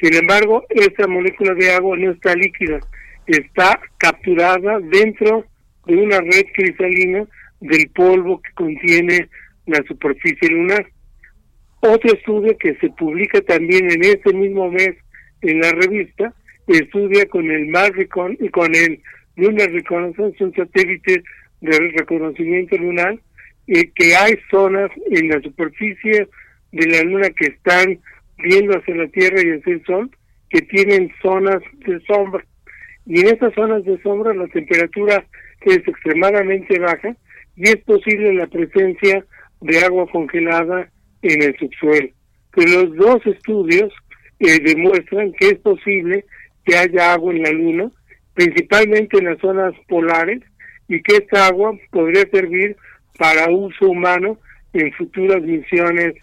[0.00, 2.80] Sin embargo, esa molécula de agua no está líquida,
[3.26, 5.44] está capturada dentro
[5.86, 7.26] de una red cristalina
[7.60, 9.28] del polvo que contiene
[9.66, 10.86] la superficie lunar.
[11.80, 14.96] Otro estudio que se publica también en ese mismo mes
[15.42, 16.34] en la revista
[16.66, 19.00] estudia con el Marricon y con el
[19.36, 21.22] Lunar Reconnaissance, un satélite
[21.60, 23.18] de reconocimiento lunar,
[23.66, 26.28] y que hay zonas en la superficie
[26.72, 27.98] de la luna que están
[28.38, 30.10] viendo hacia la Tierra y hacia el Sol,
[30.50, 32.44] que tienen zonas de sombra.
[33.04, 35.24] Y en esas zonas de sombra la temperatura
[35.70, 37.16] es extremadamente baja
[37.56, 39.24] y es posible la presencia
[39.60, 40.88] de agua congelada
[41.22, 42.08] en el subsuelo.
[42.52, 43.92] Pero los dos estudios
[44.38, 46.24] eh, demuestran que es posible
[46.64, 47.90] que haya agua en la Luna,
[48.34, 50.42] principalmente en las zonas polares,
[50.88, 52.76] y que esta agua podría servir
[53.18, 54.38] para uso humano
[54.72, 56.14] en futuras misiones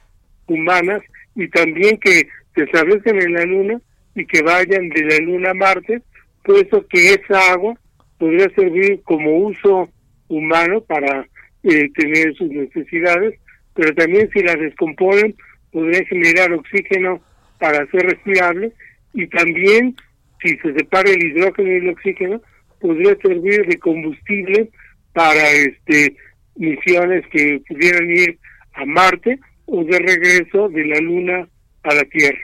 [0.47, 1.01] humanas
[1.35, 3.81] y también que se establezcan en la Luna
[4.15, 6.01] y que vayan de la Luna a Marte,
[6.43, 7.75] puesto que esa agua
[8.23, 9.89] podría servir como uso
[10.29, 11.27] humano para
[11.63, 13.37] eh, tener sus necesidades,
[13.73, 15.35] pero también si la descomponen
[15.73, 17.21] podría generar oxígeno
[17.59, 18.71] para ser respirable
[19.13, 19.97] y también
[20.41, 22.41] si se separa el hidrógeno y el oxígeno
[22.79, 24.69] podría servir de combustible
[25.11, 26.15] para este
[26.55, 28.39] misiones que pudieran ir
[28.75, 31.45] a Marte o de regreso de la Luna
[31.83, 32.39] a la Tierra.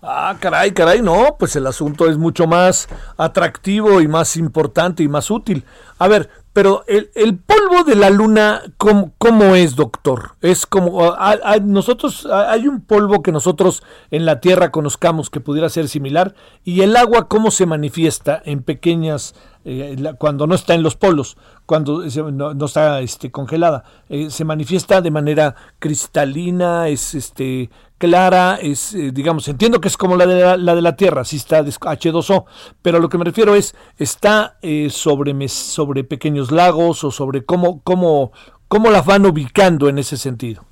[0.00, 5.08] Ah, caray, caray, no, pues el asunto es mucho más atractivo y más importante y
[5.08, 5.64] más útil.
[5.98, 10.36] A ver, pero el, polvo de la luna, ¿cómo, ¿cómo, es, doctor?
[10.40, 15.68] Es como, hay, nosotros, hay un polvo que nosotros en la Tierra conozcamos que pudiera
[15.68, 16.34] ser similar,
[16.64, 19.34] y el agua, ¿cómo se manifiesta en pequeñas
[19.64, 22.02] eh, cuando no está en los polos, cuando
[22.32, 29.10] no, está este, congelada, eh, se manifiesta de manera cristalina, es este, clara, es, eh,
[29.12, 32.44] digamos, entiendo que es como la de la, la, de la Tierra, si está H2O,
[32.80, 34.58] pero lo que me refiero es, está
[34.90, 38.32] sobre, sobre pequeños lagos o sobre cómo, cómo,
[38.68, 40.64] cómo las van ubicando en ese sentido.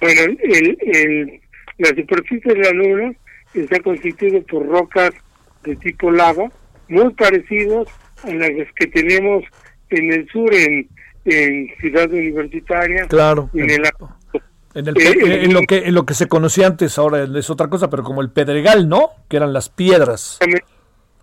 [0.00, 1.40] Bueno, el, el,
[1.78, 3.12] la superficie de la Luna
[3.54, 5.12] está constituida por rocas
[5.64, 6.50] de tipo lava,
[6.88, 7.88] muy parecidos
[8.22, 9.44] a las que tenemos
[9.90, 10.88] en el sur, en,
[11.24, 13.06] en Ciudad Universitaria.
[13.06, 13.50] Claro.
[13.54, 13.82] En, el,
[14.74, 18.02] en, eh, lo que, en lo que se conocía antes, ahora es otra cosa, pero
[18.02, 19.10] como el Pedregal, ¿no?
[19.28, 20.38] Que eran las piedras.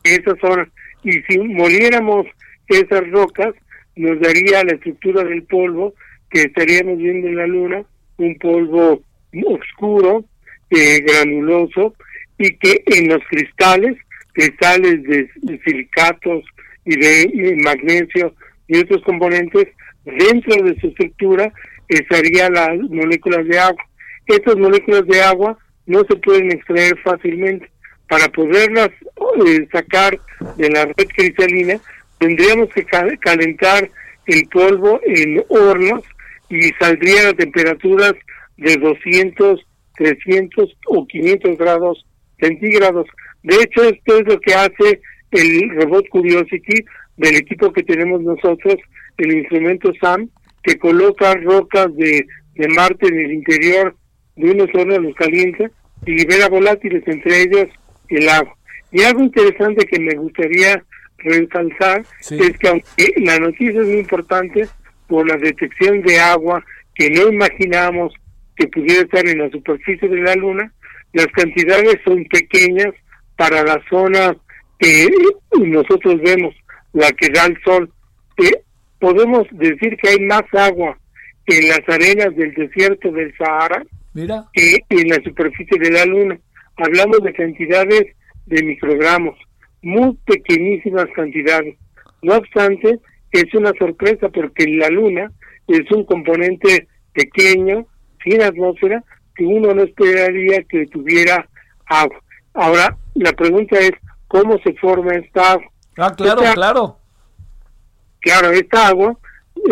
[0.03, 0.71] Esas son,
[1.03, 2.27] y si moliéramos
[2.67, 3.53] esas rocas,
[3.95, 5.93] nos daría la estructura del polvo
[6.29, 7.83] que estaríamos viendo en la luna,
[8.17, 9.01] un polvo
[9.45, 10.23] oscuro,
[10.69, 11.93] eh, granuloso,
[12.37, 13.97] y que en los cristales,
[14.31, 15.29] cristales de,
[15.65, 16.45] silicatos
[16.85, 18.33] y de magnesio
[18.67, 19.67] y otros componentes,
[20.05, 21.51] dentro de su estructura
[21.95, 23.83] estarían las moléculas de agua.
[24.27, 27.69] Estas moléculas de agua no se pueden extraer fácilmente.
[28.07, 28.89] Para poderlas
[29.45, 30.19] eh, sacar
[30.57, 31.79] de la red cristalina,
[32.17, 32.85] tendríamos que
[33.19, 33.89] calentar
[34.27, 36.03] el polvo en hornos
[36.49, 38.13] y saldrían a temperaturas
[38.57, 39.65] de 200,
[39.95, 42.05] 300 o 500 grados
[42.39, 43.07] centígrados.
[43.43, 45.01] De hecho, esto es lo que hace
[45.31, 46.83] el robot Curiosity
[47.17, 48.75] del equipo que tenemos nosotros,
[49.17, 50.29] el instrumento SAM,
[50.63, 52.25] que coloca rocas de,
[52.55, 53.95] de Marte en el interior
[54.35, 55.69] de unos hornos, los calienta
[56.05, 57.67] y libera volátiles, entre ellos
[58.09, 58.55] el agua.
[58.91, 60.83] Y algo interesante que me gustaría
[61.17, 64.67] resaltar es que aunque la noticia es muy importante
[65.07, 66.63] por la detección de agua
[66.95, 68.13] que no imaginamos
[68.55, 70.73] que pudiera estar en la superficie de la Luna,
[71.13, 72.93] las cantidades son pequeñas
[73.35, 74.35] para la zona
[74.79, 75.07] que
[75.59, 76.55] nosotros vemos,
[76.93, 77.91] la que da el sol.
[78.37, 78.61] Eh,
[79.01, 80.97] podemos decir que hay más agua
[81.47, 83.83] en las arenas del desierto del Sahara
[84.13, 84.45] Mira.
[84.53, 86.39] que en la superficie de la Luna.
[86.77, 88.05] Hablamos de cantidades
[88.45, 89.37] de microgramos,
[89.81, 91.75] muy pequeñísimas cantidades.
[92.21, 92.99] No obstante,
[93.31, 95.31] es una sorpresa porque la Luna
[95.67, 97.87] es un componente pequeño,
[98.23, 99.03] sin atmósfera,
[99.35, 101.47] que uno no esperaría que tuviera
[101.85, 102.21] agua.
[102.53, 103.91] Ahora, la pregunta es,
[104.27, 105.65] ¿cómo se forma esta agua?
[105.97, 107.00] Ah, claro, claro.
[108.21, 109.17] Claro, esta agua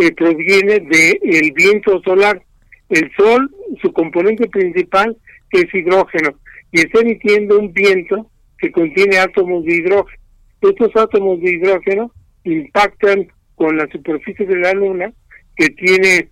[0.02, 2.42] eh, proviene del viento solar.
[2.90, 3.50] El sol,
[3.82, 5.16] su componente principal
[5.52, 6.32] es hidrógeno
[6.72, 10.22] y está emitiendo un viento que contiene átomos de hidrógeno.
[10.62, 12.12] Estos átomos de hidrógeno
[12.44, 15.14] impactan con la superficie de la Luna,
[15.56, 16.30] que tiene eh,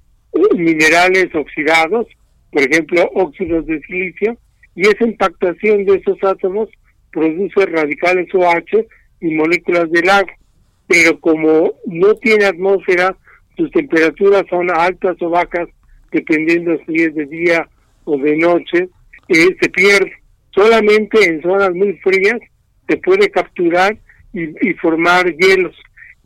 [0.56, 2.07] minerales oxidados,
[2.52, 4.38] por ejemplo, óxidos de silicio,
[4.76, 6.69] y esa impactación de esos átomos
[7.11, 8.85] produce radicales OH
[9.22, 10.34] y moléculas del agua.
[10.88, 13.15] Pero como no tiene atmósfera,
[13.57, 15.68] sus temperaturas son altas o bajas,
[16.11, 17.68] dependiendo si es de día
[18.05, 18.89] o de noche,
[19.27, 20.14] eh, se pierde.
[20.51, 22.39] Solamente en zonas muy frías
[22.88, 23.97] se puede capturar
[24.34, 25.76] y, formar hielos.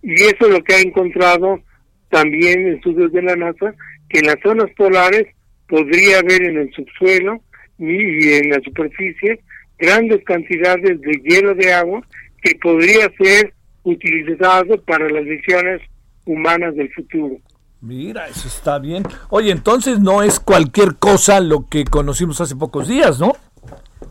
[0.04, 1.62] Y eso es lo que ha encontrado
[2.10, 3.74] también estudios de la NASA,
[4.10, 5.28] que en las zonas polares
[5.68, 7.42] podría haber en el subsuelo
[7.80, 9.40] y, en la superficie
[9.80, 12.06] grandes cantidades de hielo de agua
[12.44, 15.82] que podría ser utilizado para las misiones
[16.26, 17.38] humanas del futuro.
[17.82, 19.04] Mira, eso está bien.
[19.30, 23.34] Oye, entonces no es cualquier cosa lo que conocimos hace pocos días, ¿no?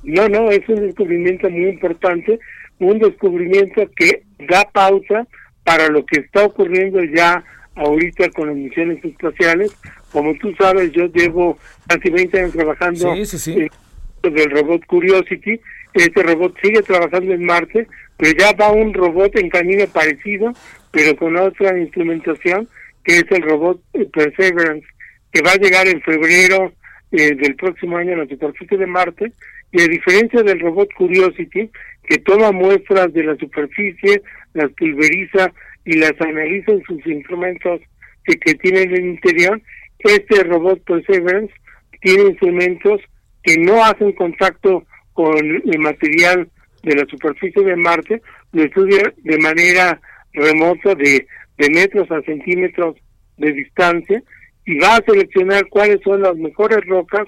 [0.02, 2.38] No, no, es un descubrimiento muy importante,
[2.80, 5.26] un descubrimiento que da pausa
[5.62, 7.44] para lo que está ocurriendo ya
[7.76, 9.72] ahorita con las misiones espaciales.
[10.10, 11.56] Como tú sabes, yo llevo
[11.86, 15.60] casi 20 años trabajando en el robot Curiosity.
[15.94, 17.86] Este robot sigue trabajando en Marte,
[18.16, 20.52] pero ya va un robot en camino parecido,
[20.90, 22.68] pero con otra instrumentación,
[23.04, 23.80] que es el robot
[24.12, 24.86] Perseverance,
[25.32, 26.72] que va a llegar en febrero
[27.12, 29.32] eh, del próximo año a la superficie de Marte.
[29.72, 31.70] Y a diferencia del robot Curiosity,
[32.04, 34.22] que toma muestras de la superficie,
[34.54, 35.52] las pulveriza
[35.84, 37.80] y las analiza en sus instrumentos
[38.24, 39.60] que, que tiene en el interior,
[40.00, 41.52] este robot Perseverance
[42.00, 43.00] tiene instrumentos
[43.42, 44.84] que no hacen contacto
[45.20, 46.48] con el material
[46.82, 48.22] de la superficie de Marte,
[48.52, 50.00] lo estudia de manera
[50.32, 51.26] remota de,
[51.58, 52.96] de metros a centímetros
[53.36, 54.22] de distancia
[54.64, 57.26] y va a seleccionar cuáles son las mejores rocas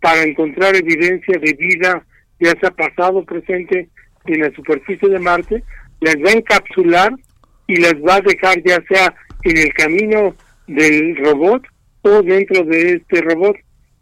[0.00, 2.06] para encontrar evidencia de vida,
[2.40, 3.90] ya sea pasado o presente
[4.24, 5.62] en la superficie de Marte,
[6.00, 7.12] las va a encapsular
[7.66, 10.34] y las va a dejar ya sea en el camino
[10.66, 11.62] del robot
[12.02, 13.56] o dentro de este robot.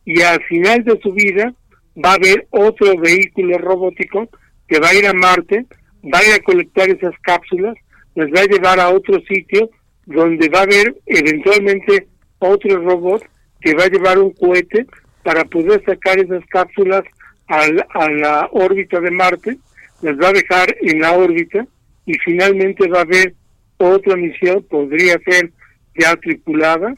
[0.04, 1.52] Y al final de su vida
[1.96, 4.28] va a haber otro vehículo robótico
[4.66, 5.66] que va a ir a Marte,
[6.02, 7.76] va a colectar esas cápsulas,
[8.14, 9.70] las va a llevar a otro sitio
[10.06, 12.06] donde va a haber eventualmente
[12.38, 13.24] otro robot
[13.60, 14.86] que va a llevar un cohete
[15.22, 17.02] para poder sacar esas cápsulas
[17.48, 19.58] a la órbita de Marte,
[20.00, 21.66] las va a dejar en la órbita
[22.06, 23.34] y finalmente va a haber
[23.76, 25.52] otra misión, podría ser
[25.98, 26.94] ya tripulada,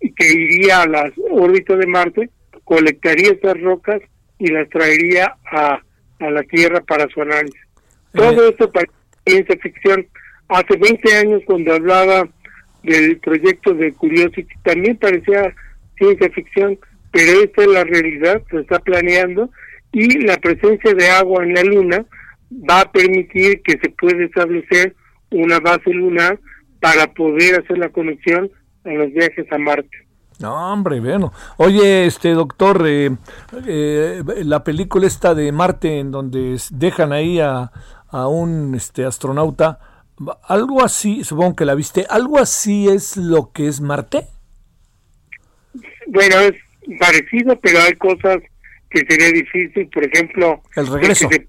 [0.00, 2.30] que iría a la órbita de Marte,
[2.64, 4.00] colectaría esas rocas
[4.44, 5.80] y las traería a,
[6.20, 7.60] a la Tierra para su análisis.
[8.12, 8.92] Todo esto parece
[9.26, 10.06] ciencia ficción.
[10.48, 12.28] Hace 20 años cuando hablaba
[12.82, 15.54] del proyecto de Curiosity también parecía
[15.96, 16.78] ciencia ficción,
[17.10, 19.50] pero esta es la realidad, se está planeando
[19.92, 22.04] y la presencia de agua en la Luna
[22.68, 24.94] va a permitir que se pueda establecer
[25.30, 26.38] una base lunar
[26.80, 28.50] para poder hacer la conexión
[28.84, 30.03] en los viajes a Marte.
[30.40, 31.32] No, hombre, bueno.
[31.56, 33.10] Oye, este doctor, eh,
[33.66, 37.70] eh, la película esta de Marte en donde dejan ahí a,
[38.08, 39.78] a un este astronauta,
[40.46, 44.26] algo así, supongo que la viste, algo así es lo que es Marte.
[46.06, 46.54] Bueno, es
[46.98, 48.38] parecido, pero hay cosas
[48.90, 51.28] que sería difícil, por ejemplo, el regreso.
[51.28, 51.48] Que se,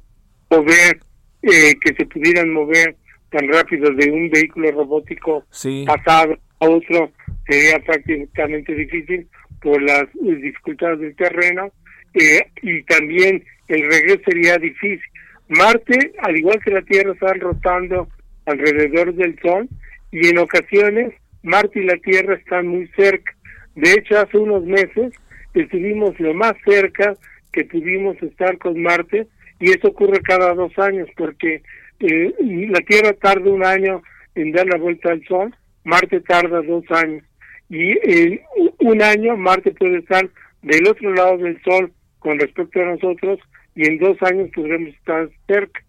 [0.50, 1.00] mover,
[1.44, 2.96] eh, que se pudieran mover
[3.30, 5.44] tan rápido de un vehículo robótico
[5.86, 7.12] pasado a otro
[7.48, 9.28] sería prácticamente difícil
[9.62, 11.72] por las dificultades del terreno
[12.14, 15.02] eh, y también el regreso sería difícil.
[15.48, 18.08] Marte, al igual que la Tierra, están rotando
[18.46, 19.68] alrededor del Sol
[20.12, 21.14] y en ocasiones
[21.44, 23.36] Marte y la Tierra están muy cerca.
[23.76, 25.14] De hecho, hace unos meses
[25.54, 27.16] estuvimos lo más cerca
[27.52, 29.28] que pudimos estar con Marte
[29.60, 31.62] y eso ocurre cada dos años porque
[32.00, 32.34] eh,
[32.70, 34.02] la Tierra tarda un año
[34.34, 37.24] en dar la vuelta al Sol, Marte tarda dos años
[37.70, 38.42] y en
[38.80, 40.30] un año Marte puede estar
[40.62, 43.40] del otro lado del Sol con respecto a nosotros
[43.76, 45.84] y en dos años podremos estar cerca.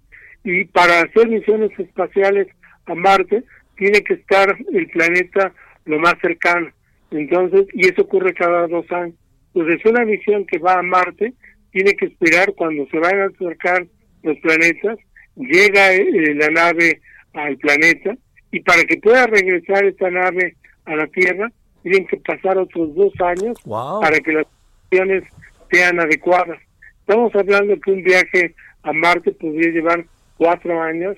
[0.44, 2.48] Y para hacer misiones espaciales
[2.86, 3.42] a Marte
[3.76, 5.52] tiene que estar el planeta
[5.84, 6.70] lo más cercano.
[7.10, 9.14] Entonces, y eso ocurre cada dos años.
[9.54, 11.32] Entonces, una misión que va a Marte
[11.72, 13.86] tiene que esperar cuando se van a acercar
[14.22, 14.98] los planetas,
[15.36, 17.00] llega eh, la nave
[17.32, 18.16] al planeta
[18.50, 21.52] y para que pueda regresar esta nave a la Tierra,
[21.86, 24.46] tienen que pasar otros dos años para que las
[24.90, 25.22] misiones
[25.70, 26.58] sean adecuadas.
[26.98, 30.04] Estamos hablando que un viaje a Marte podría llevar
[30.36, 31.16] cuatro años,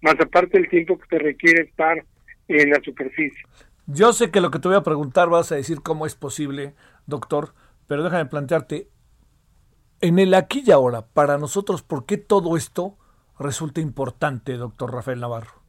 [0.00, 2.04] más aparte del tiempo que se requiere estar
[2.48, 3.40] en la superficie.
[3.86, 6.74] Yo sé que lo que te voy a preguntar vas a decir cómo es posible,
[7.06, 7.54] doctor,
[7.86, 8.88] pero déjame plantearte,
[10.00, 12.98] en el aquí y ahora, para nosotros, ¿por qué todo esto
[13.38, 15.62] resulta importante, doctor Rafael Navarro?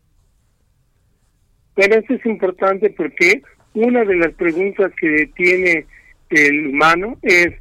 [1.75, 3.43] Pero esto es importante porque
[3.73, 5.85] una de las preguntas que tiene
[6.29, 7.53] el humano es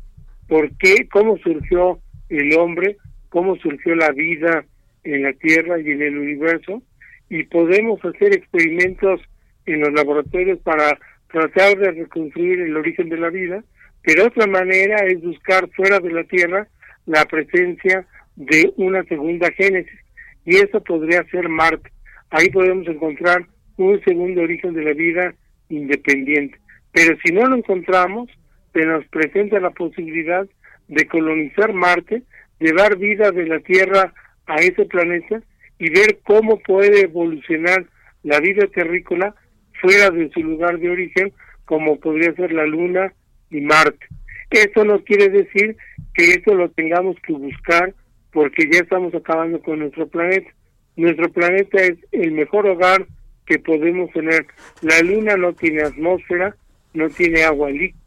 [0.48, 1.98] por qué, cómo surgió
[2.28, 2.96] el hombre,
[3.28, 4.64] cómo surgió la vida
[5.04, 6.82] en la Tierra y en el universo,
[7.28, 9.20] y podemos hacer experimentos
[9.66, 10.98] en los laboratorios para
[11.30, 13.62] tratar de reconstruir el origen de la vida,
[14.02, 16.66] pero otra manera es buscar fuera de la Tierra
[17.06, 18.06] la presencia
[18.36, 19.98] de una segunda génesis,
[20.44, 21.90] y eso podría ser Marte.
[22.30, 25.34] Ahí podemos encontrar un segundo origen de la vida
[25.68, 26.58] independiente.
[26.92, 28.28] Pero si no lo encontramos,
[28.72, 30.46] se nos presenta la posibilidad
[30.88, 32.22] de colonizar Marte,
[32.58, 34.12] llevar vida de la Tierra
[34.46, 35.42] a ese planeta
[35.78, 37.86] y ver cómo puede evolucionar
[38.22, 39.34] la vida terrícola
[39.80, 41.32] fuera de su lugar de origen,
[41.64, 43.12] como podría ser la Luna
[43.50, 44.06] y Marte.
[44.50, 45.76] Eso no quiere decir
[46.14, 47.94] que eso lo tengamos que buscar
[48.32, 50.50] porque ya estamos acabando con nuestro planeta.
[50.96, 53.06] Nuestro planeta es el mejor hogar
[53.48, 54.46] que podemos tener.
[54.82, 56.54] La Luna no tiene atmósfera,
[56.92, 57.98] no tiene agua líquida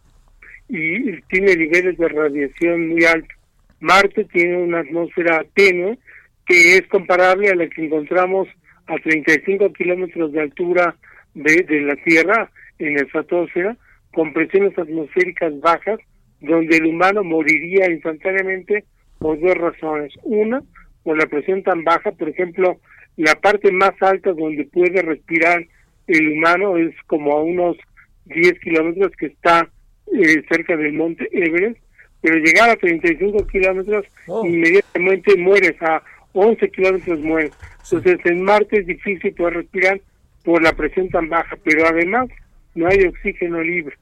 [0.70, 3.38] y tiene niveles de radiación muy altos.
[3.82, 5.98] Marte tiene una atmósfera tenue
[6.46, 8.48] que es comparable a la que encontramos
[8.88, 10.96] a 35 kilómetros de altura
[11.34, 13.76] de, la Tierra en la estratosfera,
[14.14, 16.00] con presiones atmosféricas bajas,
[16.40, 18.86] donde el humano moriría instantáneamente
[19.20, 20.14] por dos razones.
[20.24, 20.62] Una,
[21.04, 22.80] por la presión tan baja, por ejemplo,
[23.18, 25.66] la parte más alta donde puede respirar
[26.08, 27.78] el humano es como a unos
[28.26, 29.70] 10 kilómetros que está
[30.14, 31.80] eh, cerca del monte Everest,
[32.22, 34.46] pero llegar a 35 kilómetros oh.
[34.46, 36.02] inmediatamente mueres, a
[36.34, 37.52] 11 kilómetros mueres.
[37.84, 40.02] Entonces en Marte es difícil poder respirar
[40.44, 42.30] por la presión tan baja, pero además
[42.76, 43.96] no hay oxígeno libre.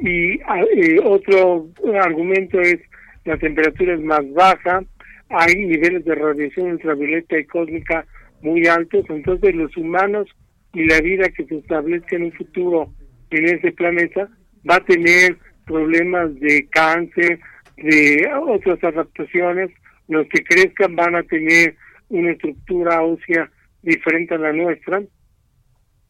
[0.00, 1.68] Y eh, otro
[2.00, 2.78] argumento es
[3.24, 4.82] la temperatura es más baja,
[5.28, 8.06] hay niveles de radiación ultravioleta y cósmica
[8.42, 10.28] muy altos, entonces los humanos
[10.72, 12.92] y la vida que se establezca en un futuro
[13.30, 14.28] en ese planeta
[14.68, 15.36] va a tener
[15.66, 17.40] problemas de cáncer,
[17.76, 19.70] de otras adaptaciones,
[20.08, 21.76] los que crezcan van a tener
[22.08, 23.50] una estructura ósea
[23.82, 25.02] diferente a la nuestra,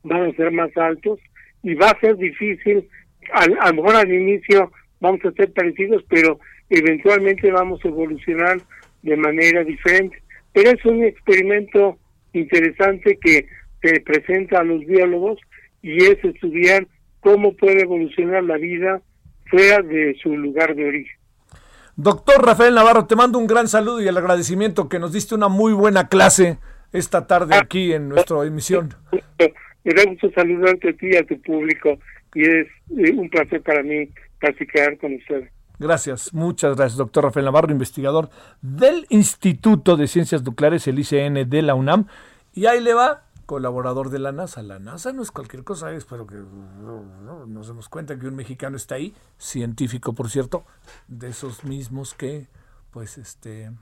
[0.03, 1.21] van a ser más altos
[1.63, 2.89] y va a ser difícil,
[3.33, 6.41] a, a lo mejor al inicio vamos a ser parecidos, pero
[6.71, 8.59] eventualmente vamos a evolucionar
[9.03, 10.23] de manera diferente.
[10.53, 11.99] Pero es un experimento
[12.33, 13.47] interesante que
[13.83, 15.39] se presenta a los biólogos
[15.83, 16.87] y es estudiar
[17.21, 19.01] cómo puede evolucionar la vida
[19.51, 21.17] fuera de su lugar de origen.
[21.97, 25.49] Doctor Rafael Navarro, te mando un gran saludo y el agradecimiento que nos diste una
[25.49, 26.59] muy buena clase
[26.93, 27.61] esta tarde ah.
[27.63, 28.95] aquí en nuestra emisión.
[29.85, 31.99] Me da gusto saludarte a ti y a tu público
[32.35, 32.67] y es
[32.97, 34.09] eh, un placer para mí
[34.39, 35.51] platicar con ustedes.
[35.81, 38.29] Gracias, muchas gracias, doctor Rafael Navarro, investigador
[38.61, 42.07] del Instituto de Ciencias Nucleares, el ICN de la UNAM.
[42.53, 44.63] Y ahí le va colaborador de la NASA.
[44.63, 48.97] La NASA no es cualquier cosa, espero que nos demos cuenta que un mexicano está
[48.97, 50.65] ahí, científico por cierto,
[51.09, 52.49] de esos mismos que,
[52.91, 53.73] pues este,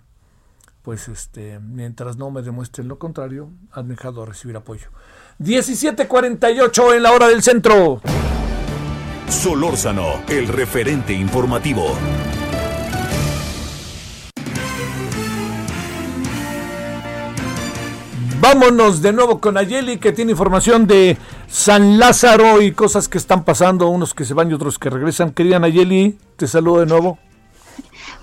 [0.83, 4.89] pues este, mientras no me demuestren lo contrario, han dejado de recibir apoyo.
[5.41, 8.01] 17:48 en la hora del centro.
[9.29, 11.95] Solórzano, el referente informativo.
[18.41, 23.45] Vámonos de nuevo con Ayeli que tiene información de San Lázaro y cosas que están
[23.45, 25.33] pasando, unos que se van y otros que regresan.
[25.33, 27.19] Querida Nayeli, te saludo de nuevo.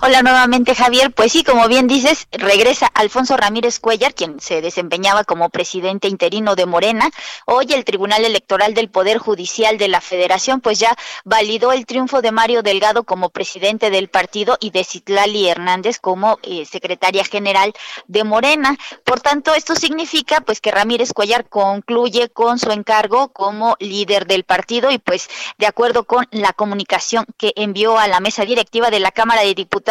[0.01, 5.23] Hola nuevamente Javier, pues sí, como bien dices, regresa Alfonso Ramírez Cuellar, quien se desempeñaba
[5.23, 7.09] como presidente interino de Morena.
[7.45, 12.21] Hoy el Tribunal Electoral del Poder Judicial de la Federación pues ya validó el triunfo
[12.21, 17.73] de Mario Delgado como presidente del partido y de Citlali Hernández como eh, secretaria general
[18.07, 18.77] de Morena.
[19.05, 24.43] Por tanto, esto significa pues que Ramírez Cuellar concluye con su encargo como líder del
[24.43, 28.99] partido y pues de acuerdo con la comunicación que envió a la mesa directiva de
[28.99, 29.84] la Cámara de Diputados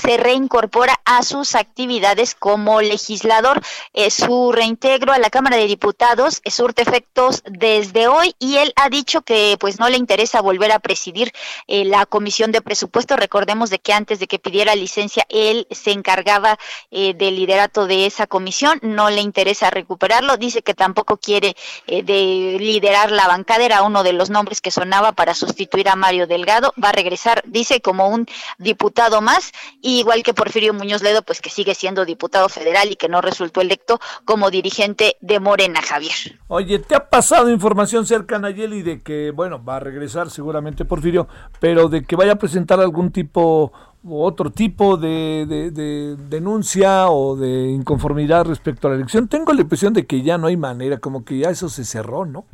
[0.00, 3.60] se reincorpora a sus actividades como legislador.
[3.92, 8.88] Eh, su reintegro a la Cámara de Diputados surte efectos desde hoy y él ha
[8.88, 11.32] dicho que pues no le interesa volver a presidir
[11.66, 13.16] eh, la Comisión de Presupuesto.
[13.16, 16.58] Recordemos de que antes de que pidiera licencia él se encargaba
[16.90, 21.56] eh, del liderato de esa comisión, no le interesa recuperarlo, dice que tampoco quiere
[21.86, 26.26] de liderar la bancada, era uno de los nombres que sonaba para sustituir a Mario
[26.26, 28.26] Delgado, va a regresar, dice, como un
[28.58, 29.31] diputado más
[29.80, 33.60] igual que Porfirio Muñoz Ledo, pues que sigue siendo diputado federal y que no resultó
[33.60, 36.40] electo como dirigente de Morena, Javier.
[36.48, 41.28] Oye, ¿te ha pasado información cerca, Nayeli, de que, bueno, va a regresar seguramente Porfirio,
[41.60, 43.72] pero de que vaya a presentar algún tipo
[44.04, 49.28] u otro tipo de, de, denuncia o de inconformidad respecto a la elección?
[49.28, 52.24] Tengo la impresión de que ya no hay manera, como que ya eso se cerró,
[52.24, 52.44] ¿no?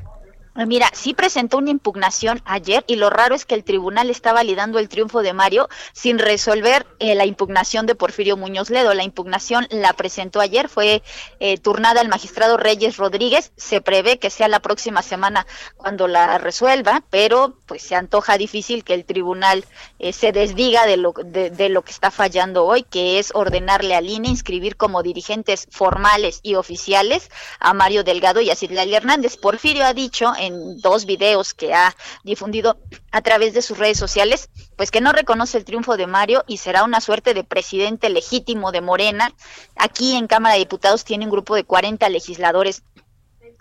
[0.66, 4.80] Mira, sí presentó una impugnación ayer y lo raro es que el tribunal está validando
[4.80, 8.92] el triunfo de Mario sin resolver eh, la impugnación de Porfirio Muñoz Ledo.
[8.92, 11.02] La impugnación la presentó ayer, fue
[11.38, 13.52] eh, turnada al magistrado Reyes Rodríguez.
[13.56, 18.82] Se prevé que sea la próxima semana cuando la resuelva, pero pues se antoja difícil
[18.82, 19.64] que el tribunal
[20.00, 24.08] eh, se desdiga de lo, de, lo que está fallando hoy, que es ordenarle al
[24.08, 27.30] INE inscribir como dirigentes formales y oficiales
[27.60, 29.36] a Mario Delgado y a Citlali Hernández.
[29.36, 31.94] Porfirio ha dicho en dos videos que ha
[32.24, 32.78] difundido
[33.10, 36.58] a través de sus redes sociales, pues que no reconoce el triunfo de Mario y
[36.58, 39.32] será una suerte de presidente legítimo de Morena.
[39.76, 42.82] Aquí en Cámara de Diputados tiene un grupo de 40 legisladores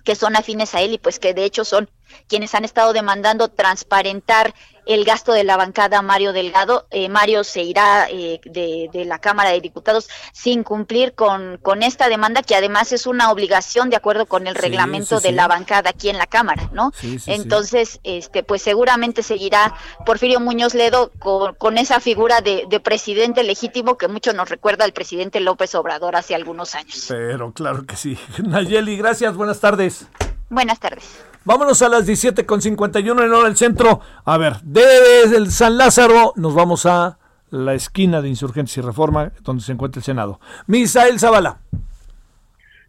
[0.04, 1.90] que son afines a él y pues que de hecho son
[2.28, 4.54] quienes han estado demandando transparentar
[4.88, 6.88] el gasto de la bancada Mario Delgado.
[6.92, 12.10] Eh, Mario se irá eh, de, la Cámara de Diputados sin cumplir con, con esta
[12.10, 16.10] demanda, que además es una obligación de acuerdo con el reglamento de la bancada aquí
[16.10, 16.92] en la Cámara, ¿no?
[17.26, 23.44] Entonces, este, pues seguramente seguirá Porfirio Muñoz Ledo con, con esa figura de, de, presidente
[23.44, 27.06] legítimo que mucho nos recuerda al presidente López Obrador hace algunos años.
[27.08, 28.18] Pero claro que sí.
[28.44, 30.08] Nayeli, gracias, buenas tardes.
[30.50, 31.06] Buenas tardes.
[31.48, 34.02] Vámonos a las 17.51 en hora del centro.
[34.26, 37.20] A ver, desde el San Lázaro nos vamos a
[37.52, 40.42] la esquina de Insurgencia y Reforma, donde se encuentra el Senado.
[40.68, 41.60] Misael Zavala.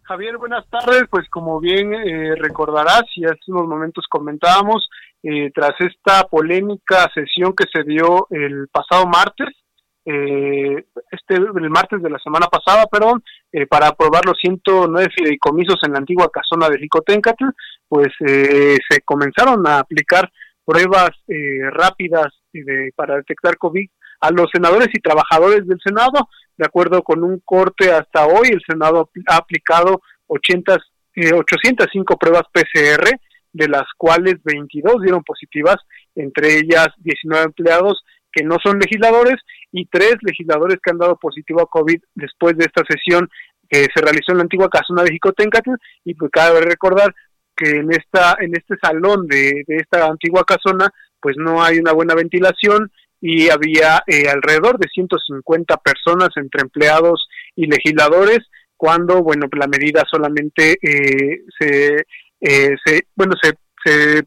[0.03, 1.03] Javier, buenas tardes.
[1.09, 4.89] Pues como bien eh, recordarás y hace unos momentos comentábamos,
[5.23, 9.55] eh, tras esta polémica sesión que se dio el pasado martes,
[10.03, 15.75] eh, este el martes de la semana pasada, perdón, eh, para aprobar los 109 fideicomisos
[15.83, 17.45] en la antigua casona de Jicotencatl,
[17.89, 20.31] pues eh, se comenzaron a aplicar
[20.63, 23.89] pruebas eh, rápidas de, para detectar COVID
[24.21, 26.29] a los senadores y trabajadores del Senado.
[26.55, 30.77] De acuerdo con un corte hasta hoy, el Senado ha aplicado 80,
[31.35, 33.09] 805 pruebas PCR,
[33.51, 35.77] de las cuales 22 dieron positivas,
[36.15, 39.37] entre ellas 19 empleados que no son legisladores
[39.71, 43.27] y tres legisladores que han dado positivo a COVID después de esta sesión
[43.67, 45.71] que se realizó en la antigua casona de Jicotencatl
[46.05, 47.13] y pues cabe recordar
[47.59, 52.15] que en esta en este salón de, esta antigua casona pues no hay una buena
[52.15, 52.91] ventilación
[53.21, 58.39] y había eh, alrededor de 150 personas entre empleados y legisladores
[58.77, 62.05] cuando bueno la medida solamente eh, se,
[62.39, 63.53] eh, se bueno se,
[63.83, 64.23] se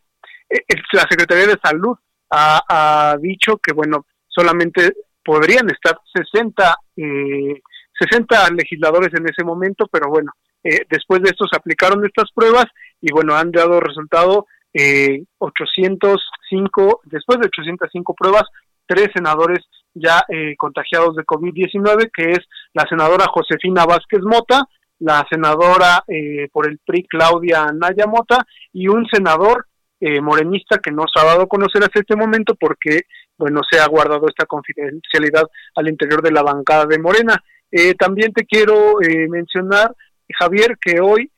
[0.93, 1.97] la Secretaría de Salud
[2.33, 4.93] ha, dicho que, bueno, solamente
[5.25, 7.61] podrían estar 60, eh,
[7.99, 10.33] 60 legisladores en ese momento, pero bueno,
[10.65, 12.67] eh, después de esto se aplicaron estas pruebas
[13.03, 18.45] y bueno, han dado resultado eh, 805, después de 805 pruebas,
[18.87, 19.59] tres senadores
[19.93, 22.41] ya eh, contagiados de COVID-19, que es
[22.73, 24.67] la senadora Josefina Vázquez Mota,
[25.03, 29.67] la senadora eh, por el PRI Claudia Nayamota y un senador
[30.01, 33.03] eh, morenista que no se ha dado a conocer hasta este momento porque
[33.37, 37.43] bueno se ha guardado esta confidencialidad al interior de la bancada de Morena.
[37.71, 38.99] Eh, también te quiero
[39.29, 39.95] mencionar
[40.39, 41.31] Javier, que hoy,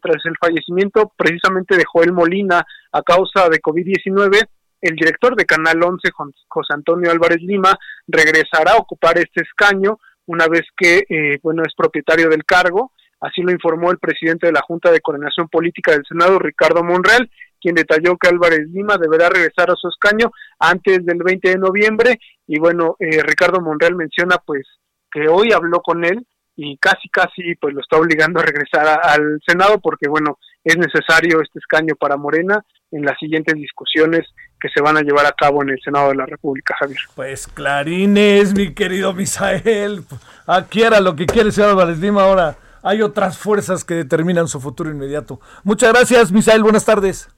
[0.00, 4.48] tras el fallecimiento precisamente de Joel Molina a causa de COVID-19,
[4.82, 6.10] el director de Canal 11,
[6.48, 11.74] José Antonio Álvarez Lima, regresará a ocupar este escaño una vez que, eh, bueno, es
[11.74, 12.92] propietario del cargo.
[13.20, 17.30] Así lo informó el presidente de la Junta de Coordinación Política del Senado, Ricardo Monreal,
[17.60, 22.18] quien detalló que Álvarez Lima deberá regresar a su escaño antes del 20 de noviembre.
[22.48, 24.66] Y bueno, eh, Ricardo Monreal menciona pues
[25.12, 26.26] que hoy habló con él
[26.56, 31.40] y casi casi pues lo está obligando a regresar al Senado porque bueno, es necesario
[31.40, 34.26] este escaño para Morena en las siguientes discusiones
[34.60, 37.00] que se van a llevar a cabo en el Senado de la República, Javier.
[37.14, 40.04] Pues clarines, mi querido Misael.
[40.46, 44.60] Aquí era lo que quiere ser Álvarez Lima, ahora hay otras fuerzas que determinan su
[44.60, 45.40] futuro inmediato.
[45.64, 47.28] Muchas gracias, Misael, buenas tardes.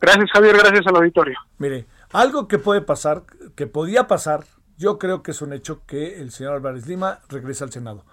[0.00, 1.38] Gracias, Javier, gracias al auditorio.
[1.58, 3.22] Mire, algo que puede pasar,
[3.54, 4.44] que podía pasar,
[4.78, 8.04] yo creo que es un hecho que el señor Álvarez Lima regresa al Senado.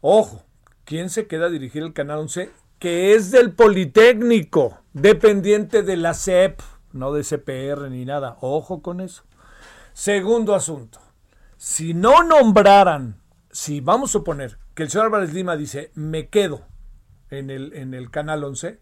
[0.00, 0.44] Ojo,
[0.84, 2.50] ¿quién se queda a dirigir el Canal 11?
[2.78, 6.60] Que es del Politécnico, dependiente de la CEP
[6.92, 8.36] no de CPR ni nada.
[8.40, 9.24] Ojo con eso.
[9.92, 11.00] Segundo asunto.
[11.56, 13.20] Si no nombraran,
[13.50, 16.62] si vamos a suponer que el señor Álvarez Lima dice, me quedo
[17.30, 18.78] en el, en el Canal 11,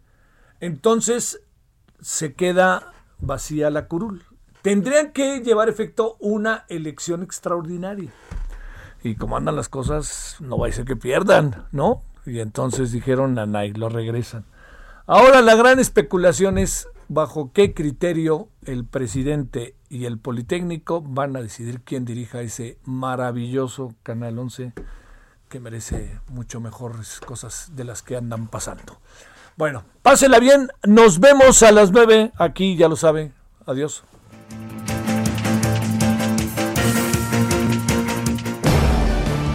[0.61, 1.43] entonces
[2.01, 4.25] se queda vacía la curul.
[4.63, 8.13] Tendrían que llevar efecto una elección extraordinaria.
[9.07, 12.03] Y como andan las cosas, no va a ser que pierdan, ¿no?
[12.25, 14.45] Y entonces dijeron, Nanay, lo regresan.
[15.07, 21.41] Ahora la gran especulación es bajo qué criterio el presidente y el Politécnico van a
[21.41, 24.73] decidir quién dirija ese maravilloso Canal 11
[25.49, 28.99] que merece mucho mejores cosas de las que andan pasando.
[29.57, 33.31] Bueno, pásela bien, nos vemos a las 9 aquí, ya lo sabe.
[33.67, 34.03] Adiós.